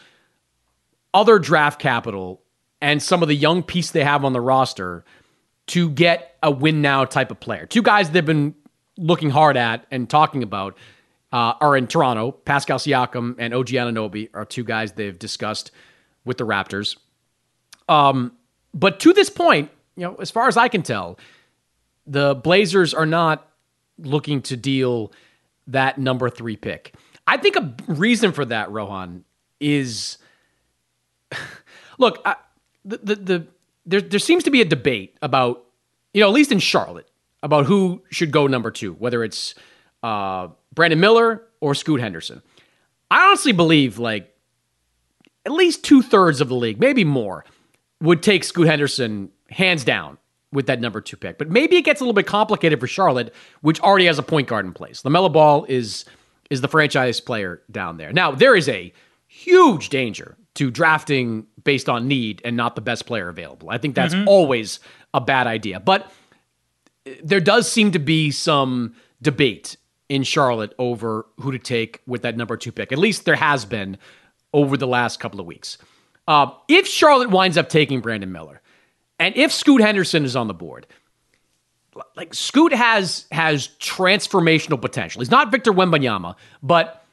other 1.13 1.39
draft 1.39 1.79
capital 1.79 2.41
and 2.81 3.01
some 3.01 3.21
of 3.21 3.27
the 3.27 3.35
young 3.35 3.63
piece 3.63 3.91
they 3.91 4.03
have 4.03 4.23
on 4.23 4.33
the 4.33 4.41
roster 4.41 5.03
to 5.67 5.89
get 5.89 6.37
a 6.41 6.49
win 6.49 6.81
now 6.81 7.05
type 7.05 7.31
of 7.31 7.39
player. 7.39 7.65
Two 7.65 7.81
guys 7.81 8.09
they've 8.11 8.25
been 8.25 8.55
looking 8.97 9.29
hard 9.29 9.57
at 9.57 9.85
and 9.91 10.09
talking 10.09 10.43
about 10.43 10.77
uh, 11.31 11.53
are 11.61 11.77
in 11.77 11.87
Toronto. 11.87 12.31
Pascal 12.31 12.79
Siakam 12.79 13.35
and 13.37 13.53
OG 13.53 13.67
Anunoby 13.67 14.29
are 14.33 14.45
two 14.45 14.63
guys 14.63 14.93
they've 14.93 15.17
discussed 15.17 15.71
with 16.25 16.37
the 16.37 16.45
Raptors. 16.45 16.97
Um, 17.87 18.33
but 18.73 18.99
to 19.01 19.13
this 19.13 19.29
point, 19.29 19.71
you 19.95 20.03
know, 20.03 20.15
as 20.15 20.31
far 20.31 20.47
as 20.47 20.57
I 20.57 20.67
can 20.67 20.83
tell, 20.83 21.19
the 22.05 22.35
Blazers 22.35 22.93
are 22.93 23.05
not 23.05 23.47
looking 23.97 24.41
to 24.43 24.57
deal 24.57 25.11
that 25.67 25.97
number 25.97 26.29
three 26.29 26.55
pick. 26.55 26.93
I 27.27 27.37
think 27.37 27.55
a 27.55 27.75
reason 27.87 28.31
for 28.31 28.45
that, 28.45 28.71
Rohan, 28.71 29.23
is 29.59 30.17
look, 31.97 32.21
I, 32.25 32.35
the, 32.85 32.97
the 32.97 33.15
the 33.15 33.47
there 33.85 34.01
there 34.01 34.19
seems 34.19 34.43
to 34.45 34.51
be 34.51 34.61
a 34.61 34.65
debate 34.65 35.17
about 35.21 35.65
you 36.13 36.21
know 36.21 36.27
at 36.27 36.33
least 36.33 36.51
in 36.51 36.59
Charlotte 36.59 37.09
about 37.43 37.65
who 37.65 38.01
should 38.09 38.31
go 38.31 38.47
number 38.47 38.71
two, 38.71 38.93
whether 38.93 39.23
it's 39.23 39.55
uh, 40.03 40.47
Brandon 40.79 40.97
Miller 41.01 41.43
or 41.59 41.75
Scoot 41.75 41.99
Henderson. 41.99 42.41
I 43.11 43.25
honestly 43.27 43.51
believe 43.51 43.99
like 43.99 44.33
at 45.45 45.51
least 45.51 45.83
two 45.83 46.01
thirds 46.01 46.39
of 46.39 46.47
the 46.47 46.55
league, 46.55 46.79
maybe 46.79 47.03
more, 47.03 47.43
would 47.99 48.23
take 48.23 48.45
Scoot 48.45 48.65
Henderson 48.65 49.29
hands 49.49 49.83
down 49.83 50.17
with 50.53 50.67
that 50.67 50.79
number 50.79 51.01
two 51.01 51.17
pick. 51.17 51.37
But 51.37 51.49
maybe 51.49 51.75
it 51.75 51.81
gets 51.81 51.99
a 51.99 52.05
little 52.05 52.13
bit 52.13 52.27
complicated 52.27 52.79
for 52.79 52.87
Charlotte, 52.87 53.33
which 53.59 53.81
already 53.81 54.05
has 54.05 54.19
a 54.19 54.23
point 54.23 54.47
guard 54.47 54.65
in 54.65 54.71
place. 54.71 55.01
LaMelo 55.01 55.31
Ball 55.33 55.65
is 55.67 56.05
is 56.49 56.61
the 56.61 56.69
franchise 56.69 57.19
player 57.19 57.61
down 57.69 57.97
there. 57.97 58.13
Now 58.13 58.31
there 58.31 58.55
is 58.55 58.69
a 58.69 58.93
huge 59.27 59.89
danger 59.89 60.37
to 60.55 60.71
drafting 60.71 61.45
based 61.65 61.89
on 61.89 62.07
need 62.07 62.41
and 62.45 62.55
not 62.55 62.75
the 62.75 62.81
best 62.81 63.05
player 63.05 63.27
available. 63.27 63.69
I 63.69 63.79
think 63.79 63.95
that's 63.95 64.15
Mhm. 64.15 64.27
always 64.27 64.79
a 65.13 65.19
bad 65.19 65.45
idea. 65.45 65.81
But 65.81 66.09
there 67.21 67.41
does 67.41 67.69
seem 67.69 67.91
to 67.91 67.99
be 67.99 68.31
some 68.31 68.95
debate 69.21 69.75
in 70.09 70.23
Charlotte 70.23 70.73
over 70.77 71.25
who 71.39 71.51
to 71.51 71.59
take 71.59 72.01
with 72.05 72.23
that 72.23 72.35
number 72.35 72.57
two 72.57 72.71
pick. 72.71 72.91
At 72.91 72.97
least 72.97 73.25
there 73.25 73.35
has 73.35 73.63
been 73.63 73.97
over 74.53 74.75
the 74.75 74.87
last 74.87 75.19
couple 75.19 75.39
of 75.39 75.45
weeks. 75.45 75.77
Uh, 76.27 76.51
if 76.67 76.87
Charlotte 76.87 77.29
winds 77.29 77.57
up 77.57 77.69
taking 77.69 78.01
Brandon 78.01 78.31
Miller, 78.31 78.61
and 79.19 79.35
if 79.37 79.51
Scoot 79.51 79.81
Henderson 79.81 80.25
is 80.25 80.35
on 80.35 80.47
the 80.47 80.53
board, 80.53 80.87
like 82.15 82.33
Scoot 82.33 82.73
has 82.73 83.25
has 83.31 83.69
transformational 83.79 84.81
potential. 84.81 85.21
He's 85.21 85.31
not 85.31 85.51
Victor 85.51 85.71
Wembanyama, 85.71 86.35
but 86.63 87.03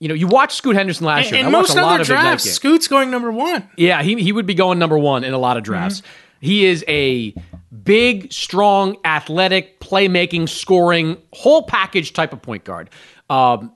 you 0.00 0.08
know, 0.08 0.14
you 0.14 0.26
watched 0.26 0.56
Scoot 0.56 0.76
Henderson 0.76 1.06
last 1.06 1.30
year. 1.30 1.40
In 1.40 1.46
I 1.46 1.48
watched 1.50 1.68
most 1.68 1.78
a 1.78 1.82
lot 1.82 1.94
other 2.00 2.04
drafts. 2.04 2.50
Scoot's 2.50 2.88
going 2.88 3.10
number 3.10 3.30
one. 3.30 3.68
Yeah, 3.76 4.02
he, 4.02 4.20
he 4.20 4.32
would 4.32 4.46
be 4.46 4.54
going 4.54 4.78
number 4.78 4.98
one 4.98 5.24
in 5.24 5.32
a 5.32 5.38
lot 5.38 5.56
of 5.56 5.62
drafts. 5.62 6.02
He 6.40 6.66
is 6.66 6.84
a 6.88 7.34
big, 7.82 8.32
strong, 8.32 8.96
athletic, 9.04 9.80
playmaking, 9.80 10.48
scoring, 10.48 11.16
whole 11.32 11.62
package 11.62 12.12
type 12.12 12.32
of 12.32 12.42
point 12.42 12.64
guard. 12.64 12.90
Um, 13.30 13.72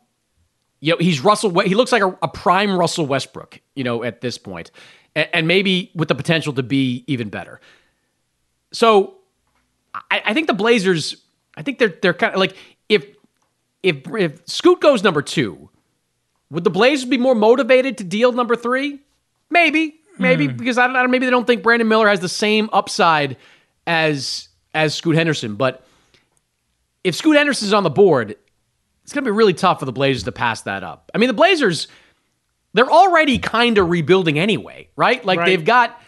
you 0.80 0.92
know, 0.92 0.98
he's 0.98 1.20
Russell. 1.20 1.58
He 1.60 1.74
looks 1.74 1.90
like 1.90 2.02
a, 2.02 2.16
a 2.22 2.28
prime 2.28 2.78
Russell 2.78 3.06
Westbrook. 3.06 3.60
You 3.74 3.84
know, 3.84 4.04
at 4.04 4.20
this 4.20 4.38
point, 4.38 4.70
and, 5.16 5.28
and 5.32 5.48
maybe 5.48 5.90
with 5.94 6.08
the 6.08 6.14
potential 6.14 6.52
to 6.52 6.62
be 6.62 7.04
even 7.06 7.30
better. 7.30 7.60
So, 8.72 9.16
I, 9.94 10.22
I 10.26 10.34
think 10.34 10.46
the 10.46 10.54
Blazers. 10.54 11.16
I 11.56 11.62
think 11.62 11.78
they're 11.78 11.94
they're 12.00 12.14
kind 12.14 12.34
of 12.34 12.38
like 12.38 12.56
if 12.88 13.04
if 13.82 14.06
if 14.14 14.46
Scoot 14.46 14.80
goes 14.80 15.02
number 15.02 15.22
two, 15.22 15.68
would 16.50 16.62
the 16.62 16.70
Blazers 16.70 17.08
be 17.08 17.18
more 17.18 17.34
motivated 17.34 17.98
to 17.98 18.04
deal 18.04 18.30
number 18.30 18.54
three? 18.54 19.00
Maybe, 19.50 20.00
maybe 20.18 20.46
because 20.46 20.78
I 20.78 20.86
don't, 20.86 20.94
I 20.94 21.00
don't. 21.00 21.10
Maybe 21.10 21.24
they 21.24 21.30
don't 21.30 21.46
think 21.46 21.62
Brandon 21.64 21.88
Miller 21.88 22.06
has 22.06 22.20
the 22.20 22.28
same 22.28 22.68
upside 22.72 23.36
as 23.88 24.48
as 24.74 24.94
Scoot 24.94 25.16
Henderson. 25.16 25.56
But 25.56 25.84
if 27.02 27.16
Scoot 27.16 27.36
Henderson's 27.36 27.72
on 27.72 27.82
the 27.82 27.90
board, 27.90 28.36
it's 29.02 29.12
going 29.12 29.24
to 29.24 29.28
be 29.28 29.34
really 29.34 29.54
tough 29.54 29.80
for 29.80 29.86
the 29.86 29.92
Blazers 29.92 30.22
to 30.24 30.32
pass 30.32 30.62
that 30.62 30.84
up. 30.84 31.10
I 31.14 31.18
mean, 31.18 31.26
the 31.28 31.34
Blazers 31.34 31.88
they're 32.74 32.90
already 32.90 33.38
kind 33.38 33.78
of 33.78 33.88
rebuilding 33.88 34.38
anyway, 34.38 34.88
right? 34.94 35.24
Like 35.24 35.38
Right. 35.40 35.46
they've 35.46 35.64
got. 35.64 36.00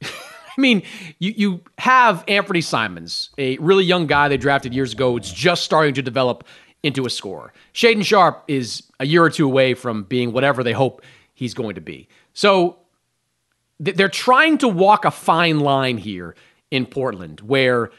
I 0.02 0.60
mean, 0.60 0.82
you 1.18 1.34
you 1.36 1.60
have 1.78 2.24
Anfernee 2.26 2.62
Simons, 2.62 3.30
a 3.36 3.58
really 3.58 3.84
young 3.84 4.06
guy 4.06 4.28
they 4.28 4.36
drafted 4.36 4.72
years 4.72 4.92
ago. 4.92 5.16
It's 5.16 5.32
just 5.32 5.64
starting 5.64 5.92
to 5.94 6.02
develop 6.02 6.44
into 6.84 7.04
a 7.06 7.10
scorer. 7.10 7.52
Shaedon 7.74 8.04
Sharpe 8.04 8.44
is 8.46 8.84
a 9.00 9.06
year 9.06 9.24
or 9.24 9.30
two 9.30 9.46
away 9.46 9.74
from 9.74 10.04
being 10.04 10.32
whatever 10.32 10.62
they 10.62 10.72
hope 10.72 11.02
he's 11.34 11.54
going 11.54 11.74
to 11.74 11.80
be. 11.80 12.06
So 12.34 12.76
th- 13.84 13.96
they're 13.96 14.08
trying 14.08 14.58
to 14.58 14.68
walk 14.68 15.04
a 15.04 15.10
fine 15.10 15.58
line 15.60 15.98
here 15.98 16.36
in 16.74 16.86
Portland, 16.86 17.40
where 17.40 17.92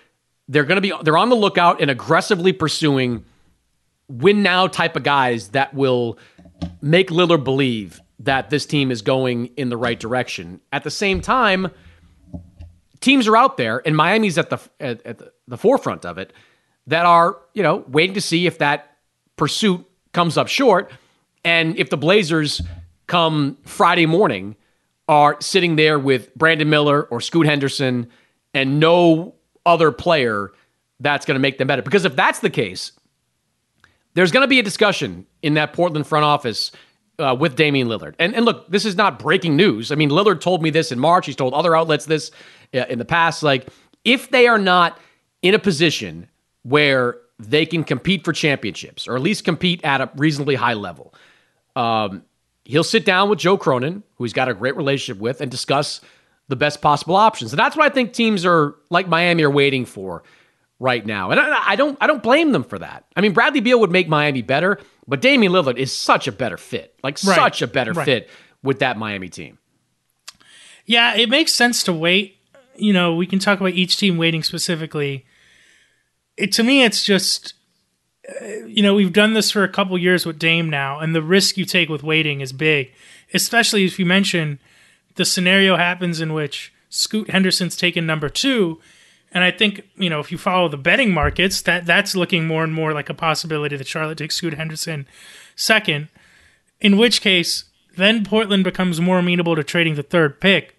they're 0.49 0.65
going 0.65 0.75
to 0.75 0.81
be 0.81 0.93
they're 1.03 1.17
on 1.17 1.29
the 1.29 1.35
lookout 1.35 1.81
and 1.81 1.89
aggressively 1.89 2.51
pursuing 2.51 3.23
win 4.09 4.43
now 4.43 4.67
type 4.67 4.97
of 4.97 5.03
guys 5.03 5.47
that 5.49 5.73
will 5.73 6.19
make 6.81 7.09
Lillard 7.09 7.45
believe 7.45 8.01
that 8.19 8.49
this 8.49 8.65
team 8.65 8.91
is 8.91 9.01
going 9.01 9.45
in 9.55 9.69
the 9.69 9.77
right 9.77 9.97
direction. 9.97 10.59
At 10.73 10.83
the 10.83 10.91
same 10.91 11.21
time, 11.21 11.71
teams 12.99 13.29
are 13.29 13.37
out 13.37 13.55
there, 13.55 13.81
and 13.85 13.95
Miami's 13.95 14.37
at 14.37 14.49
the 14.49 14.59
at, 14.81 15.05
at 15.05 15.19
the, 15.19 15.31
the 15.47 15.57
forefront 15.57 16.05
of 16.05 16.17
it, 16.17 16.33
that 16.87 17.05
are 17.05 17.37
you 17.53 17.63
know 17.63 17.85
waiting 17.87 18.15
to 18.15 18.21
see 18.21 18.45
if 18.45 18.57
that 18.57 18.97
pursuit 19.37 19.85
comes 20.11 20.37
up 20.37 20.49
short, 20.49 20.91
and 21.45 21.77
if 21.79 21.89
the 21.89 21.97
Blazers 21.97 22.61
come 23.07 23.57
Friday 23.63 24.05
morning 24.05 24.57
are 25.07 25.37
sitting 25.39 25.77
there 25.77 25.97
with 25.97 26.35
Brandon 26.35 26.69
Miller 26.69 27.03
or 27.03 27.21
Scoot 27.21 27.45
Henderson 27.45 28.09
and 28.55 28.79
no 28.79 29.35
other 29.65 29.91
player 29.91 30.51
that's 30.99 31.25
going 31.25 31.35
to 31.35 31.39
make 31.39 31.59
them 31.59 31.67
better. 31.67 31.81
Because 31.81 32.05
if 32.05 32.15
that's 32.15 32.39
the 32.39 32.49
case, 32.49 32.93
there's 34.15 34.31
going 34.31 34.41
to 34.41 34.47
be 34.47 34.59
a 34.59 34.63
discussion 34.63 35.27
in 35.43 35.55
that 35.55 35.73
Portland 35.73 36.07
front 36.07 36.25
office 36.25 36.71
uh, 37.19 37.35
with 37.37 37.55
Damian 37.55 37.87
Lillard. 37.87 38.15
And, 38.17 38.33
and 38.33 38.45
look, 38.45 38.69
this 38.69 38.85
is 38.85 38.95
not 38.95 39.19
breaking 39.19 39.55
news. 39.55 39.91
I 39.91 39.95
mean, 39.95 40.09
Lillard 40.09 40.39
told 40.41 40.63
me 40.63 40.69
this 40.69 40.91
in 40.91 40.99
March. 40.99 41.25
He's 41.25 41.35
told 41.35 41.53
other 41.53 41.75
outlets 41.75 42.05
this 42.05 42.31
uh, 42.73 42.85
in 42.89 42.97
the 42.97 43.05
past. 43.05 43.43
Like, 43.43 43.67
if 44.05 44.31
they 44.31 44.47
are 44.47 44.57
not 44.57 44.97
in 45.41 45.53
a 45.53 45.59
position 45.59 46.29
where 46.63 47.17
they 47.37 47.65
can 47.65 47.83
compete 47.83 48.23
for 48.23 48.31
championships 48.31 49.07
or 49.07 49.17
at 49.17 49.21
least 49.21 49.43
compete 49.43 49.83
at 49.83 49.99
a 49.99 50.09
reasonably 50.15 50.55
high 50.55 50.73
level, 50.73 51.13
um, 51.75 52.23
he'll 52.63 52.85
sit 52.85 53.03
down 53.03 53.29
with 53.29 53.39
Joe 53.39 53.57
Cronin, 53.57 54.01
who 54.15 54.23
he's 54.23 54.33
got 54.33 54.47
a 54.47 54.53
great 54.53 54.77
relationship 54.77 55.21
with, 55.21 55.41
and 55.41 55.51
discuss 55.51 55.99
the 56.47 56.55
best 56.55 56.81
possible 56.81 57.15
options. 57.15 57.51
And 57.53 57.59
that's 57.59 57.75
what 57.75 57.85
I 57.85 57.93
think 57.93 58.13
teams 58.13 58.45
are 58.45 58.75
like 58.89 59.07
Miami 59.07 59.43
are 59.43 59.49
waiting 59.49 59.85
for 59.85 60.23
right 60.79 61.05
now. 61.05 61.31
And 61.31 61.39
I, 61.39 61.71
I 61.71 61.75
don't 61.75 61.97
I 62.01 62.07
don't 62.07 62.21
blame 62.21 62.51
them 62.51 62.63
for 62.63 62.77
that. 62.79 63.05
I 63.15 63.21
mean, 63.21 63.33
Bradley 63.33 63.61
Beal 63.61 63.79
would 63.79 63.91
make 63.91 64.07
Miami 64.07 64.41
better, 64.41 64.79
but 65.07 65.21
Damian 65.21 65.51
Lillard 65.51 65.77
is 65.77 65.91
such 65.97 66.27
a 66.27 66.31
better 66.31 66.57
fit. 66.57 66.93
Like 67.03 67.15
Right. 67.23 67.35
such 67.35 67.61
a 67.61 67.67
better 67.67 67.93
Right. 67.93 68.05
fit 68.05 68.29
with 68.63 68.79
that 68.79 68.97
Miami 68.97 69.29
team. 69.29 69.57
Yeah, 70.85 71.15
it 71.15 71.29
makes 71.29 71.51
sense 71.51 71.83
to 71.83 71.93
wait. 71.93 72.37
You 72.75 72.93
know, 72.93 73.15
we 73.15 73.25
can 73.25 73.39
talk 73.39 73.59
about 73.59 73.73
each 73.73 73.97
team 73.97 74.17
waiting 74.17 74.43
specifically. 74.43 75.25
It 76.37 76.51
to 76.53 76.63
me, 76.63 76.83
it's 76.83 77.03
just 77.03 77.53
uh, 78.29 78.45
you 78.67 78.83
know 78.83 78.93
we've 78.93 79.13
done 79.13 79.33
this 79.33 79.49
for 79.49 79.63
a 79.63 79.69
couple 79.69 79.97
years 79.97 80.25
with 80.25 80.37
Dame 80.37 80.69
now, 80.69 80.99
and 80.99 81.15
the 81.15 81.21
risk 81.23 81.57
you 81.57 81.65
take 81.65 81.89
with 81.89 82.03
waiting 82.03 82.41
is 82.41 82.51
big, 82.53 82.91
especially 83.33 83.85
if 83.85 83.97
you 83.97 84.05
mention 84.05 84.59
the 85.15 85.25
scenario 85.25 85.77
happens 85.77 86.21
in 86.21 86.33
which 86.33 86.73
Scoot 86.89 87.29
Henderson's 87.29 87.75
taken 87.75 88.05
number 88.05 88.29
two, 88.29 88.79
and 89.31 89.43
I 89.43 89.51
think 89.51 89.81
you 89.97 90.09
know 90.09 90.19
if 90.19 90.31
you 90.31 90.37
follow 90.37 90.69
the 90.69 90.77
betting 90.77 91.13
markets, 91.13 91.61
that 91.63 91.85
that's 91.85 92.15
looking 92.15 92.47
more 92.47 92.63
and 92.63 92.73
more 92.73 92.93
like 92.93 93.09
a 93.09 93.13
possibility 93.13 93.75
that 93.75 93.87
Charlotte 93.87 94.17
takes 94.17 94.35
Scoot 94.35 94.53
Henderson 94.53 95.07
second. 95.55 96.07
In 96.81 96.97
which 96.97 97.21
case, 97.21 97.65
then 97.95 98.25
Portland 98.25 98.63
becomes 98.63 98.99
more 98.99 99.19
amenable 99.19 99.55
to 99.55 99.63
trading 99.63 99.95
the 99.95 100.03
third 100.03 100.39
pick. 100.39 100.75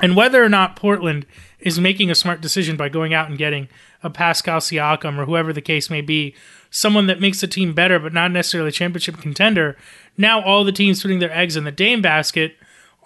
And 0.00 0.14
whether 0.14 0.44
or 0.44 0.48
not 0.48 0.76
Portland 0.76 1.26
is 1.58 1.80
making 1.80 2.10
a 2.10 2.14
smart 2.14 2.40
decision 2.40 2.76
by 2.76 2.88
going 2.88 3.12
out 3.12 3.28
and 3.28 3.38
getting 3.38 3.68
a 4.02 4.10
Pascal 4.10 4.60
Siakam 4.60 5.18
or 5.18 5.24
whoever 5.24 5.52
the 5.52 5.60
case 5.60 5.90
may 5.90 6.00
be, 6.00 6.34
someone 6.70 7.06
that 7.06 7.20
makes 7.20 7.40
the 7.40 7.48
team 7.48 7.72
better 7.72 7.98
but 7.98 8.12
not 8.12 8.30
necessarily 8.30 8.68
a 8.68 8.72
championship 8.72 9.18
contender, 9.18 9.76
now 10.16 10.40
all 10.40 10.62
the 10.62 10.72
teams 10.72 11.02
putting 11.02 11.18
their 11.18 11.36
eggs 11.36 11.56
in 11.56 11.64
the 11.64 11.72
Dame 11.72 12.00
basket 12.00 12.56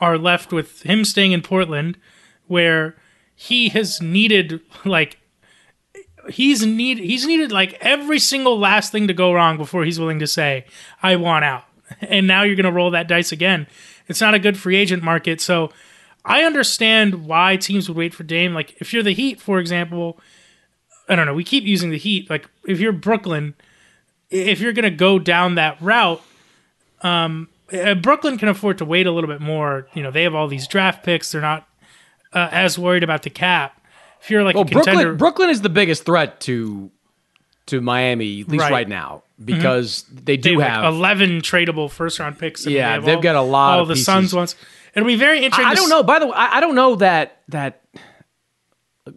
are 0.03 0.19
left 0.19 0.53
with 0.53 0.83
him 0.83 1.05
staying 1.05 1.31
in 1.31 1.41
Portland, 1.41 1.97
where 2.49 2.97
he 3.37 3.69
has 3.69 4.03
needed 4.03 4.61
like 4.85 5.19
he's 6.29 6.67
need 6.67 6.99
he's 6.99 7.25
needed 7.25 7.53
like 7.53 7.79
every 7.81 8.19
single 8.19 8.59
last 8.59 8.91
thing 8.91 9.07
to 9.07 9.15
go 9.15 9.33
wrong 9.33 9.57
before 9.57 9.85
he's 9.85 10.01
willing 10.01 10.19
to 10.19 10.27
say 10.27 10.67
I 11.03 11.17
want 11.17 11.47
out. 11.47 11.65
And 12.01 12.27
now 12.27 12.43
you're 12.43 12.57
going 12.57 12.65
to 12.65 12.73
roll 12.73 12.91
that 12.93 13.07
dice 13.07 13.33
again. 13.33 13.67
It's 14.09 14.21
not 14.21 14.33
a 14.33 14.39
good 14.39 14.57
free 14.57 14.77
agent 14.77 15.03
market, 15.03 15.43
so 15.43 15.71
I 16.25 16.43
understand 16.43 17.27
why 17.27 17.57
teams 17.57 17.87
would 17.87 17.99
wait 17.99 18.15
for 18.15 18.23
Dame. 18.23 18.55
Like 18.55 18.75
if 18.81 18.93
you're 18.93 19.03
the 19.03 19.13
Heat, 19.13 19.41
for 19.41 19.59
example, 19.59 20.19
I 21.09 21.15
don't 21.15 21.27
know. 21.27 21.35
We 21.35 21.45
keep 21.45 21.65
using 21.65 21.91
the 21.91 21.99
Heat. 21.99 22.29
Like 22.31 22.49
if 22.67 22.81
you're 22.81 22.93
Brooklyn, 22.93 23.55
if 24.31 24.59
you're 24.59 24.73
going 24.73 24.91
to 24.91 24.97
go 24.97 25.19
down 25.19 25.57
that 25.57 25.81
route, 25.83 26.23
um, 27.03 27.49
Brooklyn 28.01 28.39
can 28.39 28.49
afford 28.49 28.79
to 28.79 28.85
wait 28.85 29.07
a 29.07 29.11
little 29.11 29.29
bit 29.29 29.41
more. 29.41 29.87
You 29.95 30.03
know, 30.03 30.11
they 30.11 30.23
have 30.25 30.35
all 30.35 30.49
these 30.49 30.67
draft 30.69 31.05
picks. 31.05 31.33
They're 31.33 31.41
not 31.41 31.67
uh, 32.33 32.49
as 32.53 32.79
worried 32.79 33.03
about 33.03 33.23
the 33.23 33.31
cap. 33.31 33.81
If 34.21 34.31
you're 34.31 34.45
like 34.45 34.55
well, 34.55 34.65
a 34.65 34.69
contender, 34.69 34.93
Brooklyn, 35.15 35.17
Brooklyn 35.17 35.51
is 35.51 35.61
the 35.63 35.69
biggest 35.69 36.05
threat 36.05 36.41
to 36.43 36.91
to 37.67 37.81
Miami, 37.81 38.41
at 38.43 38.49
least 38.49 38.63
Right. 38.63 38.73
right, 38.73 38.89
now, 38.89 39.23
because 39.45 40.03
they 40.13 40.37
they 40.37 40.37
do 40.37 40.59
have 40.59 40.83
have. 40.85 40.95
eleven 40.95 41.41
tradable 41.41 41.91
first 41.91 42.19
round 42.19 42.39
picks. 42.39 42.67
Yeah, 42.67 42.71
they 42.73 42.81
have 42.95 43.05
they've 43.05 43.17
all- 43.17 43.23
got 43.23 43.37
a 43.37 43.41
lot 43.43 43.75
All 43.77 43.83
of 43.83 43.89
the 43.89 43.95
pieces. 43.95 44.07
Suns 44.07 44.35
ones. 44.35 44.57
It'll 44.95 45.07
be 45.07 45.17
very 45.17 45.39
interesting. 45.45 45.65
I, 45.67 45.71
I 45.71 45.75
don't 45.75 45.85
s- 45.85 45.91
know. 45.91 46.03
By 46.03 46.19
the 46.19 46.27
way, 46.27 46.33
I, 46.35 46.59
I 46.59 46.61
don't 46.61 46.75
know 46.75 46.97
that 46.97 47.41
that 47.49 47.83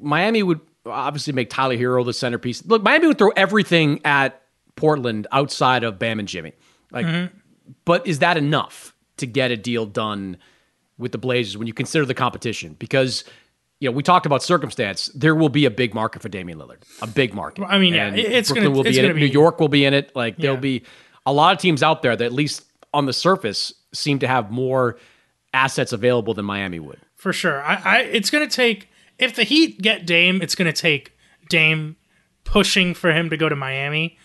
Miami 0.02 0.42
would 0.44 0.62
obviously 0.86 1.34
make 1.34 1.50
Tyler 1.50 1.76
Herro 1.76 2.04
the 2.06 2.14
centerpiece. 2.14 2.66
Look, 2.66 2.84
Miami 2.84 3.08
would 3.08 3.18
throw 3.18 3.30
everything 3.36 4.02
at 4.06 4.42
Portland 4.76 5.28
outside 5.32 5.84
of 5.84 6.00
Bam 6.00 6.20
and 6.20 6.28
Jimmy. 6.28 6.54
Like, 6.92 7.06
Mm-hmm. 7.06 7.38
But 7.86 8.06
is 8.08 8.20
that 8.20 8.38
enough 8.38 8.96
to 9.18 9.26
get 9.26 9.52
a 9.52 9.58
deal 9.58 9.86
done 9.86 10.38
with 10.98 11.12
the 11.12 11.18
Blazers 11.18 11.58
when 11.58 11.68
you 11.68 11.74
consider 11.74 12.06
the 12.06 12.14
competition? 12.14 12.76
Because 12.80 13.24
you 13.80 13.90
know 13.90 13.96
we 13.96 14.04
talked 14.04 14.26
about 14.26 14.44
circumstance. 14.44 15.08
There 15.16 15.36
will 15.36 15.50
be 15.50 15.66
a 15.66 15.72
big 15.72 15.94
market 15.94 16.22
for 16.22 16.30
Damian 16.30 16.58
Lillard, 16.60 16.78
a 17.02 17.08
big 17.08 17.34
market. 17.34 17.64
I 17.66 17.78
mean, 17.78 17.94
yeah, 17.94 18.08
And 18.08 18.18
it's 18.18 18.50
Brooklyn 18.50 18.66
gonna- 18.68 18.76
will 18.78 18.84
be 18.84 18.98
in 19.00 19.06
it. 19.06 19.08
gonna 19.10 19.20
New 19.20 19.26
York 19.26 19.60
will 19.60 19.68
be 19.70 19.86
in 19.86 19.94
it. 19.94 20.16
Like 20.16 20.38
there'll 20.38 20.58
be 20.58 20.84
a 21.26 21.34
lot 21.34 21.54
of 21.56 21.62
teams 21.62 21.82
out 21.84 22.02
there 22.02 22.16
that 22.16 22.24
at 22.26 22.34
least 22.34 22.64
on 22.94 23.06
the 23.06 23.14
surface 23.14 23.74
seem 23.94 24.20
to 24.20 24.28
have 24.28 24.52
more 24.52 24.98
assets 25.54 25.92
available 25.94 26.34
than 26.34 26.46
Miami 26.46 26.80
would. 26.80 27.00
for 27.16 27.34
sure. 27.34 27.62
I, 27.64 27.76
I 27.84 27.98
it's 28.02 28.30
going 28.30 28.48
to 28.48 28.54
take 28.56 28.90
if 29.18 29.36
the 29.36 29.44
Heat 29.44 29.82
get 29.82 30.06
Dame, 30.06 30.42
it's 30.42 30.54
going 30.56 30.72
to 30.72 30.82
take 30.82 31.14
Dame 31.50 31.96
pushing 32.44 32.94
for 32.94 33.12
him 33.14 33.30
to 33.30 33.38
go 33.38 33.50
to 33.50 33.56
Miami 33.56 34.18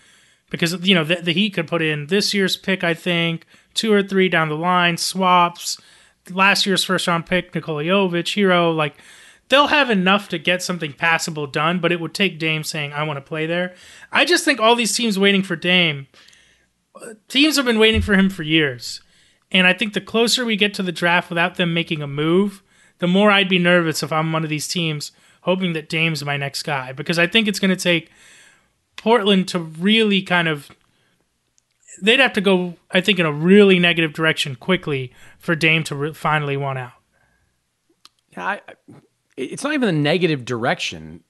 because 0.51 0.87
you 0.87 0.93
know 0.93 1.03
the, 1.03 1.15
the 1.15 1.33
Heat 1.33 1.55
could 1.55 1.67
put 1.67 1.81
in 1.81 2.05
this 2.07 2.31
year's 2.31 2.55
pick, 2.55 2.83
I 2.83 2.93
think, 2.93 3.47
two 3.73 3.91
or 3.91 4.03
three 4.03 4.29
down 4.29 4.49
the 4.49 4.55
line, 4.55 4.97
swaps, 4.97 5.81
last 6.29 6.67
year's 6.67 6.83
first 6.83 7.07
round 7.07 7.25
pick, 7.25 7.51
Nikolajovic, 7.53 8.35
Herro, 8.35 8.75
like. 8.75 8.95
They'll 9.49 9.67
have 9.67 9.89
enough 9.89 10.29
to 10.29 10.39
get 10.39 10.63
something 10.63 10.93
passable 10.93 11.45
done, 11.45 11.79
but 11.79 11.91
it 11.91 11.99
would 11.99 12.13
take 12.13 12.39
Dame 12.39 12.63
saying, 12.63 12.93
I 12.93 13.03
want 13.03 13.17
to 13.17 13.21
play 13.21 13.45
there. 13.45 13.75
I 14.09 14.23
just 14.23 14.45
think 14.45 14.61
all 14.61 14.77
these 14.77 14.95
teams 14.95 15.19
waiting 15.19 15.43
for 15.43 15.57
Dame, 15.57 16.07
teams 17.27 17.57
have 17.57 17.65
been 17.65 17.77
waiting 17.77 18.01
for 18.01 18.13
him 18.13 18.29
for 18.29 18.43
years. 18.43 19.01
And 19.51 19.67
I 19.67 19.73
think 19.73 19.91
the 19.91 19.99
closer 19.99 20.45
we 20.45 20.55
get 20.55 20.73
to 20.75 20.83
the 20.83 20.93
draft 20.93 21.29
without 21.29 21.55
them 21.55 21.73
making 21.73 22.01
a 22.01 22.07
move, 22.07 22.63
the 22.99 23.07
more 23.07 23.29
I'd 23.29 23.49
be 23.49 23.59
nervous 23.59 24.01
if 24.01 24.13
I'm 24.13 24.31
one 24.31 24.45
of 24.45 24.49
these 24.49 24.69
teams 24.69 25.11
hoping 25.41 25.73
that 25.73 25.89
Dame's 25.89 26.23
my 26.23 26.37
next 26.37 26.63
guy 26.63 26.93
because 26.93 27.19
I 27.19 27.27
think 27.27 27.47
it's 27.47 27.59
going 27.59 27.75
to 27.75 27.75
take 27.75 28.11
Portland 29.01 29.47
to 29.49 29.59
really 29.59 30.21
kind 30.21 30.47
of 30.47 30.69
they'd 32.01 32.19
have 32.19 32.33
to 32.33 32.41
go 32.41 32.75
I 32.91 33.01
think 33.01 33.19
in 33.19 33.25
a 33.25 33.31
really 33.31 33.79
negative 33.79 34.13
direction 34.13 34.55
quickly 34.55 35.11
for 35.39 35.55
Dame 35.55 35.83
to 35.85 35.95
re- 35.95 36.13
finally 36.13 36.57
want 36.57 36.79
out. 36.79 36.93
Yeah, 38.35 38.45
I, 38.45 38.61
it's 39.35 39.63
not 39.63 39.73
even 39.73 39.89
a 39.89 39.93
negative 39.93 40.45
direction. 40.45 41.23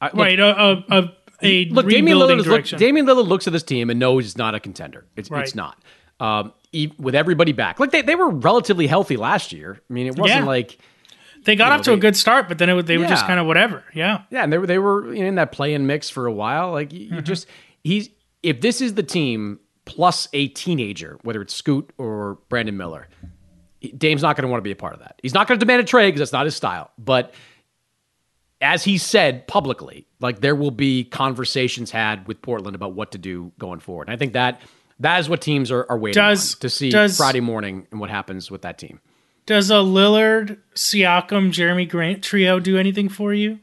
I, 0.00 0.06
look, 0.06 0.14
right, 0.14 0.38
a 0.40 0.84
a, 0.90 1.12
a, 1.42 1.64
look, 1.66 1.88
Damian 1.88 2.18
Lillard, 2.18 2.44
look. 2.46 2.64
Damian 2.78 3.06
Lillard 3.06 3.26
looks 3.26 3.46
at 3.46 3.52
this 3.52 3.62
team 3.62 3.90
and 3.90 3.98
knows 3.98 4.24
it's 4.26 4.36
not 4.36 4.54
a 4.54 4.60
contender. 4.60 5.06
It's, 5.16 5.30
Right. 5.30 5.42
it's 5.42 5.54
not. 5.54 5.78
Um, 6.20 6.52
with 6.98 7.14
everybody 7.14 7.52
back, 7.52 7.78
like 7.80 7.90
they, 7.90 8.02
they 8.02 8.14
were 8.14 8.30
relatively 8.30 8.86
healthy 8.86 9.16
last 9.16 9.52
year. 9.52 9.80
I 9.88 9.92
mean, 9.92 10.06
it 10.06 10.16
wasn't 10.16 10.40
Yeah. 10.40 10.46
like 10.46 10.78
they 11.44 11.56
got 11.56 11.72
off 11.72 11.80
know, 11.80 11.82
to 11.84 11.92
a 11.94 11.96
good 11.96 12.16
start, 12.16 12.48
but 12.48 12.58
then 12.58 12.68
it, 12.70 12.82
they 12.86 12.98
were 12.98 13.06
just 13.06 13.26
kind 13.26 13.38
of 13.40 13.46
whatever. 13.46 13.84
Yeah. 13.94 14.22
Yeah, 14.30 14.44
and 14.44 14.52
they 14.52 14.58
were 14.58 14.66
they 14.66 14.78
were 14.78 15.12
in 15.12 15.34
that 15.36 15.52
play-in 15.52 15.86
mix 15.86 16.10
for 16.10 16.26
a 16.26 16.32
while. 16.32 16.72
Like 16.72 16.92
you, 16.92 17.06
Mm-hmm. 17.06 17.14
you 17.16 17.22
just 17.22 17.46
he's 17.82 18.08
if 18.42 18.60
this 18.60 18.80
is 18.80 18.94
the 18.94 19.02
team 19.02 19.60
plus 19.84 20.28
a 20.32 20.48
teenager, 20.48 21.18
whether 21.22 21.40
it's 21.42 21.54
Scoot 21.54 21.90
or 21.98 22.38
Brandon 22.48 22.76
Miller, 22.76 23.08
Dame's 23.96 24.22
not 24.22 24.36
going 24.36 24.42
to 24.42 24.48
want 24.48 24.60
to 24.60 24.64
be 24.64 24.70
a 24.70 24.76
part 24.76 24.94
of 24.94 25.00
that. 25.00 25.18
He's 25.22 25.34
not 25.34 25.46
going 25.46 25.58
to 25.58 25.64
demand 25.64 25.80
a 25.82 25.84
trade 25.84 26.08
because 26.08 26.20
that's 26.20 26.32
not 26.32 26.46
his 26.46 26.56
style. 26.56 26.90
But 26.98 27.34
as 28.60 28.82
he 28.84 28.96
said 28.98 29.46
publicly, 29.46 30.06
like 30.20 30.40
there 30.40 30.54
will 30.54 30.70
be 30.70 31.04
conversations 31.04 31.90
had 31.90 32.26
with 32.26 32.40
Portland 32.40 32.74
about 32.74 32.94
what 32.94 33.12
to 33.12 33.18
do 33.18 33.52
going 33.58 33.80
forward. 33.80 34.08
And 34.08 34.14
I 34.14 34.18
think 34.18 34.32
that 34.32 34.60
that 35.00 35.18
is 35.20 35.28
what 35.28 35.42
teams 35.42 35.70
are, 35.70 35.84
are 35.90 35.98
waiting 35.98 36.22
Does- 36.22 36.54
to 36.56 36.70
see 36.70 36.88
does- 36.90 37.16
Friday 37.16 37.40
morning 37.40 37.86
and 37.90 38.00
what 38.00 38.08
happens 38.10 38.50
with 38.50 38.62
that 38.62 38.78
team. 38.78 39.00
Does 39.46 39.70
a 39.70 39.74
Lillard, 39.74 40.58
Siakam, 40.74 41.50
Jerami 41.50 41.88
Grant 41.88 42.22
trio 42.22 42.58
do 42.58 42.78
anything 42.78 43.08
for 43.08 43.34
you? 43.34 43.60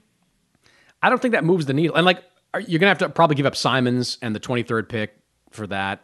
I 1.02 1.10
don't 1.10 1.22
think 1.22 1.34
that 1.34 1.44
moves 1.44 1.66
the 1.66 1.74
needle. 1.74 1.96
And 1.96 2.06
like, 2.06 2.24
are, 2.54 2.60
you're 2.60 2.80
gonna 2.80 2.90
have 2.90 3.00
to 3.00 3.10
probably 3.10 3.36
give 3.36 3.46
up 3.46 3.56
Simons 3.56 4.18
and 4.22 4.36
the 4.36 4.40
23rd 4.40 4.90
pick 4.90 5.16
for 5.50 5.68
that. 5.68 6.02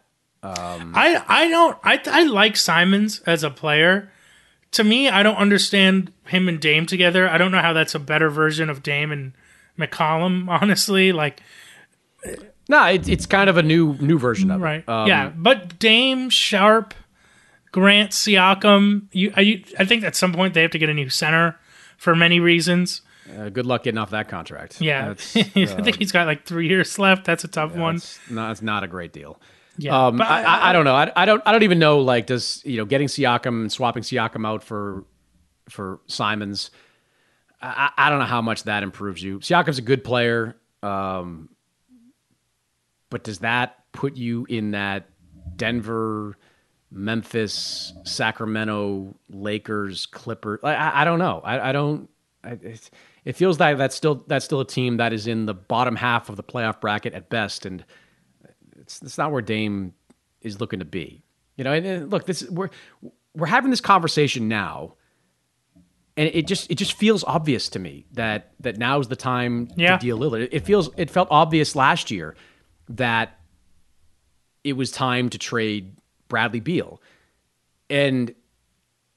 I 0.96 1.24
I 1.28 1.50
don't 1.50 1.78
I 1.84 2.02
I 2.06 2.24
like 2.24 2.56
Simons 2.56 3.20
as 3.22 3.44
a 3.44 3.50
player. 3.50 4.12
To 4.72 4.84
me, 4.84 5.10
I 5.10 5.24
don't 5.24 5.38
understand 5.38 6.12
him 6.26 6.48
and 6.48 6.60
Dame 6.60 6.86
together. 6.86 7.30
I 7.30 7.38
don't 7.38 7.52
know 7.52 7.62
how 7.62 7.74
that's 7.74 7.96
a 7.96 8.00
better 8.00 8.30
version 8.30 8.70
of 8.70 8.84
Dame 8.84 9.12
and 9.12 9.34
McCollum. 9.78 10.48
Honestly, 10.62 11.12
like 11.12 11.42
No, 12.70 12.86
it's 12.86 13.08
it's 13.08 13.26
kind 13.26 13.50
of 13.50 13.58
a 13.58 13.64
new 13.64 13.96
new 13.96 14.18
version 14.18 14.52
of 14.52 14.62
right, 14.62 14.80
it. 14.80 14.90
Um, 14.90 15.08
yeah. 15.08 15.32
But 15.36 15.80
Dame, 15.80 16.30
Sharpe, 16.30 16.94
Grant, 17.72 18.12
Siakam. 18.12 19.08
You 19.12 19.34
I, 19.36 19.42
you 19.42 19.64
I 19.80 19.86
think 19.86 20.04
at 20.04 20.16
some 20.16 20.34
point 20.34 20.54
they 20.54 20.62
have 20.62 20.72
to 20.72 20.80
get 20.80 20.90
a 20.90 20.94
new 20.94 21.10
center 21.10 21.60
for 21.98 22.16
many 22.16 22.40
reasons. 22.40 23.02
uh, 23.38 23.50
good 23.50 23.66
luck 23.66 23.84
getting 23.84 23.98
off 23.98 24.12
that 24.12 24.28
contract. 24.30 24.80
Yeah, 24.82 25.10
That's, 25.10 25.36
I 25.38 25.82
think 25.82 25.98
he's 25.98 26.12
got 26.12 26.28
like 26.28 26.46
three 26.46 26.68
years 26.68 26.98
left. 26.98 27.26
That's 27.26 27.44
a 27.44 27.48
tough 27.48 27.76
one. 27.76 27.98
It's 27.98 28.20
not, 28.30 28.52
it's 28.52 28.62
not 28.62 28.84
a 28.84 28.88
great 28.88 29.14
deal. 29.14 29.40
Yeah, 29.78 30.08
um, 30.08 30.18
but 30.18 30.28
I, 30.28 30.44
I, 30.44 30.70
I 30.70 30.74
don't 30.74 30.86
know. 30.86 30.96
I, 30.96 31.12
I 31.16 31.26
don't. 31.26 31.42
I 31.46 31.52
don't 31.52 31.64
even 31.64 31.78
know. 31.78 32.00
Like, 32.00 32.26
does 32.26 32.62
you 32.66 32.78
know 32.78 32.86
getting 32.86 33.08
Siakam 33.08 33.62
and 33.62 33.72
swapping 33.72 34.04
Siakam 34.04 34.46
out 34.48 34.64
for 34.64 35.06
for 35.70 36.00
Simons? 36.08 36.72
I, 37.62 37.92
I 37.98 38.08
I 38.08 38.10
don't 38.10 38.20
know 38.20 38.26
how 38.26 38.42
much 38.42 38.64
that 38.64 38.82
improves 38.82 39.22
you. 39.22 39.40
Siakam's 39.40 39.78
a 39.78 39.84
good 39.84 40.04
player, 40.04 40.58
um, 40.82 41.50
but 43.12 43.24
does 43.24 43.40
that 43.40 43.78
put 43.92 44.16
you 44.16 44.48
in 44.50 44.72
that 44.72 45.10
Denver, 45.56 46.38
Memphis, 46.92 47.94
Sacramento, 48.04 49.16
Lakers, 49.30 50.06
Clippers? 50.06 50.60
I, 50.64 50.74
I, 50.76 51.02
I 51.02 51.06
don't 51.06 51.20
know. 51.20 51.42
I, 51.44 51.70
I 51.70 51.72
don't. 51.72 52.10
I, 52.44 52.52
it, 52.52 52.90
it 53.26 53.36
feels 53.36 53.60
like 53.60 53.78
that's 53.78 53.96
still 53.96 54.24
that's 54.28 54.46
still 54.46 54.62
a 54.62 54.66
team 54.68 54.98
that 54.98 55.12
is 55.14 55.28
in 55.28 55.46
the 55.46 55.54
bottom 55.54 55.96
half 55.96 56.30
of 56.30 56.38
the 56.38 56.44
playoff 56.44 56.80
bracket 56.80 57.14
at 57.14 57.30
best, 57.30 57.66
and 57.66 57.84
it's, 58.80 59.02
it's 59.02 59.18
not 59.18 59.32
where 59.32 59.42
Dame 59.42 59.94
is 60.42 60.62
looking 60.62 60.80
to 60.80 60.86
be. 60.86 61.24
You 61.58 61.64
know, 61.66 61.74
and, 61.74 61.86
and 61.86 62.12
look, 62.12 62.26
this 62.26 62.44
we're 62.50 62.70
we're 63.36 63.48
having 63.48 63.70
this 63.72 63.82
conversation 63.82 64.48
now, 64.48 64.94
and 66.16 66.30
it 66.34 66.48
just 66.48 66.72
it 66.72 66.76
just 66.76 66.94
feels 66.94 67.24
obvious 67.26 67.68
to 67.70 67.80
me 67.80 68.06
that 68.14 68.54
that 68.62 68.78
now 68.78 69.00
is 69.00 69.10
the 69.10 69.16
time 69.18 69.68
Yeah. 69.76 69.98
to 69.98 70.06
deal 70.06 70.18
Lillard. 70.20 70.48
It 70.52 70.62
feels 70.62 70.90
it 70.96 71.10
felt 71.10 71.28
obvious 71.32 71.76
last 71.76 72.12
year 72.12 72.36
that 72.90 73.38
it 74.64 74.74
was 74.74 74.92
time 74.92 75.30
to 75.30 75.38
trade 75.38 75.97
Bradley 76.28 76.60
Beal, 76.60 77.02
and 77.90 78.30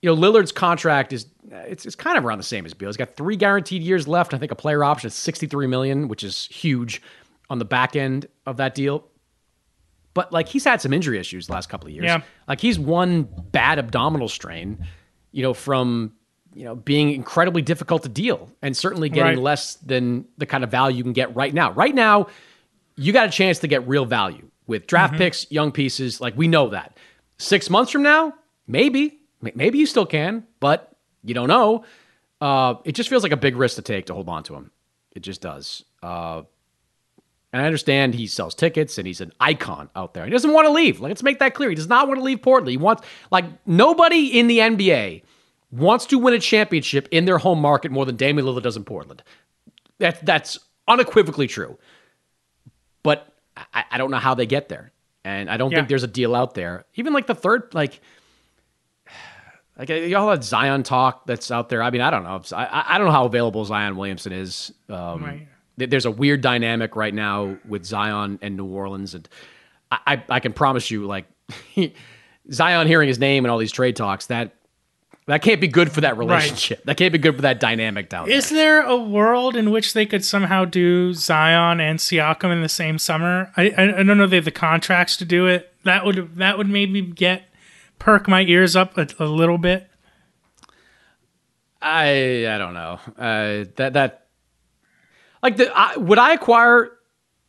you 0.03 0.15
know 0.15 0.17
Lillard's 0.17 0.53
contract 0.53 1.13
is 1.13 1.27
it's 1.51 1.87
it's 1.87 1.97
kind 1.97 2.17
of 2.17 2.25
around 2.25 2.39
the 2.39 2.45
same 2.45 2.65
as 2.67 2.75
Beal. 2.75 2.89
He's 2.89 2.97
got 2.97 3.17
three 3.17 3.37
guaranteed 3.37 3.83
years 3.83 4.07
left. 4.09 4.33
I 4.35 4.39
think 4.39 4.53
a 4.53 4.57
player 4.57 4.83
option 4.85 5.09
is 5.09 5.15
sixty 5.15 5.47
three 5.47 5.67
million, 5.67 6.09
which 6.09 6.23
is 6.25 6.47
huge 6.47 7.03
on 7.49 7.59
the 7.59 7.65
back 7.65 7.97
end 7.97 8.27
of 8.47 8.57
that 8.59 8.75
deal. 8.75 9.07
But 10.15 10.33
like 10.33 10.49
he's 10.49 10.65
had 10.65 10.81
some 10.81 10.93
injury 10.93 11.19
issues 11.19 11.47
the 11.47 11.53
last 11.53 11.69
couple 11.69 11.87
of 11.89 11.93
years. 11.95 12.05
Yeah. 12.05 12.23
Like 12.49 12.61
he's 12.61 12.79
one 12.79 13.29
bad 13.53 13.79
abdominal 13.79 14.29
strain, 14.29 14.85
you 15.33 15.43
know, 15.43 15.55
from 15.55 16.13
you 16.55 16.65
know 16.65 16.75
being 16.75 17.13
incredibly 17.13 17.63
difficult 17.63 18.03
to 18.03 18.09
deal 18.09 18.51
and 18.61 18.77
certainly 18.77 19.09
getting 19.09 19.37
Right. 19.37 19.39
less 19.39 19.75
than 19.77 20.25
the 20.39 20.47
kind 20.47 20.65
of 20.65 20.71
value 20.71 20.97
you 20.99 21.03
can 21.05 21.13
get 21.13 21.35
right 21.37 21.55
now. 21.55 21.71
Right 21.73 21.95
now, 21.95 22.27
you 22.97 23.13
got 23.13 23.29
a 23.29 23.31
chance 23.31 23.61
to 23.61 23.69
get 23.69 23.87
real 23.87 24.05
value 24.05 24.51
with 24.71 24.87
draft 24.87 25.17
picks, 25.17 25.51
young 25.51 25.73
pieces. 25.73 26.21
Like 26.21 26.37
we 26.37 26.47
know 26.47 26.69
that. 26.69 26.97
Six 27.39 27.69
months 27.69 27.91
from 27.91 28.05
now, 28.05 28.33
maybe, 28.69 29.19
maybe 29.43 29.79
you 29.79 29.85
still 29.85 30.07
can, 30.07 30.47
but 30.61 30.97
you 31.25 31.35
don't 31.35 31.49
know. 31.49 31.85
Uh, 32.41 32.75
it 32.85 32.93
just 32.93 33.11
feels 33.11 33.25
like 33.25 33.33
a 33.33 33.37
big 33.37 33.57
risk 33.57 33.77
to 33.77 33.83
take 33.83 34.07
to 34.07 34.15
hold 34.15 34.29
on 34.29 34.45
to 34.45 34.55
him. 34.55 34.71
It 35.11 35.21
just 35.21 35.41
does. 35.41 35.85
Uh, 36.03 36.43
and 37.53 37.61
I 37.61 37.67
understand 37.67 38.15
he 38.15 38.29
sells 38.29 38.55
tickets 38.55 38.97
and 38.97 39.09
he's 39.09 39.21
an 39.21 39.33
icon 39.41 39.91
out 39.97 40.15
there. 40.15 40.25
He 40.25 40.31
doesn't 40.31 40.53
want 40.53 40.67
to 40.67 40.73
leave. 40.73 41.01
Let's 41.01 41.25
make 41.25 41.41
that 41.41 41.55
clear. 41.55 41.69
He 41.69 41.75
does 41.75 41.89
not 41.89 42.07
want 42.07 42.21
to 42.21 42.25
leave 42.25 42.41
Portland. 42.41 42.71
He 42.71 42.77
wants, 42.77 43.03
like, 43.33 43.47
nobody 43.67 44.39
in 44.39 44.47
the 44.47 44.59
NBA 44.59 45.25
wants 45.73 46.07
to 46.07 46.19
win 46.19 46.33
a 46.33 46.39
championship 46.39 47.09
in 47.11 47.25
their 47.25 47.39
home 47.39 47.61
market 47.61 47.91
more 47.91 48.07
than 48.07 48.15
Damian 48.15 48.47
Lillard 48.47 48.63
does 48.63 48.77
in 48.77 48.85
Portland. 48.85 49.25
That, 49.99 50.25
that's 50.25 50.61
unequivocally 50.87 51.49
true. 51.49 51.77
But 53.03 53.30
I, 53.57 53.85
I 53.93 53.99
don't 53.99 54.11
know 54.11 54.19
how 54.19 54.35
they 54.35 54.47
get 54.47 54.69
there. 54.69 54.93
And 55.25 55.51
I 55.51 55.57
don't 55.57 55.71
Yeah. 55.71 55.79
think 55.79 55.89
there's 55.89 56.03
a 56.03 56.07
deal 56.09 56.35
out 56.35 56.55
there. 56.55 56.85
Even 56.95 57.13
like 57.13 57.27
the 57.27 57.35
third, 57.35 57.75
like, 57.75 58.01
like 59.79 59.89
y'all 59.89 60.31
had 60.31 60.45
Zion 60.45 60.83
talk 60.83 61.27
that's 61.27 61.51
out 61.51 61.69
there. 61.69 61.83
I 61.83 61.91
mean, 61.91 62.01
I 62.01 62.11
don't 62.11 62.23
know. 62.25 62.41
I, 62.57 62.85
I- 62.95 62.99
don't 62.99 63.07
know 63.07 63.13
how 63.13 63.25
available 63.25 63.65
Zion 63.65 63.97
Williamson 63.97 64.33
is. 64.33 64.73
Um, 64.89 65.23
Right. 65.25 65.49
th- 65.79 65.91
There's 65.91 66.07
a 66.07 66.11
weird 66.11 66.41
dynamic 66.41 66.97
right 66.97 67.15
now 67.15 67.57
with 67.67 67.85
Zion 67.85 68.39
and 68.43 68.57
New 68.57 68.67
Orleans, 68.67 69.15
and 69.15 69.29
I, 69.91 69.99
I, 70.07 70.25
I 70.37 70.41
can 70.41 70.53
promise 70.53 70.91
you, 70.91 71.07
like 71.07 71.27
Zion 72.53 72.87
hearing 72.87 73.09
his 73.09 73.19
name 73.19 73.45
and 73.45 73.51
all 73.53 73.59
these 73.59 73.73
trade 73.73 73.97
talks, 73.97 74.27
that 74.27 74.55
that 75.27 75.43
can't 75.43 75.61
be 75.61 75.69
good 75.69 75.93
for 75.93 76.01
that 76.01 76.17
relationship. 76.17 76.83
That 76.85 76.97
can't 76.97 77.13
be 77.13 77.19
good 77.19 77.37
for 77.37 77.43
that 77.43 77.61
dynamic 77.61 78.09
down 78.09 78.27
there. 78.27 78.37
Is 78.37 78.51
there 78.51 78.83
a 78.83 78.97
world 78.97 79.55
in 79.55 79.71
which 79.71 79.93
they 79.93 80.07
could 80.07 80.25
somehow 80.25 80.65
do 80.65 81.13
Zion 81.15 81.81
and 81.81 81.99
Siakam 81.99 82.53
in 82.53 82.63
the 82.63 82.69
same 82.69 82.99
summer? 82.99 83.53
I 83.57 83.71
I, 83.71 83.83
I 84.01 84.03
don't 84.03 84.19
know 84.19 84.25
if 84.25 84.31
they 84.31 84.37
have 84.37 84.45
the 84.45 84.51
contracts 84.51 85.17
to 85.19 85.25
do 85.25 85.47
it. 85.47 85.73
That 85.85 86.05
would 86.05 86.37
that 86.37 86.59
would 86.59 86.69
maybe 86.69 87.03
get 87.03 87.45
perk 87.99 88.27
my 88.29 88.43
ears 88.43 88.75
up 88.75 88.99
a, 88.99 89.07
a 89.19 89.27
little 89.27 89.59
bit. 89.59 89.89
I 91.81 92.47
I 92.49 92.59
don't 92.59 92.75
know. 92.75 92.99
Uh, 93.17 93.65
that 93.77 93.93
that 93.93 94.27
like 95.43 95.57
the 95.57 95.71
I, 95.73 95.97
would 95.97 96.19
I 96.19 96.33
acquire 96.33 96.93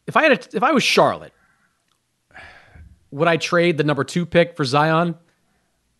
if 0.07 0.15
I 0.15 0.23
had 0.23 0.31
a, 0.33 0.57
if 0.57 0.63
I 0.63 0.71
was 0.71 0.83
Charlotte, 0.83 1.33
would 3.11 3.27
I 3.27 3.37
trade 3.37 3.77
the 3.77 3.83
number 3.83 4.03
two 4.03 4.25
pick 4.25 4.55
for 4.55 4.65
Zion? 4.65 5.15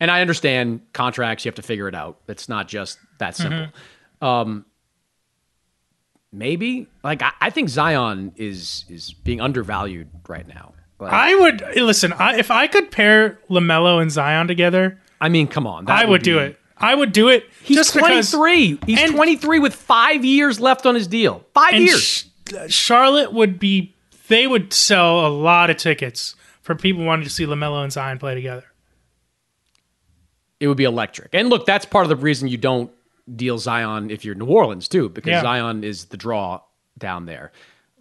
And 0.02 0.10
I 0.10 0.20
understand 0.20 0.80
contracts; 0.92 1.44
you 1.44 1.48
have 1.48 1.54
to 1.54 1.62
figure 1.62 1.86
it 1.86 1.94
out. 1.94 2.18
It's 2.26 2.48
not 2.48 2.66
just 2.66 2.98
that 3.18 3.36
simple. 3.36 3.68
Um, 4.20 4.66
maybe 6.32 6.88
like 7.04 7.22
I, 7.22 7.30
I 7.40 7.50
think 7.50 7.68
Zion 7.68 8.32
is 8.34 8.84
is 8.88 9.12
being 9.12 9.40
undervalued 9.40 10.08
right 10.26 10.48
now. 10.48 10.74
Like, 10.98 11.12
I 11.12 11.36
would 11.36 11.62
listen. 11.76 12.12
I, 12.14 12.36
if 12.36 12.50
I 12.50 12.66
could 12.66 12.90
pair 12.90 13.38
Lamelo 13.48 14.02
and 14.02 14.10
Zion 14.10 14.48
together, 14.48 15.00
I 15.20 15.28
mean, 15.28 15.46
come 15.46 15.68
on, 15.68 15.88
I 15.88 16.04
would 16.04 16.24
do 16.24 16.38
be- 16.40 16.46
it. 16.46 16.58
I 16.76 16.96
would 16.96 17.12
do 17.12 17.28
it. 17.28 17.44
He's 17.62 17.92
because- 17.92 18.32
23. 18.32 18.80
He's 18.84 18.98
and- 19.00 19.12
23 19.12 19.60
with 19.60 19.72
five 19.72 20.24
years 20.24 20.58
left 20.58 20.84
on 20.84 20.96
his 20.96 21.06
deal. 21.06 21.46
Five 21.54 21.74
years. 21.74 22.02
Sh- 22.02 22.54
Charlotte 22.66 23.32
would 23.32 23.60
be. 23.60 23.94
They 24.26 24.48
would 24.48 24.72
sell 24.72 25.24
a 25.24 25.28
lot 25.28 25.70
of 25.70 25.76
tickets 25.76 26.34
for 26.60 26.74
people 26.74 27.04
wanting 27.04 27.22
to 27.22 27.30
see 27.30 27.46
Lamelo 27.46 27.84
and 27.84 27.92
Zion 27.92 28.18
play 28.18 28.34
together. 28.34 28.64
It 30.62 30.68
would 30.68 30.76
be 30.76 30.84
electric. 30.84 31.30
And 31.34 31.48
look, 31.50 31.66
that's 31.66 31.84
part 31.84 32.04
of 32.04 32.08
the 32.08 32.16
reason 32.16 32.48
you 32.48 32.56
don't 32.56 32.90
deal 33.36 33.58
Zion 33.58 34.10
if 34.10 34.24
you're 34.24 34.34
New 34.34 34.46
Orleans 34.46 34.88
too, 34.88 35.08
because 35.08 35.30
Yeah. 35.30 35.42
Zion 35.42 35.84
is 35.84 36.06
the 36.06 36.16
draw 36.16 36.60
down 36.98 37.26
there. 37.26 37.52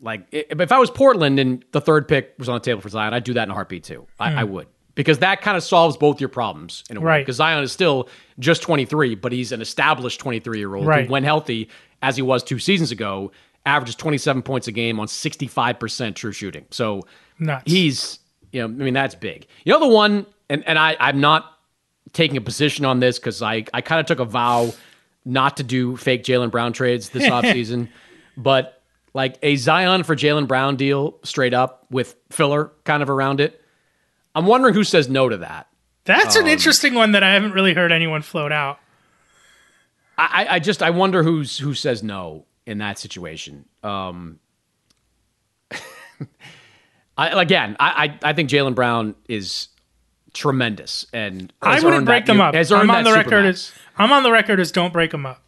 Like 0.02 0.28
if 0.32 0.72
I 0.72 0.80
was 0.80 0.90
Portland 0.90 1.40
and 1.40 1.64
the 1.74 1.82
third 1.82 2.08
pick 2.08 2.34
was 2.40 2.50
on 2.50 2.56
the 2.56 2.60
table 2.60 2.82
for 2.82 2.90
Zion, 2.90 3.14
I'd 3.14 3.24
do 3.24 3.34
that 3.34 3.44
in 3.44 3.52
a 3.52 3.54
heartbeat 3.54 3.84
too. 3.84 4.08
I, 4.20 4.42
I 4.42 4.44
would 4.44 4.68
because 4.96 5.20
that 5.20 5.42
kind 5.42 5.56
of 5.56 5.64
solves 5.64 5.96
both 5.98 6.20
your 6.20 6.30
problems 6.30 6.84
in 6.90 6.98
a 6.98 7.00
way. 7.00 7.04
Hmm. 7.04 7.08
Right. 7.08 7.20
Because 7.26 7.36
Zion 7.38 7.64
is 7.64 7.72
still 7.72 8.10
just 8.40 8.62
23, 8.62 9.16
but 9.16 9.32
he's 9.32 9.52
an 9.52 9.62
established 9.62 10.20
23 10.20 10.58
year 10.60 10.74
old 10.76 10.86
Right. 10.88 11.06
who, 11.06 11.12
when 11.12 11.24
healthy, 11.24 11.70
as 12.02 12.16
he 12.16 12.22
was 12.22 12.44
two 12.44 12.60
seasons 12.60 12.92
ago, 12.92 13.32
averages 13.66 13.96
27 13.96 14.42
points 14.42 14.68
a 14.68 14.72
game 14.72 15.00
on 15.00 15.08
65% 15.08 16.16
true 16.16 16.32
shooting. 16.32 16.66
So 16.72 17.02
Nuts. 17.40 17.64
he's 17.72 18.20
you 18.52 18.60
know 18.62 18.66
i 18.66 18.84
mean 18.86 18.94
that's 18.94 19.16
big 19.16 19.48
you 19.64 19.72
know 19.72 19.80
the 19.80 19.88
one 19.88 20.26
and, 20.50 20.68
and 20.68 20.78
i 20.78 20.98
i'm 21.00 21.22
not 21.22 21.51
taking 22.14 22.38
a 22.38 22.42
position 22.42 22.86
on 22.86 23.00
this 23.00 23.18
because 23.20 23.42
i 23.42 23.64
i 23.74 23.82
kind 23.82 24.00
of 24.00 24.06
took 24.06 24.20
a 24.20 24.26
vow 24.26 24.72
not 25.26 25.58
to 25.58 25.64
do 25.64 25.96
fake 25.98 26.24
jalen 26.24 26.52
brown 26.52 26.74
trades 26.74 27.10
this 27.10 27.24
offseason 27.30 27.88
but 28.38 28.82
like 29.14 29.38
a 29.44 29.56
zion 29.56 30.04
for 30.04 30.16
jalen 30.16 30.48
brown 30.48 30.76
deal 30.76 31.18
straight 31.24 31.54
up 31.54 31.86
with 31.90 32.16
filler 32.30 32.72
kind 32.84 33.02
of 33.04 33.10
around 33.10 33.40
it 33.40 33.62
i'm 34.36 34.46
wondering 34.46 34.74
who 34.74 34.84
says 34.84 35.08
no 35.10 35.30
to 35.30 35.38
that 35.38 35.68
That's 36.06 36.36
Um, 36.36 36.44
an 36.46 36.50
interesting 36.52 36.94
one 36.96 37.12
that 37.12 37.22
I 37.24 37.34
haven't 37.34 37.52
really 37.52 37.74
heard 37.76 37.92
anyone 37.92 38.22
float 38.24 38.52
out. 38.52 38.80
I, 40.18 40.48
I- 40.56 40.60
just 40.60 40.82
I 40.82 40.90
wonder 40.90 41.22
who's 41.24 41.58
who 41.60 41.74
says 41.76 42.02
no 42.02 42.46
in 42.66 42.80
that 42.80 42.98
situation. 43.00 43.66
Um, 43.84 44.40
I, 47.18 47.42
again, 47.42 47.76
I 47.80 48.18
I, 48.24 48.30
I 48.30 48.34
think 48.34 48.50
Jalen 48.50 48.76
Brown 48.76 49.16
is 49.28 49.68
tremendous, 50.34 51.06
and 51.14 51.52
I 51.62 51.82
wouldn't 51.82 52.06
break 52.06 52.26
them 52.26 52.42
up. 52.42 52.56
I'm 52.56 52.90
on 52.90 53.04
the 53.04 53.14
record 53.14 53.46
as 53.46 53.72
I'm 53.98 54.12
on 54.12 54.24
the 54.24 54.32
record 54.32 54.60
as 54.60 54.72
don't 54.72 54.94
break 54.94 55.12
them 55.12 55.26
up. 55.26 55.42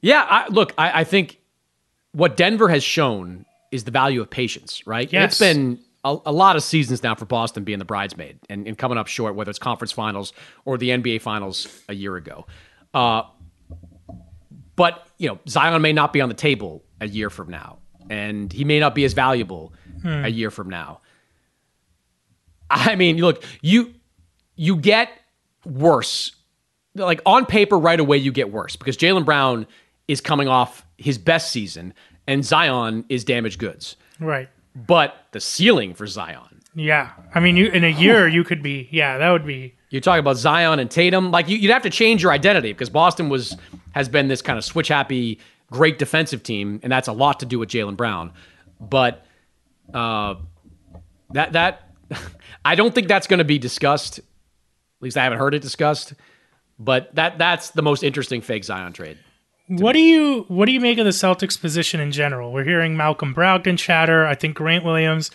Yeah, 0.00 0.24
I, 0.28 0.48
look, 0.48 0.72
I, 0.78 1.00
I 1.00 1.04
think 1.04 1.40
what 2.12 2.36
Denver 2.36 2.68
has 2.68 2.84
shown 2.84 3.44
is 3.72 3.84
the 3.84 3.90
value 3.90 4.20
of 4.20 4.30
patience, 4.30 4.86
right? 4.86 5.12
Yes. 5.12 5.32
It's 5.32 5.38
been 5.38 5.78
a, 6.04 6.16
a 6.26 6.32
lot 6.32 6.56
of 6.56 6.62
seasons 6.62 7.02
now 7.02 7.14
for 7.14 7.24
Boston 7.24 7.64
being 7.64 7.78
the 7.78 7.84
bridesmaid 7.84 8.38
and, 8.48 8.66
and 8.66 8.78
coming 8.78 8.98
up 8.98 9.06
short, 9.06 9.34
whether 9.34 9.50
it's 9.50 9.58
conference 9.58 9.92
finals 9.92 10.32
or 10.64 10.78
the 10.78 10.90
NBA 10.90 11.22
finals 11.22 11.66
a 11.88 11.94
year 11.94 12.16
ago. 12.16 12.46
Uh, 12.94 13.22
but, 14.76 15.06
you 15.18 15.28
know, 15.28 15.38
Zion 15.48 15.80
may 15.82 15.92
not 15.92 16.12
be 16.12 16.20
on 16.20 16.28
the 16.28 16.34
table 16.34 16.84
a 17.00 17.08
year 17.08 17.30
from 17.30 17.50
now, 17.50 17.78
and 18.08 18.52
he 18.52 18.64
may 18.64 18.78
not 18.78 18.94
be 18.94 19.04
as 19.04 19.12
valuable 19.12 19.72
a 20.04 20.28
year 20.28 20.50
from 20.50 20.68
now. 20.70 21.00
I 22.70 22.94
mean, 22.94 23.18
look, 23.18 23.42
you 23.60 23.94
you 24.56 24.76
get 24.76 25.10
worse. 25.64 26.32
Like 26.94 27.20
on 27.26 27.46
paper, 27.46 27.78
right 27.78 28.00
away, 28.00 28.16
you 28.16 28.32
get 28.32 28.50
worse 28.50 28.74
because 28.76 28.96
Jalen 28.96 29.24
Brown 29.24 29.66
is 30.08 30.20
coming 30.20 30.48
off 30.48 30.84
his 30.96 31.18
best 31.18 31.52
season 31.52 31.92
and 32.26 32.44
Zion 32.44 33.04
is 33.08 33.22
damaged 33.24 33.58
goods. 33.58 33.96
Right. 34.18 34.48
But 34.74 35.14
the 35.32 35.40
ceiling 35.40 35.94
for 35.94 36.06
Zion, 36.06 36.60
Yeah. 36.74 37.10
I 37.34 37.40
mean, 37.40 37.56
you 37.56 37.66
in 37.68 37.84
a 37.84 37.88
year 37.90 38.26
you 38.28 38.44
could 38.44 38.62
be. 38.62 38.88
Yeah, 38.90 39.18
that 39.18 39.30
would 39.30 39.46
be. 39.46 39.74
you're 39.90 40.00
talking 40.00 40.20
about 40.20 40.36
Zion 40.36 40.78
and 40.78 40.90
Tatum. 40.90 41.30
Like 41.30 41.48
you, 41.48 41.56
you'd 41.58 41.70
have 41.72 41.82
to 41.82 41.90
change 41.90 42.22
your 42.22 42.32
identity 42.32 42.72
because 42.72 42.90
Boston 42.90 43.28
was 43.28 43.56
has 43.92 44.08
been 44.08 44.28
this 44.28 44.40
kind 44.42 44.58
of 44.58 44.64
switch 44.64 44.88
happy, 44.88 45.38
great 45.70 45.98
defensive 45.98 46.42
team, 46.42 46.80
and 46.82 46.90
that's 46.92 47.08
a 47.08 47.12
lot 47.12 47.40
to 47.40 47.46
do 47.46 47.58
with 47.58 47.68
Jalen 47.68 47.96
Brown. 47.96 48.32
But 48.80 49.24
uh, 49.94 50.36
that 51.32 51.52
that 51.52 51.90
I 52.64 52.74
don't 52.74 52.94
think 52.94 53.08
that's 53.08 53.26
going 53.26 53.38
to 53.38 53.44
be 53.44 53.58
discussed. 53.58 54.20
At 54.98 55.02
least 55.02 55.16
I 55.16 55.24
haven't 55.24 55.38
heard 55.38 55.54
it 55.54 55.62
discussed. 55.62 56.14
But 56.78 57.14
that 57.14 57.38
that's 57.38 57.70
the 57.70 57.82
most 57.82 58.02
interesting 58.02 58.40
fake 58.40 58.64
Zion 58.64 58.92
trade. 58.92 59.18
What 59.68 59.92
do 59.92 59.98
you 59.98 60.44
what 60.48 60.66
do 60.66 60.72
you 60.72 60.80
make 60.80 60.98
of 60.98 61.04
the 61.04 61.10
Celtics 61.10 61.60
position 61.60 62.00
in 62.00 62.12
general? 62.12 62.52
We're 62.52 62.64
hearing 62.64 62.96
Malcolm 62.96 63.34
Brogdon 63.34 63.78
chatter. 63.78 64.26
I 64.26 64.34
think 64.34 64.56
Grant 64.56 64.84
Williams. 64.84 65.30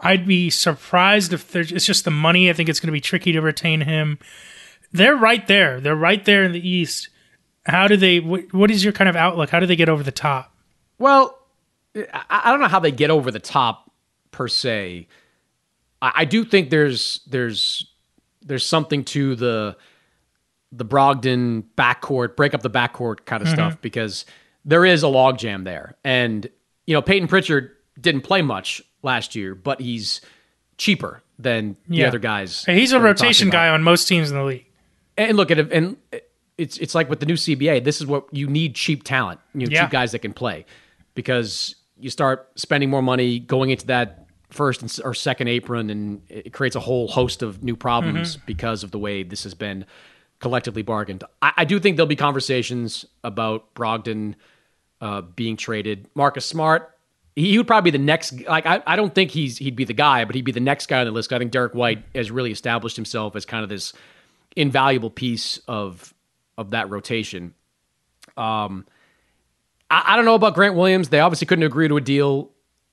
I'd 0.00 0.26
be 0.26 0.50
surprised 0.50 1.32
if 1.32 1.52
there's 1.52 1.72
it's 1.72 1.86
just 1.86 2.04
the 2.04 2.10
money. 2.10 2.50
I 2.50 2.52
think 2.52 2.68
it's 2.68 2.80
going 2.80 2.88
to 2.88 2.92
be 2.92 3.00
tricky 3.00 3.32
to 3.32 3.40
retain 3.40 3.80
him. 3.80 4.18
They're 4.92 5.16
right 5.16 5.46
there. 5.46 5.80
They're 5.80 5.96
right 5.96 6.22
there 6.24 6.42
in 6.42 6.52
the 6.52 6.68
East. 6.68 7.08
How 7.64 7.86
do 7.86 7.96
they? 7.96 8.20
What, 8.20 8.52
what 8.52 8.70
is 8.70 8.82
your 8.82 8.92
kind 8.92 9.08
of 9.08 9.16
outlook? 9.16 9.50
How 9.50 9.60
do 9.60 9.66
they 9.66 9.76
get 9.76 9.88
over 9.88 10.02
the 10.02 10.12
top? 10.12 10.54
Well, 10.98 11.38
I, 11.94 12.24
I 12.28 12.50
don't 12.50 12.60
know 12.60 12.68
how 12.68 12.80
they 12.80 12.90
get 12.90 13.10
over 13.10 13.30
the 13.30 13.38
top 13.38 13.90
per 14.32 14.48
se. 14.48 15.06
I, 16.02 16.12
I 16.16 16.24
do 16.24 16.44
think 16.44 16.70
there's 16.70 17.20
there's 17.28 17.91
there's 18.44 18.64
something 18.66 19.04
to 19.06 19.34
the 19.34 19.76
the 20.74 20.84
Brogdon 20.84 21.64
backcourt, 21.76 22.34
break 22.34 22.54
up 22.54 22.62
the 22.62 22.70
backcourt 22.70 23.26
kind 23.26 23.42
of 23.42 23.48
mm-hmm. 23.48 23.54
stuff 23.56 23.80
because 23.82 24.24
there 24.64 24.84
is 24.84 25.02
a 25.02 25.06
logjam 25.06 25.64
there. 25.64 25.96
And 26.04 26.48
you 26.86 26.94
know, 26.94 27.02
Payton 27.02 27.28
Pritchard 27.28 27.70
didn't 28.00 28.22
play 28.22 28.42
much 28.42 28.82
last 29.02 29.34
year, 29.34 29.54
but 29.54 29.80
he's 29.80 30.20
cheaper 30.78 31.22
than 31.38 31.76
the 31.88 31.98
Yeah. 31.98 32.08
other 32.08 32.18
guys. 32.18 32.64
Hey, 32.64 32.78
He's 32.78 32.92
a 32.92 33.00
rotation 33.00 33.50
guy 33.50 33.68
on 33.68 33.82
most 33.82 34.08
teams 34.08 34.30
in 34.30 34.36
the 34.36 34.44
league. 34.44 34.66
And 35.16 35.36
look 35.36 35.50
at 35.50 35.58
it, 35.58 35.70
and 35.72 35.96
it's 36.56 36.78
it's 36.78 36.94
like 36.94 37.10
with 37.10 37.20
the 37.20 37.26
new 37.26 37.36
CBA. 37.36 37.84
This 37.84 38.00
is 38.00 38.06
what 38.06 38.24
you 38.32 38.46
need: 38.48 38.74
cheap 38.74 39.04
talent, 39.04 39.40
you 39.54 39.66
know, 39.66 39.70
Yeah. 39.70 39.82
cheap 39.82 39.90
guys 39.90 40.12
that 40.12 40.20
can 40.20 40.32
play, 40.32 40.64
because 41.14 41.76
you 41.98 42.08
start 42.08 42.48
spending 42.56 42.88
more 42.88 43.02
money 43.02 43.38
going 43.38 43.70
into 43.70 43.86
that 43.86 44.21
first 44.52 44.82
and 44.82 45.00
or 45.04 45.14
second 45.14 45.48
apron, 45.48 45.90
and 45.90 46.22
it 46.28 46.52
creates 46.52 46.76
a 46.76 46.80
whole 46.80 47.08
host 47.08 47.42
of 47.42 47.62
new 47.62 47.76
problems 47.76 48.36
Mm-hmm. 48.36 48.46
because 48.46 48.84
of 48.84 48.90
the 48.90 48.98
way 48.98 49.22
this 49.22 49.42
has 49.44 49.54
been 49.54 49.84
collectively 50.38 50.82
bargained. 50.82 51.24
I, 51.40 51.52
I 51.58 51.64
do 51.64 51.78
think 51.80 51.96
there'll 51.96 52.06
be 52.06 52.16
conversations 52.16 53.04
about 53.24 53.74
Brogdon 53.74 54.34
uh, 55.00 55.22
being 55.22 55.56
traded. 55.56 56.08
Marcus 56.14 56.44
Smart. 56.46 56.88
He 57.34 57.56
would 57.56 57.66
probably 57.66 57.90
be 57.90 57.96
the 57.98 58.04
next. 58.04 58.42
Like 58.46 58.66
I, 58.66 58.82
I 58.86 58.94
don't 58.94 59.14
think 59.14 59.30
he's 59.30 59.56
he'd 59.56 59.74
be 59.74 59.84
the 59.84 59.94
guy, 59.94 60.24
but 60.26 60.34
he'd 60.34 60.44
be 60.44 60.52
the 60.52 60.60
next 60.60 60.86
guy 60.86 61.00
on 61.00 61.06
the 61.06 61.12
list. 61.12 61.32
I 61.32 61.38
think 61.38 61.50
Derrick 61.50 61.72
White 61.74 62.04
has 62.14 62.30
really 62.30 62.52
established 62.52 62.94
himself 62.96 63.34
as 63.36 63.46
kind 63.46 63.62
of 63.64 63.70
this 63.70 63.94
invaluable 64.54 65.08
piece 65.10 65.58
of 65.66 66.12
of 66.58 66.70
that 66.72 66.90
rotation. 66.90 67.54
Um, 68.36 68.86
I, 69.90 70.02
I 70.12 70.16
don't 70.16 70.26
know 70.26 70.34
about 70.34 70.54
Grant 70.54 70.74
Williams. 70.74 71.08
They 71.08 71.20
obviously 71.20 71.46
couldn't 71.46 71.64
agree 71.64 71.88
to 71.88 71.96
a 71.96 72.00
deal 72.02 72.50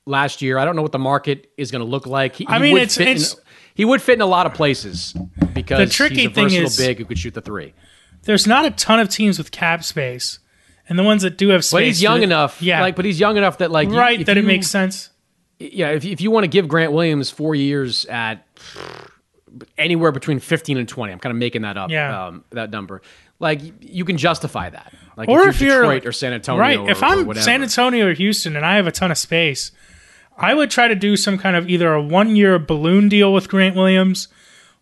last 0.10 0.42
year. 0.42 0.58
I 0.58 0.66
don't 0.66 0.76
know 0.76 0.82
what 0.82 0.92
the 0.92 1.00
market 1.00 1.50
is 1.58 1.72
going 1.72 1.84
to 1.84 1.90
look 1.90 2.06
like. 2.08 2.36
He, 2.36 2.46
I 2.48 2.56
he 2.58 2.62
mean, 2.64 2.74
would 2.74 2.82
it's- 2.82 3.00
it's- 3.00 3.34
in, 3.34 3.40
he 3.76 3.86
would 3.86 4.02
fit 4.02 4.16
in 4.16 4.22
a 4.22 4.26
lot 4.26 4.46
of 4.46 4.54
places 4.54 5.16
because 5.54 5.88
The 5.88 5.94
tricky 5.94 6.16
he's 6.24 6.28
a 6.28 6.30
thing 6.32 6.52
is- 6.52 6.76
big 6.78 6.98
who 6.98 7.06
could 7.06 7.18
shoot 7.20 7.34
the 7.34 7.42
three. 7.42 7.74
there's 8.24 8.46
not 8.46 8.66
a 8.66 8.72
ton 8.72 9.00
of 9.00 9.08
teams 9.10 9.38
with 9.38 9.52
cap 9.52 9.84
space, 9.86 10.40
and 10.90 11.00
the 11.00 11.04
ones 11.04 11.22
that 11.22 11.38
do 11.38 11.50
have 11.50 11.64
space, 11.64 11.72
But 11.72 11.84
he's 11.84 12.02
young 12.02 12.18
do- 12.18 12.24
enough. 12.24 12.62
yeah, 12.62 12.82
Like, 12.82 12.96
but 12.98 13.06
he's 13.06 13.20
young 13.20 13.38
enough 13.38 13.60
that 13.60 13.72
like 13.72 13.90
right 13.90 14.26
that 14.26 14.38
it 14.38 14.44
makes 14.44 14.68
sense. 14.68 15.10
Yeah, 15.60 15.90
if 15.92 16.04
if 16.06 16.20
you 16.22 16.32
want 16.32 16.44
to 16.46 16.48
give 16.50 16.68
Grant 16.68 16.92
Williams 16.92 17.30
four 17.30 17.54
years 17.56 18.06
at 18.06 18.46
anywhere 19.78 20.12
between 20.12 20.40
fifteen 20.40 20.78
and 20.78 20.88
twenty, 20.88 21.14
I'm 21.14 21.20
kind 21.20 21.32
of 21.32 21.38
making 21.38 21.64
that 21.64 21.78
up. 21.78 21.90
Yeah. 21.90 22.28
um, 22.28 22.44
that 22.52 22.72
number. 22.72 23.02
Like 23.40 23.62
you 23.82 24.04
can 24.06 24.18
justify 24.18 24.70
that. 24.70 24.94
Like 25.18 25.30
or 25.30 25.42
if 25.48 25.56
if 25.56 25.62
you're 25.62 25.70
you're 25.72 25.82
Detroit 25.84 26.06
or 26.06 26.12
San 26.12 26.34
Antonio, 26.34 26.60
right? 26.62 26.78
or, 26.78 26.90
if 26.90 27.02
I'm. 27.04 27.34
San 27.36 27.62
Antonio 27.64 28.08
or 28.08 28.14
Houston 28.14 28.56
and 28.56 28.66
I 28.66 28.76
have 28.76 28.88
a 28.88 28.92
ton 28.92 29.12
of 29.12 29.18
space, 29.18 29.72
I 30.40 30.54
would 30.54 30.72
try 30.72 30.88
to 30.88 30.96
do 30.96 31.16
some 31.18 31.38
kind 31.38 31.56
of 31.56 31.70
either 31.70 31.94
a 31.94 32.02
one 32.02 32.36
year 32.36 32.58
balloon 32.58 33.10
deal 33.10 33.34
with 33.34 33.50
Grant 33.50 33.76
Williams, 33.76 34.28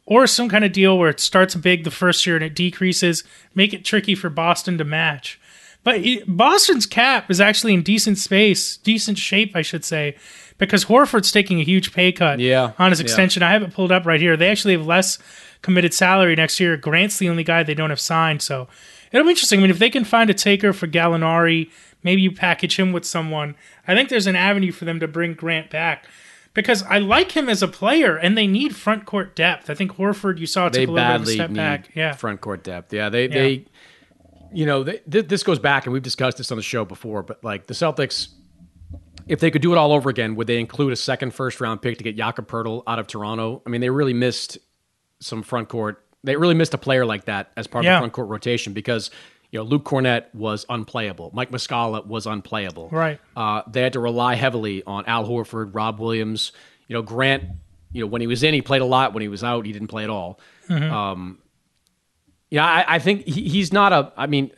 or 0.05 0.25
some 0.27 0.47
kind 0.47 0.63
of 0.63 0.71
deal 0.71 0.97
where 0.97 1.09
it 1.09 1.19
starts 1.19 1.55
big 1.55 1.83
the 1.83 1.91
first 1.91 2.25
year 2.25 2.35
and 2.37 2.45
it 2.45 2.55
decreases, 2.55 3.23
make 3.53 3.73
it 3.73 3.83
tricky 3.83 4.15
for 4.15 4.29
Boston 4.29 4.77
to 4.77 4.85
match. 4.85 5.39
But 5.83 6.01
Boston's 6.27 6.85
cap 6.85 7.29
is 7.29 7.41
actually 7.41 7.73
in 7.73 7.81
decent 7.81 8.17
space, 8.17 8.77
decent 8.77 9.17
shape, 9.17 9.55
I 9.55 9.61
should 9.61 9.85
say, 9.85 10.15
because 10.57 10.85
Horford's 10.85 11.31
taking 11.31 11.59
a 11.59 11.63
huge 11.63 11.93
pay 11.93 12.11
cut 12.11 12.39
Yeah, 12.39 12.71
on 12.77 12.91
his 12.91 12.99
yeah. 12.99 13.03
extension. 13.05 13.43
I 13.43 13.51
have 13.51 13.63
it 13.63 13.73
pulled 13.73 13.91
up 13.91 14.05
right 14.05 14.19
here. 14.19 14.35
They 14.37 14.49
actually 14.49 14.73
have 14.73 14.85
less 14.85 15.17
committed 15.61 15.93
salary 15.93 16.35
next 16.35 16.59
year. 16.59 16.77
Grant's 16.77 17.17
the 17.19 17.29
only 17.29 17.43
guy 17.43 17.63
they 17.63 17.73
don't 17.73 17.89
have 17.89 17.99
signed, 17.99 18.41
so 18.41 18.67
it'll 19.11 19.25
be 19.25 19.31
interesting. 19.31 19.59
I 19.59 19.61
mean, 19.63 19.71
if 19.71 19.79
they 19.79 19.89
can 19.89 20.03
find 20.03 20.29
a 20.29 20.33
taker 20.33 20.73
for 20.73 20.87
Gallinari, 20.87 21.69
maybe 22.03 22.21
you 22.21 22.31
package 22.31 22.77
him 22.77 22.91
with 22.91 23.05
someone. 23.05 23.55
I 23.87 23.95
think 23.95 24.09
there's 24.09 24.27
an 24.27 24.35
avenue 24.35 24.71
for 24.71 24.85
them 24.85 24.99
to 24.99 25.07
bring 25.07 25.33
Grant 25.33 25.69
back. 25.69 26.05
Because 26.53 26.81
I 26.83 26.97
like 26.97 27.33
him 27.33 27.49
as 27.49 27.61
a 27.61 27.67
player, 27.67 28.17
and 28.17 28.35
they 28.35 28.47
need 28.47 28.75
front 28.75 29.05
court 29.05 29.35
depth. 29.35 29.69
I 29.69 29.75
think 29.75 29.91
Horford, 29.93 30.39
you 30.39 30.47
saw, 30.47 30.65
took 30.65 30.73
they 30.73 30.83
a 30.85 30.87
little 30.87 31.07
bit 31.11 31.21
of 31.21 31.27
a 31.27 31.31
step 31.31 31.53
back. 31.53 31.91
Yeah, 31.93 32.13
front 32.13 32.41
court 32.41 32.63
depth. 32.63 32.91
Yeah, 32.91 33.09
they 33.09 33.27
they, 33.27 33.65
you 34.51 34.65
know, 34.65 34.83
they, 34.83 34.97
th- 35.09 35.27
this 35.27 35.43
goes 35.43 35.59
back, 35.59 35.85
and 35.85 35.93
we've 35.93 36.01
discussed 36.01 36.39
this 36.39 36.51
on 36.51 36.57
the 36.57 36.63
show 36.63 36.83
before. 36.83 37.21
But 37.21 37.43
like 37.43 37.67
the 37.67 37.75
Celtics, 37.75 38.29
if 39.27 39.39
they 39.39 39.51
could 39.51 39.61
do 39.61 39.71
it 39.71 39.77
all 39.77 39.91
over 39.91 40.09
again, 40.09 40.35
would 40.35 40.47
they 40.47 40.59
include 40.59 40.93
a 40.93 40.95
second 40.95 41.35
first 41.35 41.61
round 41.61 41.83
pick 41.83 41.99
to 41.99 42.03
get 42.03 42.17
Jakob 42.17 42.47
Poeltl 42.47 42.81
out 42.87 42.97
of 42.97 43.05
Toronto? 43.05 43.61
I 43.63 43.69
mean, 43.69 43.81
they 43.81 43.91
really 43.91 44.13
missed 44.13 44.57
some 45.19 45.43
front 45.43 45.69
court. 45.69 46.03
They 46.23 46.37
really 46.37 46.55
missed 46.55 46.73
a 46.73 46.79
player 46.79 47.05
like 47.05 47.25
that 47.25 47.51
as 47.55 47.67
part 47.67 47.85
of 47.85 47.91
the 47.91 47.99
front 47.99 48.13
court 48.13 48.29
rotation 48.29 48.73
because 48.73 49.11
you 49.57 49.63
know 49.63 49.69
Luke 49.69 49.85
Kornet 49.85 50.33
was 50.35 50.67
unplayable, 50.69 51.31
Mike 51.33 51.49
Muscala 51.49 52.05
was 52.05 52.27
unplayable. 52.27 52.89
Right. 52.91 53.19
Uh, 53.35 53.63
they 53.67 53.81
had 53.81 53.93
to 53.93 53.99
rely 53.99 54.35
heavily 54.35 54.83
on 54.83 55.05
Al 55.07 55.27
Horford, 55.27 55.73
Rob 55.73 55.99
Williams. 55.99 56.51
You 56.87 56.93
know, 56.93 57.01
Grant. 57.01 57.43
You 57.91 58.01
know, 58.01 58.07
when 58.07 58.21
he 58.21 58.27
was 58.27 58.43
in, 58.43 58.53
he 58.53 58.61
played 58.61 58.83
a 58.83 58.85
lot. 58.85 59.13
When 59.13 59.21
he 59.21 59.27
was 59.29 59.43
out, 59.43 59.65
he 59.65 59.71
didn't 59.71 59.87
play 59.87 60.03
at 60.03 60.09
all. 60.11 60.39
Um, 60.69 61.39
yeah, 62.51 62.65
I, 62.65 62.95
I 62.95 62.99
think 62.99 63.25
he, 63.25 63.49
he's 63.49 63.73
not 63.73 63.93
a. 63.93 64.11
I 64.15 64.27
mean, 64.27 64.51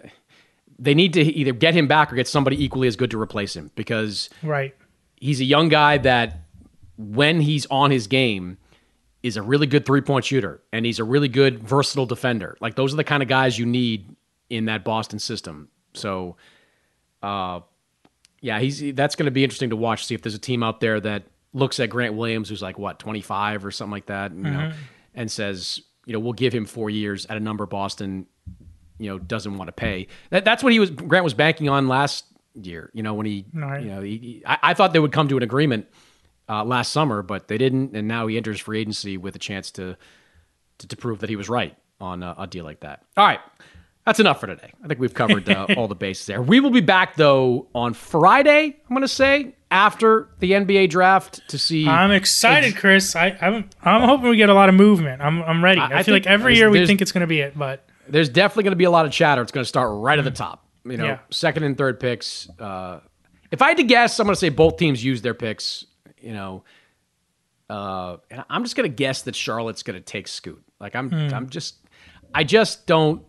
they 0.77 0.93
need 0.93 1.13
to 1.13 1.21
either 1.21 1.53
get 1.53 1.73
him 1.73 1.87
back 1.87 2.11
or 2.11 2.15
get 2.15 2.27
somebody 2.27 2.61
equally 2.61 2.87
as 2.87 2.95
good 2.95 3.11
to 3.11 3.21
replace 3.21 3.55
him 3.55 3.71
because 3.75 4.29
right. 4.43 4.75
he's 5.15 5.39
a 5.39 5.45
young 5.45 5.69
guy 5.69 5.97
that, 5.99 6.39
when 6.97 7.39
he's 7.39 7.65
on 7.67 7.91
his 7.91 8.07
game, 8.07 8.57
is 9.23 9.37
a 9.37 9.41
really 9.41 9.67
good 9.67 9.85
three 9.85 10.01
point 10.01 10.25
shooter 10.25 10.61
and 10.71 10.85
he's 10.85 10.99
a 10.99 11.03
really 11.03 11.27
good 11.27 11.59
versatile 11.59 12.05
defender. 12.05 12.57
Like 12.59 12.75
those 12.75 12.93
are 12.93 12.97
the 12.97 13.03
kind 13.03 13.21
of 13.21 13.29
guys 13.29 13.57
you 13.57 13.65
need 13.65 14.15
in 14.49 14.65
that 14.65 14.83
Boston 14.83 15.19
system. 15.19 15.69
So, 15.93 16.35
uh, 17.21 17.61
yeah, 18.41 18.59
he's 18.59 18.93
that's 18.95 19.15
going 19.15 19.25
to 19.25 19.31
be 19.31 19.43
interesting 19.43 19.69
to 19.71 19.75
watch. 19.75 20.05
See 20.05 20.15
if 20.15 20.21
there's 20.21 20.35
a 20.35 20.39
team 20.39 20.63
out 20.63 20.79
there 20.79 20.99
that 20.99 21.23
looks 21.53 21.79
at 21.79 21.89
Grant 21.89 22.13
Williams, 22.15 22.49
who's 22.49 22.61
like 22.61 22.77
what 22.79 22.99
25 22.99 23.65
or 23.65 23.71
something 23.71 23.91
like 23.91 24.05
that, 24.05 24.31
you 24.31 24.37
know, 24.43 24.71
and 25.15 25.29
says, 25.31 25.81
you 26.05 26.13
know, 26.13 26.19
we'll 26.19 26.33
give 26.33 26.53
him 26.53 26.65
four 26.65 26.89
years 26.89 27.25
at 27.25 27.35
a 27.37 27.39
number 27.39 27.65
Boston, 27.65 28.27
you 28.97 29.09
know, 29.09 29.17
doesn't 29.19 29.57
want 29.57 29.67
to 29.67 29.71
pay. 29.73 30.07
That, 30.29 30.45
that's 30.45 30.63
what 30.63 30.71
he 30.73 30.79
was 30.79 30.89
Grant 30.91 31.23
was 31.23 31.33
banking 31.33 31.67
on 31.67 31.87
last 31.87 32.25
year. 32.53 32.91
You 32.93 33.03
know, 33.03 33.13
when 33.15 33.25
he, 33.25 33.45
Right. 33.53 33.81
you 33.81 33.89
know, 33.89 34.01
he, 34.01 34.17
he- 34.17 34.43
I, 34.45 34.57
I 34.63 34.73
thought 34.73 34.93
they 34.93 34.99
would 34.99 35.11
come 35.11 35.27
to 35.29 35.37
an 35.37 35.43
agreement 35.43 35.87
uh, 36.47 36.63
last 36.63 36.93
summer, 36.93 37.21
but 37.21 37.47
they 37.47 37.57
didn't, 37.57 37.95
and 37.95 38.07
now 38.07 38.27
he 38.27 38.37
enters 38.37 38.59
free 38.59 38.79
agency 38.79 39.17
with 39.17 39.35
a 39.35 39.39
chance 39.39 39.69
to 39.71 39.97
to, 40.79 40.87
to 40.87 40.95
prove 40.95 41.19
that 41.19 41.29
he 41.29 41.35
was 41.35 41.49
right 41.49 41.75
on 41.99 42.23
a, 42.23 42.33
a 42.37 42.47
deal 42.47 42.63
like 42.63 42.79
that. 42.79 43.03
All 43.17 43.25
right. 43.27 43.39
That's 44.09 44.19
enough 44.19 44.39
for 44.39 44.47
today. 44.47 44.71
I 44.83 44.87
think 44.87 44.99
we've 44.99 45.13
covered 45.13 45.47
uh, 45.47 45.67
all 45.77 45.87
the 45.87 45.93
bases 45.95 46.25
there. 46.25 46.41
We 46.41 46.59
will 46.59 46.71
be 46.71 46.81
back 46.81 47.15
though 47.15 47.67
on 47.75 47.93
Friday. 47.93 48.75
I'm 48.89 48.89
going 48.95 49.01
to 49.03 49.07
say 49.07 49.55
after 49.69 50.29
the 50.39 50.53
NBA 50.53 50.89
draft 50.89 51.47
to 51.49 51.59
see. 51.59 51.87
I'm 51.87 52.09
excited, 52.11 52.75
Chris. 52.75 53.15
I, 53.15 53.37
I'm 53.39 53.69
I'm 53.83 54.07
hoping 54.09 54.29
we 54.31 54.37
get 54.37 54.49
a 54.49 54.53
lot 54.55 54.67
of 54.69 54.73
movement. 54.75 55.21
I'm 55.21 55.43
I'm 55.43 55.63
ready. 55.63 55.79
I- 55.79 55.99
I, 55.99 56.03
feel 56.03 56.15
like 56.15 56.25
every 56.25 56.55
year 56.57 56.69
we 56.71 56.87
think 56.87 57.01
it's 57.01 57.11
going 57.11 57.21
to 57.21 57.27
be 57.27 57.39
it, 57.41 57.55
but 57.57 57.87
There's 58.07 58.29
definitely 58.29 58.63
going 58.63 58.71
to 58.71 58.77
be 58.77 58.85
a 58.85 58.91
lot 58.91 59.05
of 59.05 59.11
chatter. 59.11 59.41
It's 59.43 59.51
going 59.51 59.63
to 59.63 59.67
start 59.69 59.91
right 59.93 60.17
at 60.17 60.25
the 60.25 60.31
top. 60.31 60.65
You 60.85 60.97
know, 60.97 61.05
Yeah. 61.05 61.19
second 61.29 61.63
and 61.63 61.77
third 61.77 61.99
picks. 61.99 62.49
Uh, 62.59 63.01
if 63.51 63.61
I 63.61 63.67
had 63.69 63.77
to 63.77 63.83
guess, 63.83 64.19
I'm 64.19 64.25
going 64.25 64.33
to 64.33 64.39
say 64.39 64.49
both 64.49 64.77
teams 64.77 65.03
use 65.03 65.21
their 65.21 65.35
picks. 65.35 65.85
You 66.19 66.33
know, 66.33 66.63
uh, 67.69 68.17
and 68.31 68.43
I'm 68.49 68.63
just 68.63 68.75
going 68.75 68.89
to 68.89 68.95
guess 68.95 69.21
that 69.23 69.35
Charlotte's 69.35 69.83
going 69.83 69.99
to 69.99 70.03
take 70.03 70.27
Scoot. 70.27 70.63
Like 70.79 70.95
I'm, 70.95 71.09
Hmm. 71.09 71.33
I'm 71.33 71.49
just, 71.49 71.75
I 72.33 72.43
just 72.43 72.87
don't. 72.87 73.23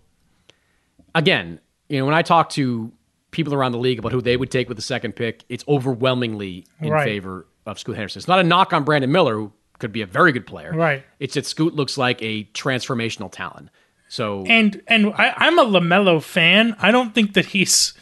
Again, 1.15 1.61
you 1.89 1.99
know, 1.99 2.07
when 2.07 2.15
I 2.15 2.23
talk 2.23 2.51
to 2.51 2.93
people 3.31 3.55
around 3.55 3.73
the 3.73 3.79
league 3.79 3.99
about 3.99 4.13
who 4.13 4.21
they 4.21 4.37
would 4.37 4.51
take 4.51 4.69
with 4.69 4.77
the 4.77 4.83
second 4.83 5.13
pick, 5.15 5.45
it's 5.49 5.65
overwhelmingly 5.69 6.67
in 6.81 6.91
Right. 6.91 7.05
favor 7.05 7.47
of 7.67 7.79
Scoot 7.79 7.97
Henderson. 7.97 8.19
It's 8.21 8.29
not 8.29 8.41
a 8.41 8.43
knock 8.45 8.73
on 8.73 8.85
Brandon 8.85 9.11
Miller, 9.11 9.35
who 9.35 9.53
could 9.79 9.93
be 9.93 10.03
a 10.03 10.07
very 10.07 10.33
good 10.33 10.47
player. 10.47 10.73
Right. 10.73 11.05
It's 11.19 11.35
that 11.35 11.47
Scoot 11.47 11.75
looks 11.75 11.97
like 11.99 12.21
a 12.23 12.45
transformational 12.55 13.31
talent. 13.31 13.71
So 14.09 14.45
and 14.47 14.83
and 14.89 15.13
I, 15.15 15.33
I'm 15.37 15.59
a 15.59 15.65
Lamelo 15.65 16.21
fan. 16.23 16.75
I 16.81 16.91
don't 16.91 17.15
think 17.15 17.35
that 17.35 17.47
he's. 17.47 17.95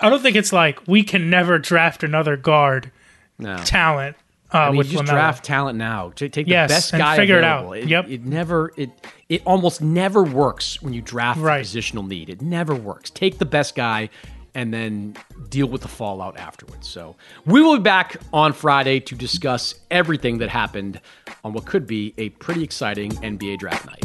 I 0.00 0.10
don't 0.10 0.20
think 0.22 0.36
it's 0.36 0.52
like 0.52 0.86
we 0.88 1.02
can 1.04 1.30
never 1.30 1.58
draft 1.58 2.02
another 2.02 2.36
guard 2.36 2.90
no. 3.38 3.56
talent 3.58 4.16
uh, 4.52 4.58
I 4.58 4.68
mean, 4.70 4.78
with 4.78 4.86
you 4.90 4.98
just 4.98 5.04
Lamelo. 5.04 5.14
draft 5.14 5.44
talent 5.44 5.78
now. 5.78 6.10
Take 6.14 6.32
the 6.32 6.44
Yes, 6.46 6.70
best 6.70 6.92
and 6.94 7.00
guy 7.02 7.16
figure 7.16 7.36
it 7.38 7.44
available. 7.44 7.72
out. 7.72 7.86
Yep. 7.86 8.08
It 8.08 8.24
never. 8.24 8.72
It 8.76 8.90
it 9.28 9.42
almost 9.44 9.82
never 9.82 10.22
works 10.22 10.80
when 10.82 10.92
you 10.94 11.02
draft 11.02 11.38
Right. 11.40 11.64
positional 11.64 12.06
need. 12.08 12.30
It 12.30 12.40
never 12.40 12.74
works. 12.74 13.10
Take 13.10 13.38
the 13.38 13.44
best 13.44 13.74
guy, 13.74 14.08
and 14.54 14.72
then 14.72 15.16
deal 15.50 15.66
with 15.66 15.82
the 15.82 15.88
fallout 15.88 16.38
afterwards. 16.38 16.88
So 16.88 17.16
we 17.44 17.60
will 17.60 17.76
be 17.76 17.82
back 17.82 18.16
on 18.32 18.52
Friday 18.54 19.00
to 19.00 19.14
discuss 19.14 19.74
everything 19.90 20.38
that 20.38 20.48
happened 20.48 21.00
on 21.44 21.52
what 21.52 21.66
could 21.66 21.86
be 21.86 22.14
a 22.16 22.30
pretty 22.30 22.64
exciting 22.64 23.12
NBA 23.22 23.58
draft 23.58 23.84
night. 23.86 24.04